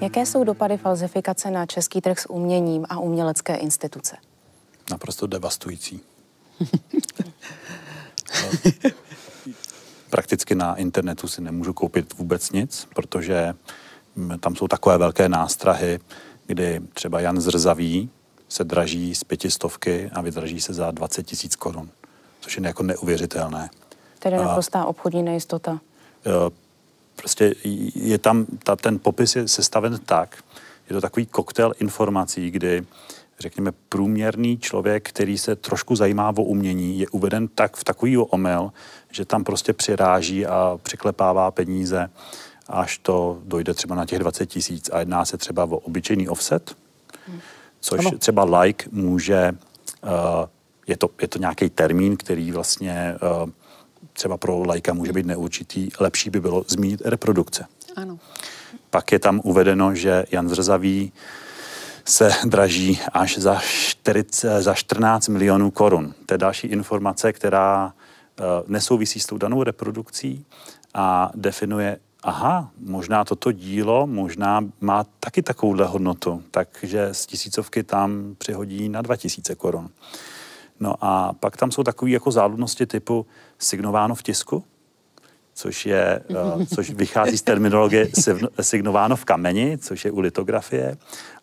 Jaké 0.00 0.26
jsou 0.26 0.44
dopady 0.44 0.76
falzifikace 0.76 1.50
na 1.50 1.66
český 1.66 2.00
trh 2.00 2.18
s 2.18 2.30
uměním 2.30 2.86
a 2.88 2.98
umělecké 2.98 3.54
instituce? 3.54 4.16
Naprosto 4.90 5.26
devastující. 5.26 6.00
Prakticky 10.10 10.54
na 10.54 10.74
internetu 10.74 11.28
si 11.28 11.40
nemůžu 11.40 11.72
koupit 11.72 12.18
vůbec 12.18 12.52
nic, 12.52 12.88
protože 12.94 13.54
mm, 14.16 14.38
tam 14.38 14.56
jsou 14.56 14.68
takové 14.68 14.98
velké 14.98 15.28
nástrahy, 15.28 16.00
kdy 16.46 16.80
třeba 16.92 17.20
Jan 17.20 17.40
Zrzavý 17.40 18.10
se 18.48 18.64
draží 18.64 19.14
z 19.14 19.24
pětistovky 19.24 20.10
a 20.12 20.20
vydraží 20.20 20.60
se 20.60 20.74
za 20.74 20.90
20 20.90 21.22
tisíc 21.22 21.56
korun, 21.56 21.90
což 22.40 22.56
je 22.56 22.66
jako 22.66 22.82
neuvěřitelné. 22.82 23.70
Tedy 24.18 24.36
naprostá 24.36 24.84
obchodní 24.84 25.22
nejistota. 25.22 25.80
Prostě 27.16 27.54
je 27.94 28.18
tam, 28.18 28.46
ta, 28.62 28.76
ten 28.76 28.98
popis 28.98 29.36
je 29.36 29.48
sestaven 29.48 29.98
tak, 30.06 30.42
je 30.90 30.94
to 30.94 31.00
takový 31.00 31.26
koktejl 31.26 31.72
informací, 31.78 32.50
kdy 32.50 32.86
řekněme, 33.38 33.72
průměrný 33.88 34.58
člověk, 34.58 35.08
který 35.08 35.38
se 35.38 35.56
trošku 35.56 35.96
zajímá 35.96 36.28
o 36.28 36.42
umění, 36.42 36.98
je 36.98 37.08
uveden 37.08 37.48
tak 37.48 37.76
v 37.76 37.84
takový 37.84 38.16
omyl, 38.16 38.72
že 39.10 39.24
tam 39.24 39.44
prostě 39.44 39.72
přiráží 39.72 40.46
a 40.46 40.78
přiklepává 40.82 41.50
peníze, 41.50 42.10
až 42.68 42.98
to 42.98 43.38
dojde 43.44 43.74
třeba 43.74 43.94
na 43.94 44.06
těch 44.06 44.18
20 44.18 44.46
tisíc. 44.46 44.90
A 44.92 44.98
jedná 44.98 45.24
se 45.24 45.36
třeba 45.36 45.64
o 45.64 45.76
obyčejný 45.76 46.28
offset, 46.28 46.76
což 47.80 47.98
ano. 47.98 48.18
třeba 48.18 48.60
like 48.60 48.88
může, 48.92 49.52
uh, 50.04 50.10
je, 50.86 50.96
to, 50.96 51.10
je 51.20 51.28
to 51.28 51.38
nějaký 51.38 51.70
termín, 51.70 52.16
který 52.16 52.52
vlastně 52.52 53.14
uh, 53.42 53.50
třeba 54.12 54.36
pro 54.36 54.64
lajka 54.66 54.94
může 54.94 55.12
být 55.12 55.26
neurčitý. 55.26 55.88
Lepší 56.00 56.30
by 56.30 56.40
bylo 56.40 56.64
zmínit 56.68 57.02
reprodukce. 57.04 57.66
Ano. 57.96 58.18
Pak 58.90 59.12
je 59.12 59.18
tam 59.18 59.40
uvedeno, 59.44 59.94
že 59.94 60.24
Jan 60.30 60.48
Zrzavý 60.48 61.12
se 62.06 62.30
draží 62.44 63.00
až 63.12 63.38
za, 63.38 63.60
40, 63.60 64.62
za 64.62 64.74
14 64.74 65.28
milionů 65.28 65.70
korun. 65.70 66.14
To 66.26 66.34
je 66.34 66.38
další 66.38 66.66
informace, 66.66 67.32
která 67.32 67.92
uh, 68.40 68.44
nesouvisí 68.66 69.20
s 69.20 69.26
tou 69.26 69.38
danou 69.38 69.62
reprodukcí 69.62 70.44
a 70.94 71.30
definuje, 71.34 71.98
aha, 72.22 72.70
možná 72.78 73.24
toto 73.24 73.52
dílo 73.52 74.06
možná 74.06 74.64
má 74.80 75.04
taky 75.20 75.42
takovouhle 75.42 75.86
hodnotu, 75.86 76.42
takže 76.50 77.08
z 77.12 77.26
tisícovky 77.26 77.82
tam 77.82 78.34
přihodí 78.38 78.88
na 78.88 79.02
2000 79.02 79.54
korun. 79.54 79.88
No 80.80 80.94
a 81.00 81.32
pak 81.32 81.56
tam 81.56 81.70
jsou 81.70 81.82
takové 81.82 82.10
jako 82.10 82.30
záludnosti 82.30 82.86
typu 82.86 83.26
signováno 83.58 84.14
v 84.14 84.22
tisku, 84.22 84.64
což, 85.54 85.86
je, 85.86 86.20
uh, 86.28 86.64
což 86.64 86.90
vychází 86.90 87.38
z 87.38 87.42
terminologie 87.42 88.08
signováno 88.60 89.16
v 89.16 89.24
kameni, 89.24 89.78
což 89.78 90.04
je 90.04 90.10
u 90.10 90.20
litografie, 90.20 90.96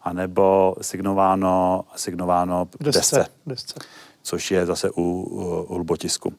anebo 0.03 0.75
signováno, 0.81 1.85
signováno 1.95 2.65
v 2.79 2.83
desce, 2.83 3.25
desce, 3.45 3.75
což 4.21 4.51
je 4.51 4.65
zase 4.65 4.89
u, 4.91 5.01
u 5.69 5.73
hlubotisku. 5.73 6.33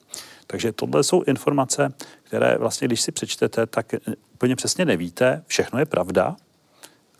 Takže 0.46 0.72
tohle 0.72 1.04
jsou 1.04 1.22
informace, 1.22 1.92
které 2.22 2.58
vlastně, 2.58 2.88
když 2.88 3.00
si 3.00 3.12
přečtete, 3.12 3.66
tak 3.66 3.94
úplně 4.34 4.56
přesně 4.56 4.84
nevíte, 4.84 5.42
všechno 5.46 5.78
je 5.78 5.86
pravda 5.86 6.36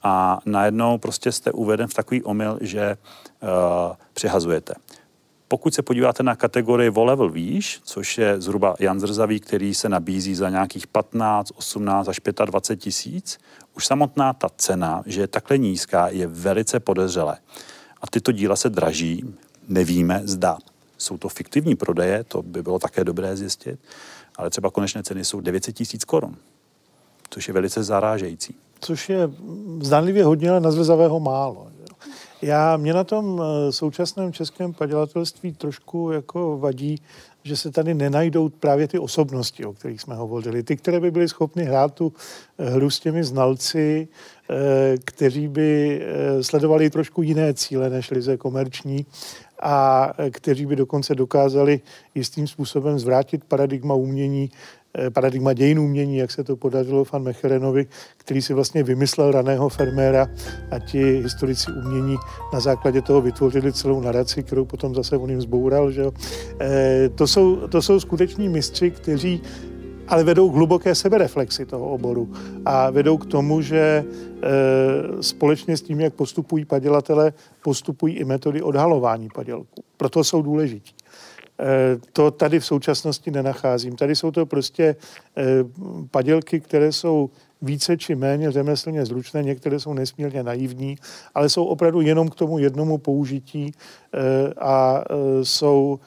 a 0.02 0.38
najednou 0.46 0.98
prostě 0.98 1.32
jste 1.32 1.52
uveden 1.52 1.88
v 1.88 1.94
takový 1.94 2.22
omyl, 2.22 2.58
že 2.60 2.96
uh, 3.42 3.48
přihazujete. 4.12 4.74
Pokud 5.48 5.74
se 5.74 5.82
podíváte 5.82 6.22
na 6.22 6.36
kategorii 6.36 6.90
o-level 6.90 7.30
výš, 7.30 7.80
což 7.84 8.18
je 8.18 8.40
zhruba 8.40 8.74
Jan 8.78 9.00
Zrzavý, 9.00 9.40
který 9.40 9.74
se 9.74 9.88
nabízí 9.88 10.34
za 10.34 10.50
nějakých 10.50 10.86
15, 10.86 11.52
18 11.56 12.08
až 12.08 12.20
25 12.44 12.80
tisíc, 12.80 13.38
už 13.76 13.86
samotná 13.86 14.32
ta 14.32 14.48
cena, 14.56 15.02
že 15.06 15.20
je 15.20 15.26
takhle 15.26 15.58
nízká, 15.58 16.08
je 16.08 16.26
velice 16.26 16.80
podezřelé. 16.80 17.36
A 18.02 18.06
tyto 18.06 18.32
díla 18.32 18.56
se 18.56 18.70
draží, 18.70 19.34
nevíme, 19.68 20.20
zda 20.24 20.58
jsou 20.98 21.18
to 21.18 21.28
fiktivní 21.28 21.76
prodeje, 21.76 22.24
to 22.24 22.42
by 22.42 22.62
bylo 22.62 22.78
také 22.78 23.04
dobré 23.04 23.36
zjistit, 23.36 23.80
ale 24.36 24.50
třeba 24.50 24.70
konečné 24.70 25.02
ceny 25.02 25.24
jsou 25.24 25.40
900 25.40 25.76
tisíc 25.76 26.04
korun, 26.04 26.36
což 27.30 27.48
je 27.48 27.54
velice 27.54 27.82
zarážející. 27.82 28.54
Což 28.80 29.08
je 29.08 29.30
zdánlivě 29.80 30.24
hodně, 30.24 30.50
ale 30.50 30.60
na 30.60 30.70
Zrzavého 30.70 31.20
málo. 31.20 31.66
Já, 32.42 32.76
mě 32.76 32.92
na 32.94 33.04
tom 33.04 33.42
eh, 33.42 33.72
současném 33.72 34.32
českém 34.32 34.72
padělatelství 34.72 35.52
trošku 35.52 36.10
jako 36.10 36.58
vadí, 36.58 37.02
že 37.44 37.56
se 37.56 37.70
tady 37.70 37.94
nenajdou 37.94 38.48
právě 38.48 38.88
ty 38.88 38.98
osobnosti, 38.98 39.64
o 39.64 39.72
kterých 39.72 40.00
jsme 40.00 40.14
hovořili. 40.14 40.62
Ty, 40.62 40.76
které 40.76 41.00
by 41.00 41.10
byly 41.10 41.28
schopny 41.28 41.64
hrát 41.64 41.94
tu 41.94 42.12
eh, 42.58 42.70
hru 42.70 42.90
s 42.90 43.00
těmi 43.00 43.24
znalci, 43.24 44.08
eh, 44.50 44.54
kteří 45.04 45.48
by 45.48 46.00
sledovali 46.40 46.90
trošku 46.90 47.22
jiné 47.22 47.54
cíle 47.54 47.90
než 47.90 48.10
lize 48.10 48.36
komerční 48.36 49.06
a 49.64 50.10
kteří 50.30 50.66
by 50.66 50.76
dokonce 50.76 51.14
dokázali 51.14 51.80
jistým 52.14 52.46
způsobem 52.46 52.98
zvrátit 52.98 53.44
paradigma 53.44 53.94
umění 53.94 54.50
Eh, 54.98 55.10
paradigma 55.10 55.52
dějin 55.52 55.78
umění, 55.78 56.16
jak 56.16 56.30
se 56.30 56.44
to 56.44 56.56
podařilo 56.56 57.04
Fan 57.04 57.22
Mecherenovi, 57.22 57.86
který 58.16 58.42
si 58.42 58.54
vlastně 58.54 58.82
vymyslel 58.82 59.30
raného 59.30 59.68
ferméra 59.68 60.28
a 60.70 60.78
ti 60.78 61.20
historici 61.22 61.72
umění 61.72 62.16
na 62.52 62.60
základě 62.60 63.02
toho 63.02 63.20
vytvořili 63.20 63.72
celou 63.72 64.00
naraci, 64.00 64.42
kterou 64.42 64.64
potom 64.64 64.94
zase 64.94 65.16
on 65.16 65.30
jim 65.30 65.40
zboural. 65.40 65.90
Že 65.90 66.00
jo? 66.00 66.12
E, 66.60 67.08
to, 67.08 67.26
jsou, 67.26 67.56
to 67.56 67.82
jsou 67.82 68.00
skuteční 68.00 68.48
mistři, 68.48 68.90
kteří 68.90 69.42
ale 70.08 70.24
vedou 70.24 70.50
k 70.50 70.54
hluboké 70.54 70.94
sebereflexi 70.94 71.66
toho 71.66 71.90
oboru 71.90 72.32
a 72.64 72.90
vedou 72.90 73.18
k 73.18 73.26
tomu, 73.26 73.62
že 73.62 73.78
e, 73.78 74.04
společně 75.22 75.76
s 75.76 75.82
tím, 75.82 76.00
jak 76.00 76.14
postupují 76.14 76.64
padělatele, 76.64 77.32
postupují 77.62 78.14
i 78.14 78.24
metody 78.24 78.62
odhalování 78.62 79.28
padělků. 79.34 79.84
Proto 79.96 80.24
jsou 80.24 80.42
důležití. 80.42 80.94
Eh, 81.60 81.98
to 82.12 82.30
tady 82.30 82.60
v 82.60 82.66
současnosti 82.66 83.30
nenacházím. 83.30 83.96
Tady 83.96 84.16
jsou 84.16 84.30
to 84.30 84.46
prostě 84.46 84.96
eh, 85.36 85.44
padělky, 86.10 86.60
které 86.60 86.92
jsou 86.92 87.30
více 87.62 87.96
či 87.96 88.14
méně 88.14 88.52
řemeslně 88.52 89.06
zručné, 89.06 89.42
některé 89.42 89.80
jsou 89.80 89.94
nesmírně 89.94 90.42
naivní, 90.42 90.96
ale 91.34 91.48
jsou 91.48 91.64
opravdu 91.64 92.00
jenom 92.00 92.28
k 92.28 92.34
tomu 92.34 92.58
jednomu 92.58 92.98
použití 92.98 93.72
a 94.58 95.04
jsou 95.42 96.00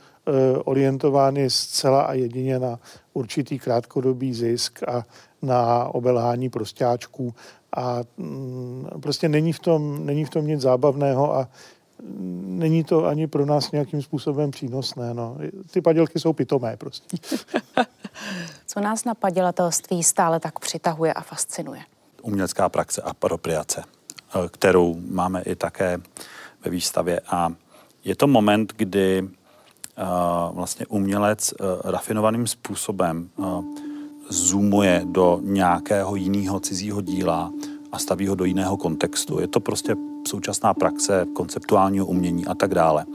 orientovány 0.64 1.50
zcela 1.50 2.02
a 2.02 2.14
jedině 2.14 2.60
na 2.60 2.80
určitý 3.14 3.60
krátkodobý 3.60 4.34
zisk 4.34 4.84
a 4.84 5.04
na 5.42 5.86
obelhání 5.86 6.50
prostáčků 6.50 7.34
a 7.76 8.00
mm, 8.18 8.88
prostě 9.02 9.30
není 9.30 9.54
v 9.54 9.60
tom, 9.60 10.06
není 10.06 10.26
v 10.26 10.30
tom 10.30 10.48
nic 10.48 10.62
zábavného 10.62 11.36
a 11.36 11.48
není 12.44 12.84
to 12.84 13.06
ani 13.06 13.28
pro 13.28 13.46
nás 13.46 13.72
nějakým 13.72 14.02
způsobem 14.02 14.52
přínosné. 14.52 15.14
No. 15.14 15.38
Ty 15.72 15.82
padělky 15.82 16.20
jsou 16.20 16.34
pitomé 16.34 16.78
prostě. 16.78 17.18
Co 18.68 18.80
nás 18.80 19.06
na 19.06 19.16
padělatelství 19.16 20.04
stále 20.04 20.40
tak 20.40 20.60
přitahuje 20.60 21.14
a 21.14 21.22
fascinuje? 21.22 21.82
Umělecká 22.22 22.70
praxe 22.70 23.02
a 23.02 23.10
apropriace, 23.10 23.84
eh, 23.84 24.50
kterou 24.50 24.96
máme 25.10 25.42
i 25.42 25.56
také 25.56 25.98
ve 26.66 26.72
výstavě. 26.72 27.20
A 27.28 27.54
je 28.04 28.16
to 28.16 28.28
moment, 28.28 28.74
kdy 28.78 29.30
vlastně 30.54 30.86
umělec 30.86 31.54
uh, 31.54 31.92
rafinovaným 31.92 32.48
způsobem 32.48 33.30
uh, 33.36 33.64
zoomuje 34.30 35.02
do 35.06 35.40
nějakého 35.44 36.16
jiného 36.16 36.60
cizího 36.60 37.02
díla 37.02 37.52
a 37.92 38.00
staví 38.00 38.28
ho 38.28 38.36
do 38.36 38.46
jiného 38.46 38.78
kontextu. 38.78 39.40
Je 39.40 39.48
to 39.48 39.60
prostě 39.60 39.96
současná 40.28 40.74
praxe 40.74 41.26
konceptuálního 41.34 42.06
umění 42.06 42.46
a 42.46 42.56
tak 42.56 42.74
dále. 42.74 43.06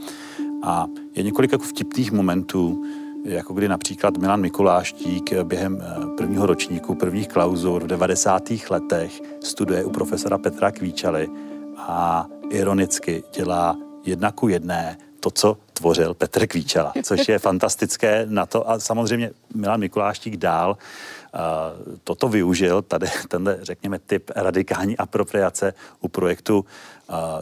A 0.62 0.87
je 1.14 1.22
několik 1.22 1.53
jako 1.53 1.64
vtipných 1.64 2.12
momentů, 2.12 2.85
jako 3.24 3.55
kdy 3.55 3.68
například 3.68 4.16
Milan 4.16 4.41
Mikuláštík 4.41 5.33
během 5.43 5.78
eh, 5.80 6.16
prvního 6.16 6.47
ročníku, 6.47 6.95
prvních 6.95 7.28
klauzur 7.28 7.85
v 7.85 7.87
90. 7.87 8.43
letech 8.70 9.20
studuje 9.41 9.85
u 9.85 9.91
profesora 9.91 10.39
Petra 10.39 10.70
Kvíčaly 10.70 11.28
a 11.76 12.26
ironicky 12.51 13.22
dělá 13.35 13.76
jedna 14.05 14.33
ku 14.33 14.49
jedné 14.49 14.99
to, 15.22 15.30
co 15.30 15.56
tvořil 15.72 16.14
Petr 16.14 16.46
Kvíčela, 16.46 16.92
což 17.02 17.28
je 17.28 17.38
fantastické 17.48 18.26
na 18.28 18.46
to. 18.46 18.70
A 18.70 18.78
samozřejmě 18.78 19.30
Milan 19.54 19.80
Mikuláštík 19.80 20.36
dál 20.36 20.76
toto 22.04 22.28
využil, 22.28 22.82
tady 22.82 23.06
tenhle, 23.28 23.58
řekněme, 23.62 23.98
typ 23.98 24.30
radikální 24.36 24.96
apropriace 24.96 25.74
u 26.00 26.08
projektu 26.08 26.64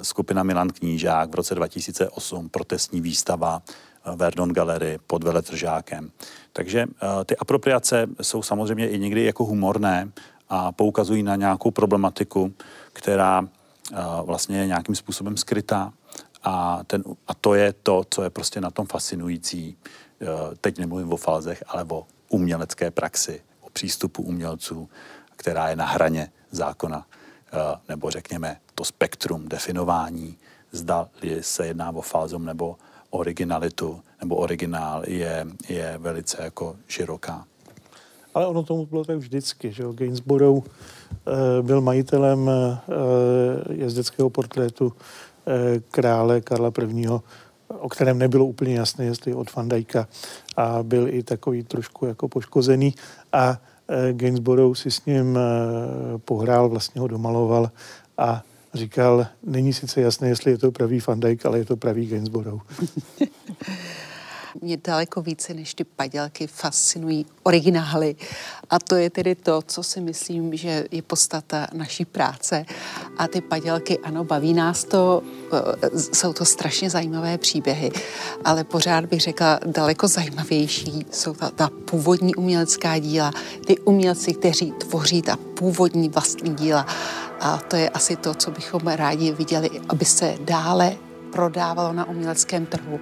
skupina 0.02 0.42
Milan 0.42 0.68
Knížák 0.68 1.30
v 1.30 1.34
roce 1.34 1.54
2008, 1.54 2.48
protestní 2.48 3.00
výstava 3.00 3.62
Verdon 4.16 4.52
Gallery 4.52 4.98
pod 5.06 5.24
veletržákem. 5.24 6.10
Takže 6.52 6.86
ty 7.24 7.36
apropriace 7.36 8.06
jsou 8.22 8.42
samozřejmě 8.42 8.88
i 8.88 8.98
někdy 8.98 9.24
jako 9.24 9.44
humorné 9.44 10.10
a 10.48 10.72
poukazují 10.72 11.22
na 11.22 11.36
nějakou 11.36 11.70
problematiku, 11.70 12.52
která 12.92 13.48
vlastně 14.24 14.58
je 14.58 14.66
nějakým 14.66 14.94
způsobem 14.94 15.36
skrytá. 15.36 15.92
A, 16.43 16.80
ten, 16.86 17.05
a 17.28 17.34
to 17.34 17.55
je 17.55 17.72
to, 17.72 18.03
co 18.11 18.22
je 18.22 18.30
prostě 18.30 18.61
na 18.61 18.70
tom 18.70 18.86
fascinující. 18.86 19.76
Teď 20.61 20.78
nemluvím 20.78 21.12
o 21.12 21.16
falzech, 21.16 21.64
ale 21.66 21.84
o 21.88 22.07
umělecké 22.28 22.91
praxi 22.91 23.43
přístupu 23.72 24.22
umělců, 24.22 24.88
která 25.36 25.68
je 25.68 25.76
na 25.76 25.86
hraně 25.86 26.32
zákona 26.51 27.07
nebo 27.88 28.11
řekněme 28.11 28.57
to 28.74 28.84
spektrum 28.84 29.49
definování, 29.49 30.36
zda 30.72 31.09
se 31.41 31.66
jedná 31.66 31.91
o 31.91 32.01
falzum 32.01 32.45
nebo 32.45 32.76
originalitu 33.11 34.01
nebo 34.20 34.36
originál 34.36 35.03
je, 35.07 35.47
je 35.68 35.99
velice 35.99 36.43
jako 36.43 36.76
široká. 36.88 37.45
Ale 38.34 38.47
ono 38.47 38.62
tomu 38.62 38.86
bylo 38.86 39.05
tak 39.05 39.16
vždycky, 39.16 39.72
že 39.72 39.82
jo. 39.82 39.93
Gainsborough 39.93 40.66
e, 40.66 41.62
byl 41.62 41.80
majitelem 41.80 42.51
e, 42.51 42.78
jezdeckého 43.74 44.30
portrétu 44.30 44.93
krále 45.90 46.40
Karla 46.40 46.72
I., 46.78 47.07
o 47.78 47.88
kterém 47.88 48.18
nebylo 48.18 48.44
úplně 48.44 48.74
jasné, 48.74 49.05
jestli 49.05 49.34
od 49.34 49.55
Van 49.55 49.68
Dijka 49.68 50.09
a 50.57 50.82
byl 50.82 51.09
i 51.09 51.22
takový 51.22 51.62
trošku 51.62 52.07
jako 52.07 52.28
poškozený 52.28 52.94
a 53.32 53.61
e, 53.88 54.12
Gainsborough 54.12 54.78
si 54.78 54.90
s 54.90 55.05
ním 55.07 55.38
e, 55.38 55.40
pohrál, 56.18 56.68
vlastně 56.68 57.01
ho 57.01 57.09
domaloval 57.09 57.70
a 58.18 58.42
říkal, 58.74 59.26
není 59.42 59.72
sice 59.72 60.01
jasné, 60.01 60.28
jestli 60.28 60.51
je 60.51 60.59
to 60.59 60.72
pravý 60.72 61.01
Van 61.07 61.20
Dijk, 61.20 61.46
ale 61.46 61.59
je 61.59 61.64
to 61.64 61.76
pravý 61.76 62.07
Gainsborough. 62.07 62.62
Mě 64.62 64.76
daleko 64.84 65.22
více 65.22 65.55
než 65.55 65.74
ty 65.74 65.84
padělky 65.84 66.46
fascinují 66.46 67.26
originály. 67.42 68.16
A 68.70 68.78
to 68.78 68.94
je 68.96 69.11
tedy 69.11 69.34
to, 69.34 69.62
co 69.62 69.82
si 69.82 70.01
myslím, 70.01 70.57
že 70.57 70.84
je 70.90 71.03
podstata 71.03 71.66
naší 71.72 72.05
práce. 72.05 72.64
A 73.18 73.28
ty 73.28 73.40
padělky, 73.40 73.98
ano, 73.98 74.24
baví 74.24 74.55
nás 74.55 74.84
to, 74.84 75.22
eh, 75.53 75.98
jsou 75.98 76.32
to 76.32 76.44
strašně 76.44 76.90
zajímavé 76.90 77.38
příběhy, 77.38 77.90
ale 78.44 78.64
pořád 78.64 79.05
bych 79.05 79.20
řekla, 79.20 79.61
daleko 79.66 80.09
zajímavější 80.09 81.07
jsou 81.11 81.34
ta, 81.34 81.51
ta 81.51 81.70
původní 81.84 82.34
umělecká 82.34 82.98
díla, 82.98 83.32
ty 83.66 83.78
umělci, 83.78 84.34
kteří 84.34 84.72
tvoří 84.72 85.22
ta 85.22 85.36
původní 85.36 86.09
vlastní 86.09 86.55
díla. 86.55 86.86
A 87.40 87.59
to 87.59 87.76
je 87.76 87.88
asi 87.88 88.16
to, 88.16 88.34
co 88.34 88.51
bychom 88.51 88.86
rádi 88.86 89.32
viděli, 89.32 89.70
aby 89.88 90.05
se 90.05 90.34
dále 90.44 90.96
prodávalo 91.32 91.92
na 91.92 92.09
uměleckém 92.09 92.66
trhu, 92.66 93.01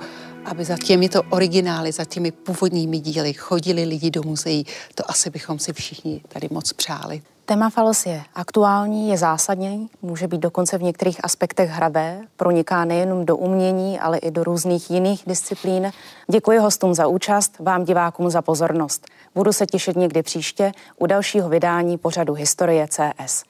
aby 0.51 0.65
za 0.65 0.77
těmito 0.85 1.23
originály, 1.31 1.93
za 1.93 2.05
těmi 2.05 2.33
původními 2.33 2.99
díly 2.99 3.33
chodili 3.33 3.85
lidi 3.85 4.11
do 4.11 4.23
muzeí. 4.23 4.67
To 4.95 5.11
asi 5.11 5.31
bychom 5.31 5.59
si 5.59 5.73
všichni 5.73 6.21
tady 6.29 6.49
moc 6.51 6.73
přáli. 6.73 7.23
Téma 7.49 7.71
falos 7.71 8.07
je 8.07 8.23
aktuální, 8.35 9.09
je 9.09 9.19
zásadní, 9.19 9.91
může 10.03 10.29
být 10.29 10.41
dokonce 10.41 10.79
v 10.79 10.83
některých 10.83 11.25
aspektech 11.25 11.71
hravé, 11.71 12.21
proniká 12.37 12.85
nejenom 12.85 13.27
do 13.27 13.37
umění, 13.37 14.01
ale 14.01 14.19
i 14.19 14.31
do 14.31 14.45
různých 14.45 14.91
jiných 14.91 15.23
disciplín. 15.27 15.93
Děkuji 16.31 16.59
hostům 16.59 16.95
za 16.95 17.07
účast, 17.07 17.59
vám 17.59 17.85
divákům 17.85 18.31
za 18.31 18.43
pozornost. 18.43 19.07
Budu 19.35 19.53
se 19.53 19.67
těšit 19.67 19.97
někdy 19.97 20.23
příště 20.23 20.73
u 20.99 21.07
dalšího 21.07 21.49
vydání 21.49 21.99
pořadu 21.99 22.35
Historie 22.35 22.89
CS. 22.89 23.45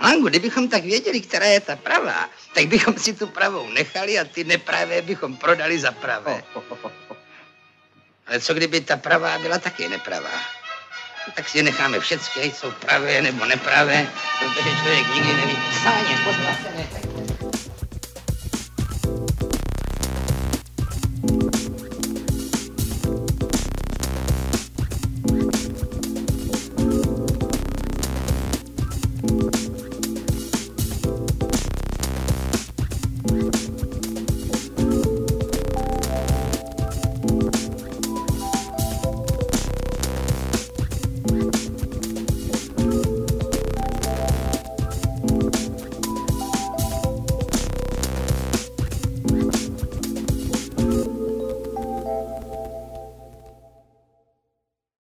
Langu, 0.00 0.28
kdybychom 0.28 0.68
tak 0.68 0.84
věděli, 0.84 1.20
která 1.20 1.46
je 1.46 1.60
ta 1.60 1.76
pravá, 1.76 2.30
tak 2.54 2.66
bychom 2.66 2.98
si 2.98 3.12
tu 3.12 3.26
pravou 3.26 3.68
nechali 3.70 4.18
a 4.18 4.24
ty 4.24 4.44
nepravé 4.44 5.02
bychom 5.02 5.36
prodali 5.36 5.78
za 5.78 5.92
pravé. 5.92 6.44
Ale 8.26 8.40
co 8.40 8.54
kdyby 8.54 8.80
ta 8.80 8.96
pravá 8.96 9.38
byla 9.38 9.58
taky 9.58 9.88
nepravá? 9.88 10.30
Tak 11.34 11.48
si 11.48 11.62
necháme 11.62 12.00
všechny, 12.00 12.42
jsou 12.52 12.70
pravé 12.70 13.22
nebo 13.22 13.44
nepravé, 13.44 14.08
protože 14.38 14.70
člověk 14.82 15.14
nikdy 15.14 15.32
neví. 15.34 15.58
Sáně, 15.82 16.18
pozvatené, 16.24 16.88
tak 16.92 17.15